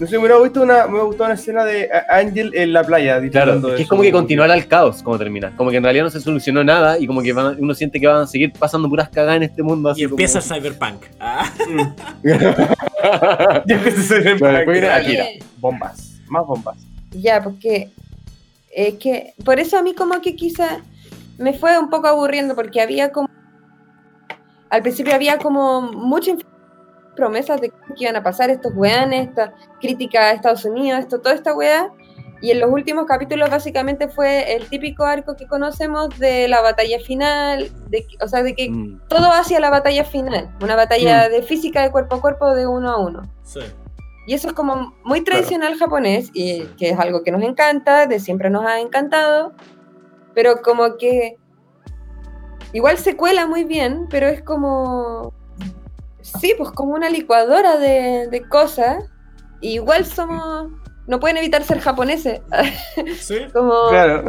[0.00, 2.72] No sé, me hubiera visto una, me hubiera gustado una escena de a- Ángel en
[2.72, 3.20] la playa.
[3.30, 5.54] Claro, es que es como que continuara el caos como termina.
[5.56, 8.08] Como que en realidad no se solucionó nada y como que van- uno siente que
[8.08, 9.90] van a seguir pasando puras cagadas en este mundo.
[9.90, 10.54] Así Y empieza como...
[10.54, 11.02] Cyberpunk.
[11.20, 11.52] Ah,
[13.64, 15.24] Ya empieza a ser Bueno, después viene Akira.
[15.58, 16.76] Bombas, más bombas.
[17.12, 17.90] Ya, porque
[18.74, 20.78] es que por eso a mí como que quizá
[21.42, 23.28] me fue un poco aburriendo porque había como
[24.70, 26.38] al principio había como muchas
[27.14, 31.34] promesas de que iban a pasar estos weones, esta crítica a Estados Unidos, esto, toda
[31.34, 31.90] esta weá.
[32.40, 36.98] Y en los últimos capítulos básicamente fue el típico arco que conocemos de la batalla
[37.00, 39.00] final, de, o sea, de que Mm.
[39.08, 42.90] todo hacia la batalla final, una batalla de física de cuerpo a cuerpo de uno
[42.90, 43.22] a uno.
[43.42, 43.60] sí.
[44.24, 48.20] Y eso es como muy tradicional japonés y que es algo que nos encanta, de
[48.20, 49.52] siempre nos ha encantado,
[50.34, 51.36] pero como que
[52.72, 55.32] igual se cuela muy bien, pero es como,
[56.20, 59.04] sí, pues como una licuadora de, de cosas.
[59.60, 60.72] Y igual somos,
[61.06, 62.40] no pueden evitar ser japoneses.
[63.18, 63.38] Sí.
[63.52, 64.24] como, Claro.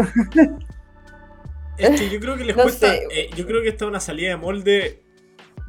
[1.78, 2.94] Es que yo creo que les No cuesta.
[2.94, 5.03] eh, yo creo que esta es una salida de molde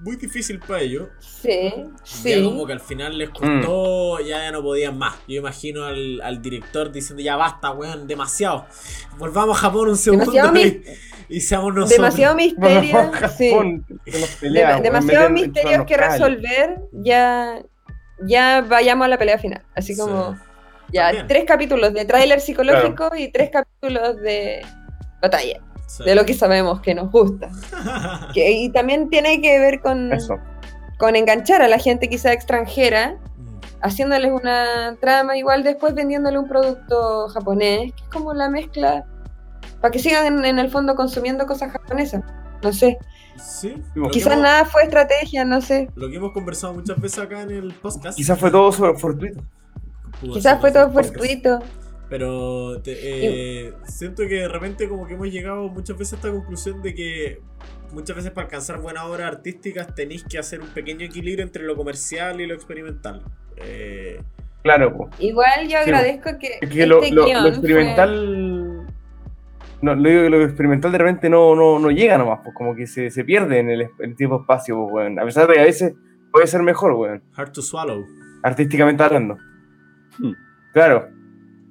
[0.04, 1.08] muy difícil para ellos.
[1.18, 2.44] sí, Ya sí.
[2.44, 5.16] como que al final les costó, ya, ya no podían más.
[5.26, 8.66] Yo imagino al, al director diciendo, ya basta, weón, demasiado.
[9.18, 10.84] Volvamos a Japón un segundo Demasiado y,
[11.36, 11.96] y seamos nosotros.
[11.98, 13.12] Demasiado misterio.
[13.36, 13.50] sí.
[13.50, 17.62] Japón, que nos Dem- pelea, weón, demasiados meten- misterios que resolver, ya,
[18.26, 19.62] ya vayamos a la pelea final.
[19.74, 20.00] Así Sí.
[20.00, 20.38] como,
[20.92, 21.26] ya, También.
[21.28, 24.60] tres capítulos de tráiler psicológico y tres capítulos de
[25.22, 26.02] batalla, Sí.
[26.04, 27.48] de lo que sabemos que nos gusta.
[28.34, 30.36] Que- y también tiene que ver con, Eso.
[30.98, 33.58] con enganchar a la gente quizá extranjera, Mm.
[33.82, 39.04] haciéndoles una trama, igual después vendiéndole un producto japonés, que es como la mezcla,
[39.80, 42.22] para que sigan en, en el fondo consumiendo cosas japonesas.
[42.62, 42.98] No sé,
[43.36, 43.74] Sí.
[43.74, 45.90] Quizás que quizás hemos- nada fue estrategia, no sé.
[45.96, 48.16] Lo que hemos conversado muchas veces acá en el podcast.
[48.16, 49.42] Quizás fue todo fortuito.
[50.20, 51.14] Quizás fue todo podcast.
[51.16, 51.58] fortuito.
[52.16, 52.96] Pero te-
[53.66, 56.94] eh, siento que de repente como que hemos llegado muchas veces a esta conclusión de
[56.94, 57.40] que
[57.92, 61.74] muchas veces para alcanzar buenas obras artísticas tenéis que hacer un pequeño equilibrio entre lo
[61.74, 63.24] comercial y lo experimental.
[63.56, 64.20] Eh,
[64.62, 65.10] Claro, po.
[65.18, 68.86] Igual yo Sí, agradezco que, Es que lo, este lo- guion lo experimental.
[69.82, 72.76] No, lo, digo que lo experimental de repente no, no, no llega nomás, pues como
[72.76, 75.18] que se, se pierde en el, es- el tiempo espacio, pues, weón.
[75.18, 75.94] A pesar de que a veces
[76.30, 77.24] puede ser mejor, weón.
[77.34, 78.04] hard to swallow.
[78.44, 79.36] Artísticamente hablando.
[80.20, 80.32] Hmm.
[80.72, 81.08] Claro.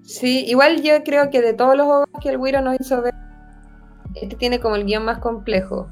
[0.04, 3.14] Sí, igual yo creo que de todos los juegos que el Wiro nos hizo ver,
[4.16, 5.88] este tiene como el guion más complejo,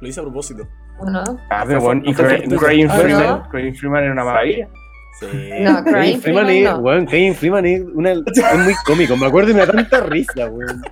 [0.00, 0.66] Lo hice a propósito.
[1.00, 1.22] ¿o no?
[1.50, 2.56] Ah, pero bueno, y Craig fortuito.
[2.56, 3.48] Craig Ah, Freeman, ¿no?
[3.50, 4.68] Craig Freeman era una maravilla.
[5.20, 5.26] Sí.
[5.60, 6.78] No, Crying Freeman Freeman es, no.
[6.78, 10.82] weón, Freeman es, una- es muy cómico, me acuerdo y me da tanta risa, weón.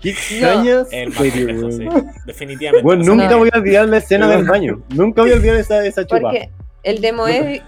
[0.00, 1.88] Qué extraña El sí.
[2.26, 2.86] Definitivamente.
[2.86, 3.38] Weón, O sea, nunca No.
[3.38, 4.82] voy a olvidar la escena del baño.
[4.94, 6.20] Nunca voy a olvidar esa, esa chupa.
[6.22, 6.50] Porque
[6.82, 7.62] el demo es...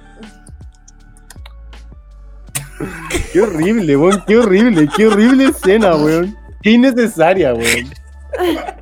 [3.35, 4.23] Qué horrible, weón.
[4.27, 6.37] Qué horrible, qué horrible escena, weón.
[6.63, 7.91] Qué innecesaria, weón.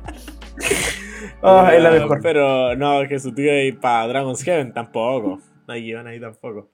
[1.45, 2.19] Ah, es la Ah, mejor.
[2.21, 5.41] Pero no, que su tío y para Dragon's Heaven tampoco.
[5.67, 6.71] No hay guion ahí tampoco.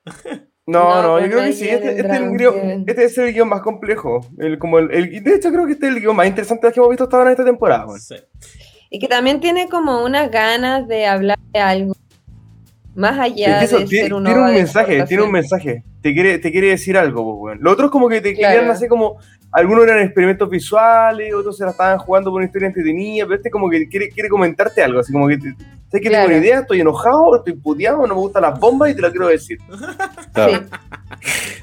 [0.68, 1.68] No, No, no, yo creo que sí.
[1.68, 4.20] Este, este es el guion, este es el guion más complejo.
[4.38, 6.80] El, como el, el- de hecho, creo que este es el guion más interesante que
[6.80, 7.88] hemos visto hasta ahora en esta temporada.
[7.98, 8.16] Sí.
[8.92, 11.94] Y que también tiene como unas ganas de hablar de algo.
[13.00, 15.84] Más allá Es que eso, de tiene, ser un tiene un mensaje, tiene un mensaje.
[16.02, 17.60] Te quiere, te quiere decir algo, pues, weón.
[17.64, 18.56] Lo otro es como que te Claro.
[18.56, 19.18] querían hacer como.
[19.52, 23.50] Algunos eran experimentos visuales, otros se la estaban jugando por una historia entretenida, pero este
[23.50, 25.38] como que quiere, quiere comentarte algo, así como que.
[25.38, 25.56] te-
[25.90, 26.28] ¿Sabes que Claro.
[26.28, 26.60] tengo una idea?
[26.60, 29.58] Estoy enojado, estoy puteado, no me gustan las bombas y te la quiero decir.
[30.34, 30.66] Claro.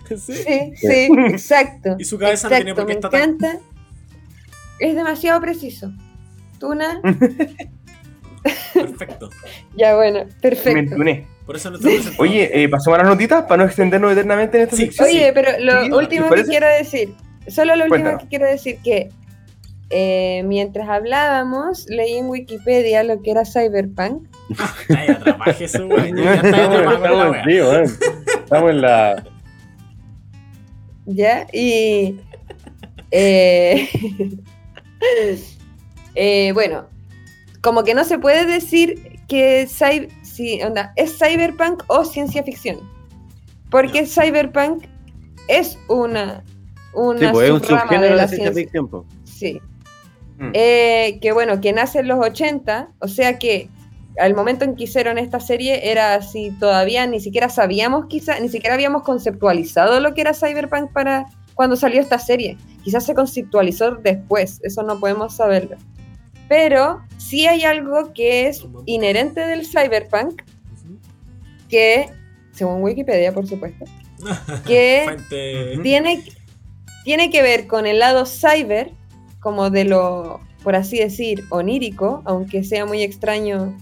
[0.08, 0.32] Sí, Sí.
[0.32, 1.96] sí, sí, exacto.
[1.98, 3.58] Y su cabeza no tiene exacto, por qué me estar tan- encanta.
[4.80, 5.92] Es demasiado preciso.
[6.58, 7.00] Tuna,
[8.74, 9.30] Perfecto.
[9.76, 10.78] ya bueno, Me perfecto.
[10.78, 11.26] entuné.
[11.46, 14.76] Por eso presentador- Oye, eh, pasemos a las notitas para no extendernos eternamente en esta
[14.76, 15.08] Sí, sección.
[15.08, 17.14] Oye, pero lo último ¿les que quiero decir,
[17.48, 18.22] solo lo último Cuéntanos.
[18.22, 19.10] que quiero decir que
[19.90, 24.26] eh, mientras hablábamos, leí en Wikipedia lo que era Cyberpunk.
[24.88, 25.38] Estamos,
[27.30, 27.44] wea.
[27.44, 27.84] sí, weón.
[28.42, 29.24] Estamos en la.
[31.06, 31.46] ¿Ya?
[31.52, 32.18] Y.
[33.12, 33.88] eh,
[36.16, 36.88] eh, bueno,
[37.66, 42.78] como que no se puede decir que cy- si, onda, es cyberpunk o ciencia ficción.
[43.72, 44.84] Porque cyberpunk
[45.48, 46.44] es una.
[46.94, 48.36] una Sí, pues es un subgénero de la ciencia.
[48.52, 49.04] ciencia ficción, po.
[49.24, 49.60] Sí.
[50.38, 50.50] Mm.
[50.52, 53.68] Eh, que bueno, que nace en los 80, o sea que
[54.20, 58.48] al momento en que hicieron esta serie era así, todavía ni siquiera sabíamos, quizá, ni
[58.48, 62.56] siquiera habíamos conceptualizado lo que era Cyberpunk para cuando salió esta serie.
[62.84, 65.76] Quizás se conceptualizó después, eso no podemos saberlo.
[66.48, 70.42] Pero sí hay algo que es inherente del Cyberpunk,
[71.68, 72.08] que,
[72.52, 73.84] según Wikipedia, por supuesto,
[74.66, 75.16] que
[75.82, 76.22] tiene,
[77.04, 78.92] tiene que ver con el lado cyber,
[79.40, 83.76] como de lo, por así decir, onírico, aunque sea muy extraño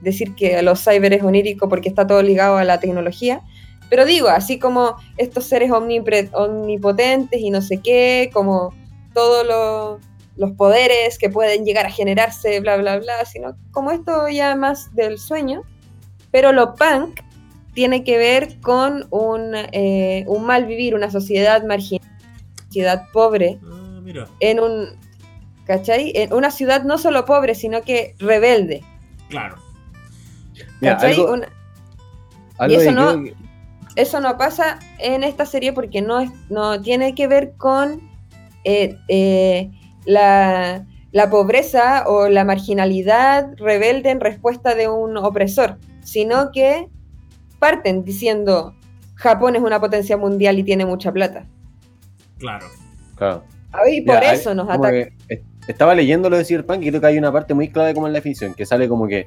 [0.00, 3.42] decir que los cyber es onírico porque está todo ligado a la tecnología.
[3.90, 8.74] Pero digo, así como estos seres omnipotentes y no sé qué, como
[9.14, 10.07] todos los,
[10.38, 14.94] los poderes que pueden llegar a generarse, bla, bla, bla, sino como esto ya más
[14.94, 15.62] del sueño.
[16.30, 17.20] Pero lo punk
[17.74, 23.58] tiene que ver con un, eh, un mal vivir, una sociedad marginal, una sociedad pobre,
[23.64, 24.26] Ah, mira.
[24.40, 24.86] en un,
[25.64, 26.12] ¿cachai?
[26.14, 28.82] En una ciudad no solo pobre, sino que rebelde,
[29.28, 29.56] Claro.
[30.80, 31.12] Mira, ¿cachai?
[31.14, 31.48] algo, Una-
[32.58, 33.34] algo eso no- que-
[33.96, 38.00] eso no pasa en esta serie porque no, es, no tiene que ver con
[38.64, 39.70] eh, eh,
[40.08, 46.88] la, la pobreza o la marginalidad rebelde en respuesta de un opresor, sino que
[47.58, 48.74] parten diciendo
[49.16, 51.46] Japón es una potencia mundial y tiene mucha plata.
[52.38, 52.66] Claro.
[53.16, 53.44] Claro.
[53.90, 57.18] Y por hay- eso nos eh, estaba leyendo lo de Cyberpunk y creo que hay
[57.18, 59.26] una parte muy clave como en la definición, que sale como que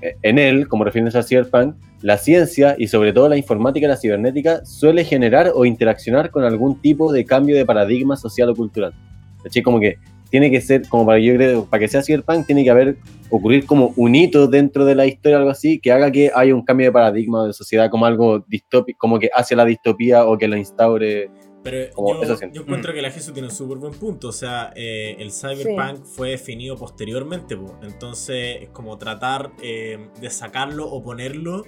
[0.00, 3.88] eh, en él, como refiriéndose a Cyberpunk, la ciencia y sobre todo la informática y
[3.88, 8.54] la cibernética suele generar o interaccionar con algún tipo de cambio de paradigma social o
[8.56, 8.94] cultural.
[9.42, 9.62] ¿Cachai?
[9.62, 9.98] Como que
[10.32, 12.96] tiene que ser, como para yo creo, para que sea Cyberpunk, tiene que haber,
[13.28, 16.64] ocurrir como un hito dentro de la historia, algo así, que haga que haya un
[16.64, 20.48] cambio de paradigma de sociedad como algo distópico, como que hacia la distopía o que
[20.48, 21.30] la instaure.
[21.62, 22.56] Pero Como yo, eso siento.
[22.56, 24.28] yo encuentro que la Jesús tiene un súper buen punto.
[24.28, 27.56] O sea, eh, el Cyberpunk fue definido posteriormente.
[27.56, 27.78] po.
[27.82, 31.64] Entonces, es como tratar eh, de sacarlo o ponerlo.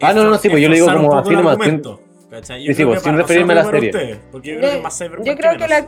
[0.00, 3.02] Ah, no, no, sí, pues yo le digo como así nomás, Sí, sí, creo pues,
[3.02, 4.20] que sin referirme a la serie.
[4.30, 5.84] porque yo creo que más Cyberpunk Yo creo que la.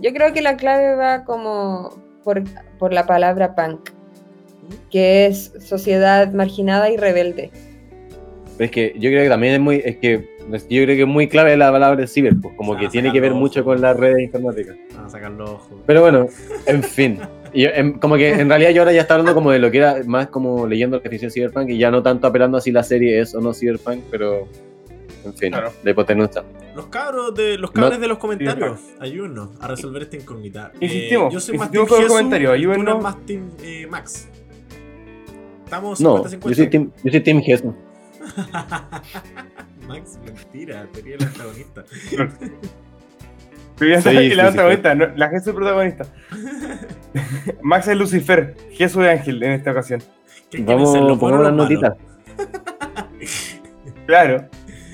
[0.00, 1.90] Yo creo que la clave va como
[2.22, 2.42] por,
[2.78, 3.90] por la palabra punk,
[4.90, 7.50] que es sociedad marginada y rebelde.
[8.56, 11.08] Pero es que yo creo que también es muy, es que yo creo que es
[11.08, 13.96] muy clave la palabra ciber, pues, como Ah, que tiene que ver mucho con las
[13.96, 14.76] redes informáticas.
[14.94, 15.78] Vamos a sacar los ojos.
[15.86, 16.26] Pero bueno,
[16.66, 17.18] en fin.
[17.52, 19.78] Y, em, como que en realidad yo ahora ya está hablando como de lo que
[19.78, 22.72] era más como leyendo la definición de Cyberpunk y ya no tanto apelando a si
[22.72, 24.48] la serie es o no Cyberpunk, pero
[25.24, 25.72] en fin, Claro.
[25.82, 26.44] la hipotenusa.
[26.74, 30.70] Los cabros de los No- cabros de los comentarios, ayúdennos a resolver esta incógnita.
[30.74, 31.94] Eh, Insistimos, yo soy más Team tú
[32.50, 33.02] ayúdennos.
[33.02, 34.28] más Team eh, Max.
[35.64, 36.48] Estamos No, 50-50.
[36.48, 37.72] yo soy Team, yo soy team Jesús.
[39.88, 41.84] Max, mentira, sería el antagonista.
[43.76, 46.06] Sí, sí, la sí, protagonista, no, la Jesús es protagonista.
[47.62, 50.00] Max es Lucifer, Jesús es Ángel en esta ocasión.
[50.48, 51.94] ¿Quién quiere Vamos, pongamos o unas notitas.
[54.06, 54.48] Claro.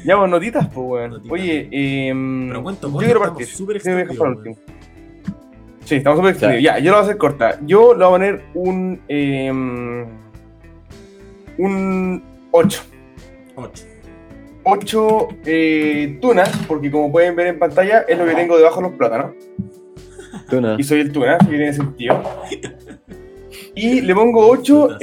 [0.05, 1.11] Ya, pues notitas, pues, weón.
[1.11, 1.33] Notitas.
[1.33, 2.13] Oye, eh,
[2.49, 3.47] Pero cuento, yo quiero partir.
[3.47, 3.91] súper Sí.
[5.85, 6.63] Sí, estamos súper extendidos.
[6.63, 7.59] Ya, yo lo voy a hacer corta.
[7.67, 9.01] Yo le voy a poner un.
[9.09, 9.51] eh,
[11.59, 12.23] un
[12.53, 12.83] 8.
[13.57, 13.85] 8.
[14.63, 18.89] 8 eh, tunas, porque como pueden ver en pantalla, es lo que tengo debajo de
[18.89, 19.33] los plátanos.
[20.49, 20.77] Tuna.
[20.79, 22.23] Y soy el tuna, que tiene sentido.
[23.75, 24.99] Y le pongo 8,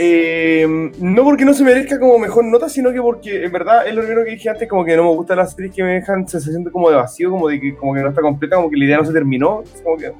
[0.99, 4.01] no porque no se merezca como mejor nota, sino que porque en verdad es lo
[4.01, 6.63] primero que dije antes, como que no me gustan las series que me dejan sensación
[6.63, 8.85] de como de vacío, como de que, como que no está completa, como que la
[8.85, 10.11] idea no se terminó, como que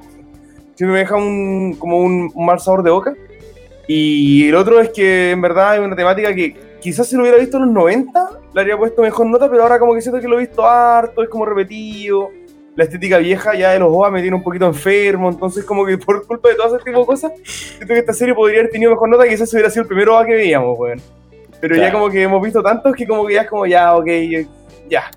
[0.76, 3.14] siempre me deja un, como un, un mal sabor de boca.
[3.88, 7.38] Y el otro es que en verdad es una temática que quizás si lo hubiera
[7.38, 10.28] visto en los 90, le habría puesto mejor nota, pero ahora como que siento que
[10.28, 12.30] lo he visto harto, es como repetido.
[12.78, 15.98] La estética vieja ya de los OVA me tiene un poquito enfermo, entonces como que
[15.98, 18.92] por culpa de todo ese tipo de cosas, siento que esta serie podría haber tenido
[18.92, 21.02] mejor nota, quizás hubiera sido el primer OVA que veíamos, weón.
[21.60, 21.98] Pero ya Claro.
[22.00, 24.08] como que hemos visto tantos que como que ya es como ya, ok,
[24.88, 25.10] ya.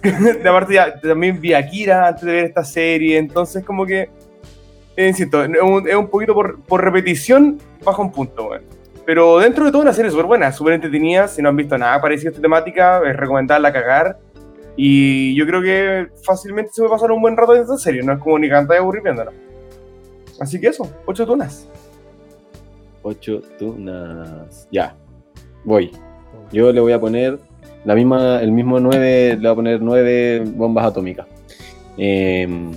[0.02, 4.08] de aparte ya también vi a Akira antes de ver esta serie, entonces como que,
[4.96, 8.62] eh, insisto, es un, es un poquito por, por repetición, baja un punto, weón.
[9.04, 12.00] Pero dentro de todo una serie súper buena, súper entretenida, si no han visto nada
[12.00, 14.18] parecido a esta temática, es recomendarla cagar.
[14.80, 18.12] Y yo creo que fácilmente se puede pasar un buen rato en esta serie, no
[18.12, 19.32] es como ni cantar y aburrir viéndola.
[20.40, 21.68] Así que eso, ocho tunas.
[23.02, 24.68] 8 tunas.
[24.70, 24.94] Ya.
[25.64, 25.90] Voy.
[26.52, 27.38] Yo le voy a poner
[27.84, 31.26] la misma, el mismo 9, le voy a poner 9 bombas atómicas.
[31.96, 32.72] Em,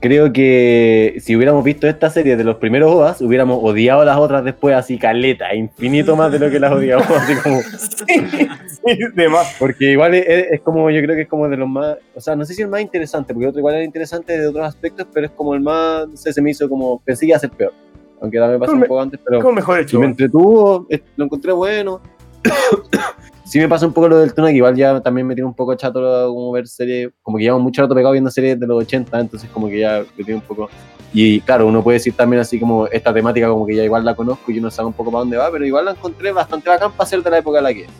[0.00, 4.44] creo que si hubiéramos visto esta serie de los primeros OVAs, hubiéramos odiado las otras
[4.44, 7.08] después así caleta, infinito más de lo que las odiamos.
[7.10, 8.48] así como, sí,
[9.14, 9.56] de más.
[9.58, 12.36] porque igual es, es como, yo creo que es como de los más, o sea,
[12.36, 15.26] no sé si el más interesante, porque otro igual era interesante de otros aspectos, pero
[15.26, 17.50] es como el más, no sé, se me hizo como, pensé que iba a ser
[17.50, 17.72] peor.
[18.20, 19.40] Aunque también pasó un Me- poco antes, pero...
[19.40, 19.98] Como mejor hecho.
[20.00, 20.86] me entretuvo,
[21.16, 22.00] lo encontré bueno.
[23.44, 25.54] sí me pasa un poco lo del Tuna, que igual ya también me tiene un
[25.54, 28.82] poco chato como ver series, como que llevamos mucho rato pegado viendo series de los
[28.84, 30.68] 80, entonces como que ya me tiene un poco...
[31.12, 34.16] Y claro, uno puede decir también así como esta temática como que ya igual la
[34.16, 36.90] conozco y uno sabe un poco para dónde va, pero igual la encontré bastante bacán
[36.92, 37.90] para ser de la época en la que es.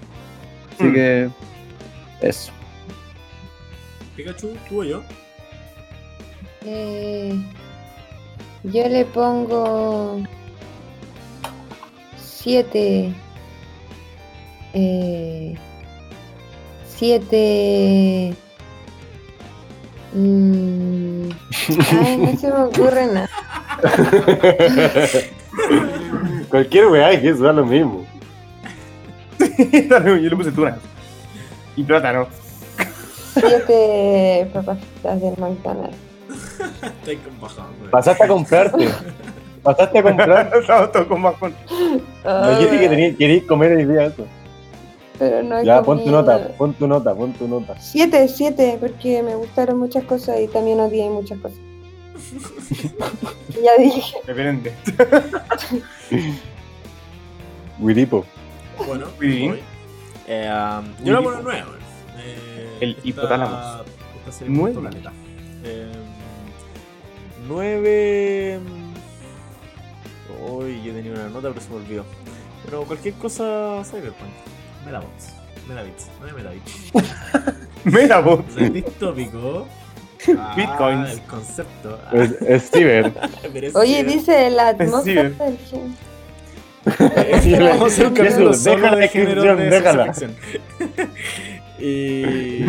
[0.74, 0.92] Así Mm.
[0.94, 1.28] que...
[2.20, 2.52] Eso.
[4.16, 5.02] Pikachu, tú o yo.
[6.64, 7.34] Eh,
[8.64, 10.22] yo le pongo
[12.16, 13.12] 7.
[16.96, 18.34] 7.
[20.14, 21.28] mm,
[22.04, 23.30] ay, no se me ocurre nada.
[26.50, 28.06] Cualquier weá que lo mismo.
[29.88, 29.98] Yo
[30.30, 30.78] le puse tunas.
[31.76, 32.26] Y plátano.
[33.34, 35.96] 7 papitas del McDonald's.
[36.82, 37.90] Estáis con bajón, güey.
[37.90, 38.88] Pasaste a comprarte.
[39.62, 40.52] Pasaste a comprar.
[40.60, 41.54] Estamos todos con bajón.
[42.24, 44.24] No dijiste que tenías- querías comer el día eso.
[45.18, 47.78] Pero no Ya, pon tu nota, pon tu nota, pon tu nota.
[47.80, 51.58] Siete, siete, porque me gustaron muchas cosas y también odié muchas cosas.
[53.62, 54.16] ya dije.
[54.26, 54.72] Depende.
[57.80, 58.24] Wiripo.
[58.86, 59.50] Bueno, Muy bien.
[59.50, 59.62] voy.
[60.26, 61.78] Eh, um, yo le pongo 9, güey.
[62.18, 63.56] Eh, El esta- hipotálamo.
[64.18, 64.74] Esta serie Nueve.
[64.74, 65.12] Punto Planeta.
[65.64, 65.92] Eh,
[67.46, 68.60] 9.
[70.50, 72.04] Uy, yo tenía una nota, pero se me olvidó.
[72.64, 74.30] Pero cualquier cosa, Cyberpunk.
[74.84, 75.34] Metabits.
[75.68, 76.08] Metabits.
[76.20, 76.92] 9 Metabits.
[77.84, 78.40] Mira, vos.
[78.56, 79.66] El distópico.
[80.38, 81.10] Ah, Bitcoins.
[81.10, 81.98] El concepto.
[82.06, 83.12] Ah, Es, es ciber.
[83.54, 84.06] es Oye, ciber.
[84.06, 84.82] dice la Sí.
[84.82, 85.58] atmósfera del
[87.60, 90.12] Vamos a hacer un deja solo de género de déjala.
[91.78, 92.62] y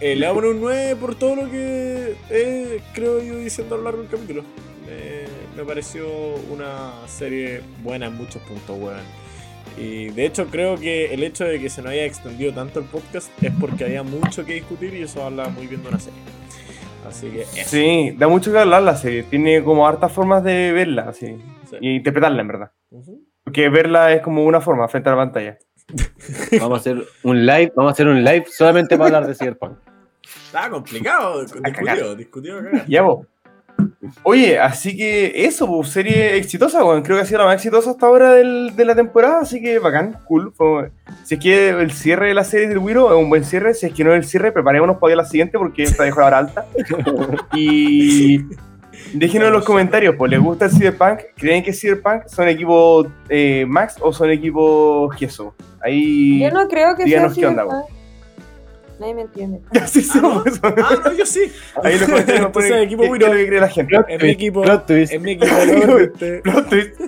[0.00, 3.84] eh, le damos un 9 por todo lo que eh, creo yo diciendo a lo
[3.84, 4.44] largo del capítulo.
[4.86, 6.06] Me, me pareció
[6.50, 9.22] una serie buena en muchos puntos, weón.
[9.78, 12.84] Y de hecho creo que el hecho de que se nos haya extendido tanto el
[12.84, 16.20] podcast es porque había mucho que discutir y eso habla muy bien de una serie.
[17.08, 17.70] Así que eso.
[17.70, 19.24] Sí, da mucho que hablar la serie.
[19.24, 21.36] Tiene como hartas formas de verla, así.
[21.68, 21.76] Sí.
[21.80, 22.70] Y interpretarla, en verdad.
[22.90, 23.21] Ujú.
[23.52, 25.58] Porque verla es como una forma frente a la pantalla.
[26.58, 29.76] Vamos a hacer un live, vamos a hacer un live solamente para hablar de Cyberpunk.
[30.46, 32.86] Estaba complicado, discutido, discutido a cagar.
[32.88, 33.26] Ya, vos.
[34.22, 37.02] Oye, así que eso, pues, serie exitosa, weón.
[37.02, 39.78] Creo que ha sido la más exitosa hasta ahora del- de la temporada, así que
[39.78, 40.52] bacán, cool.
[40.54, 40.90] Fue-
[41.24, 43.84] si es que el cierre de la serie del Wiro es un buen cierre, si
[43.84, 46.38] es que no es el cierre, preparémonos para la siguiente porque esta dejó la hora
[46.38, 46.64] alta.
[47.54, 48.38] Y
[49.14, 51.20] déjenos en los comentarios, pues, ¿les gusta el Cyberpunk?
[51.36, 55.54] ¿Creen que Cyberpunk son equipo eh, Max o son equipo Gesso?
[55.82, 56.40] Ahí...
[56.42, 57.66] Yo no creo que sea díganos qué onda.
[59.00, 59.60] Nadie me entiende.
[59.86, 60.44] Sí, sí, Ah.
[60.62, 61.40] Ah, no, yo sí.
[61.82, 63.26] Ahí los comentarios nos Entonces, ponen equipo qué- Wiro.
[63.26, 63.96] es lo que cree la gente.
[64.08, 64.62] Es mi equipo.
[64.62, 65.12] plot twist.
[65.12, 65.54] Es mi equipo.
[66.44, 67.00] Plot twist.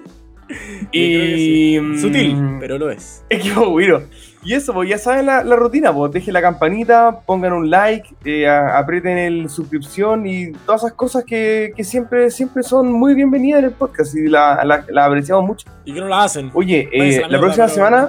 [0.93, 1.78] Y.
[1.81, 3.24] mm, Sutil, pero lo es.
[3.31, 4.02] Equipo Wiro.
[4.45, 8.15] Y eso, pues ya saben la, la rutina, pues dejen la campanita, pongan un like,
[8.27, 13.15] eh, a- aprieten el suscripción y todas esas cosas que, que siempre, siempre son muy
[13.15, 15.66] bienvenidas en el podcast y la, la- la apreciamos mucho.
[15.87, 16.51] Y que no la hacen.
[16.53, 18.09] Oye, eh, la, próxima no semana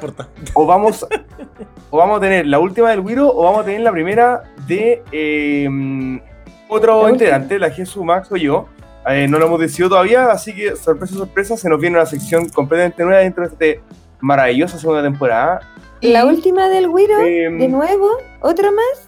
[0.54, 1.08] o vamos,
[1.90, 5.02] o vamos a tener la última del Wiro o vamos a tener la primera de
[5.14, 6.22] eh,
[6.68, 8.68] otro La integrante, la Jesús Max o yo.
[9.08, 12.50] Eh, no lo hemos decidido todavía, así que sorpresa, sorpresa, se nos viene una sección
[12.50, 13.82] completamente nueva dentro de esta
[14.20, 15.60] maravillosa segunda temporada.
[16.02, 18.10] La Y, última del Wiro, em, de nuevo,
[18.42, 19.08] otra más.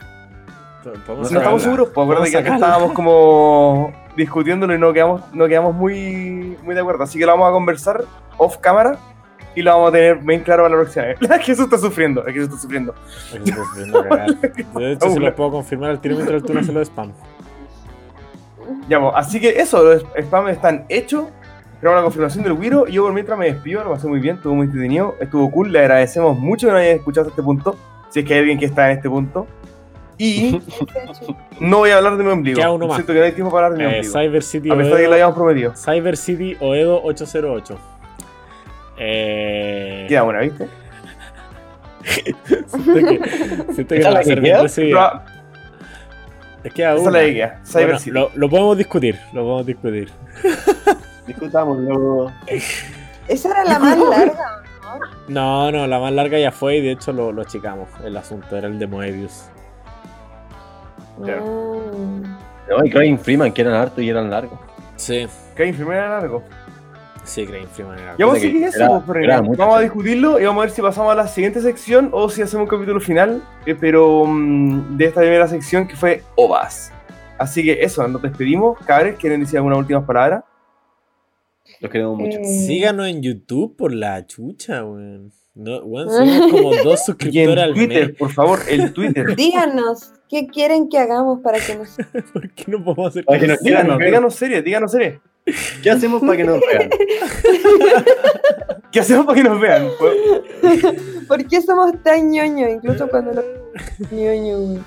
[0.86, 0.94] No
[1.26, 1.40] sacarla.
[1.40, 6.58] estamos seguros, pues acuérdate que acá estábamos como discutiéndolo y no quedamos, no quedamos muy,
[6.64, 7.04] muy de acuerdo.
[7.04, 8.04] Así que lo vamos a conversar
[8.38, 8.98] off cámara
[9.54, 11.18] y lo vamos a tener bien claro para la próxima vez.
[11.22, 12.96] Es que eso está sufriendo, es que eso está sufriendo.
[13.32, 14.28] Volviendo a cagar.
[14.74, 17.12] Yo, de hecho, se lo puedo confirmar al tiro mientras tú no se lo spam.
[18.88, 21.26] Ya, pues, así que eso, los spams están hechos.
[21.80, 22.88] Tenemos la confirmación del Wiro.
[22.88, 25.72] y Yo por mientras me despido, lo pasé muy bien, estuvo muy entretenido, estuvo cool.
[25.72, 27.76] Le agradecemos mucho que nos hayan escuchado hasta este punto.
[28.10, 29.46] Si es que hay alguien que está en este punto.
[30.18, 30.60] Y
[31.60, 32.58] no voy a hablar de mi ombligo.
[32.58, 32.98] Queda uno más.
[32.98, 34.14] Siento que no hay tiempo para hablar de mi Eh, ombligo.
[34.20, 35.74] Cyber City a pesar de que lo habíamos prometido.
[35.76, 37.78] Cyber City Oedo 808.
[39.00, 40.68] Eh, Queda buena, ¿viste?
[42.68, 45.26] siento que, siento que ¿Esa no va a es la que ser bien recibida.
[46.64, 47.62] Es que Esa es la idea.
[47.64, 48.12] Cyber Bueno, City.
[48.12, 50.10] lo, lo podemos discutir, lo podemos discutir.
[51.28, 52.32] Discutamos luego.
[53.28, 54.64] Esa era la más larga.
[55.28, 57.90] No, no, la más larga ya fue y de hecho lo, lo achicamos.
[58.04, 59.44] El asunto era el de Moebius.
[61.26, 61.38] Ya.
[61.40, 62.38] Ah.
[62.70, 64.60] No, y Crying Freeman, que eran hartos y eran largos.
[64.96, 66.44] Sí, Que hay enfermera largo.
[67.24, 68.16] sí, Crane Freeman era.
[68.18, 70.66] Ya vamos a que seguir eso, era- pues, era Vamos a discutirlo y vamos a
[70.66, 74.26] ver si pasamos a la siguiente sección o si hacemos un capítulo final, eh, pero
[74.26, 76.92] mm, de esta primera sección que fue OVAS.
[77.38, 78.78] Así que eso, nos despedimos.
[78.86, 80.44] Cabres, ¿quieren decir algunas últimas palabras?
[81.80, 82.38] Los queremos mucho.
[82.40, 85.32] Eh, Síganos en YouTube por la chucha, weón.
[85.56, 88.16] No, weón, somos como dos Y en suscriptores al Twitter, mes.
[88.18, 89.36] por favor, el Twitter.
[89.36, 91.90] Díganos, ¿qué quieren que hagamos para que nos...
[92.34, 93.66] ¿Por qué no podemos hacer Para que nos cosas?
[93.66, 95.20] díganos, Díganos, díganos series, díganos series.
[95.82, 96.90] ¿Qué hacemos para que nos vean?
[98.92, 99.88] ¿Qué hacemos para que nos vean?
[101.28, 102.70] ¿Por qué somos tan ñoños?
[102.70, 103.42] Incluso cuando no...
[104.12, 104.80] ñoño, güey.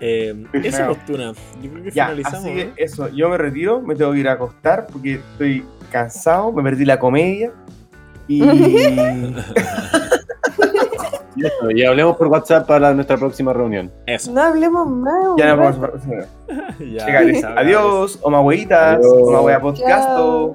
[0.00, 0.94] Eh, eso, Bueno.
[0.94, 1.32] Postuna.
[1.62, 2.44] Yo creo que Ya, finalizamos.
[2.44, 2.72] así que ¿no?
[2.76, 6.84] eso, yo me retiro, me tengo que ir a acostar porque estoy cansado, me perdí
[6.84, 7.52] la comedia.
[8.26, 8.42] Y
[11.36, 13.90] Y eso, Y hablemos por WhatsApp para nuestra próxima reunión.
[14.06, 14.30] Eso.
[14.32, 15.14] No hablemos más.
[15.36, 15.72] ya no
[16.78, 17.06] Ya,
[17.56, 19.12] Adiós, o hueitas, Adiós.
[19.12, 20.06] o wea podcast.
[20.06, 20.54] Chao.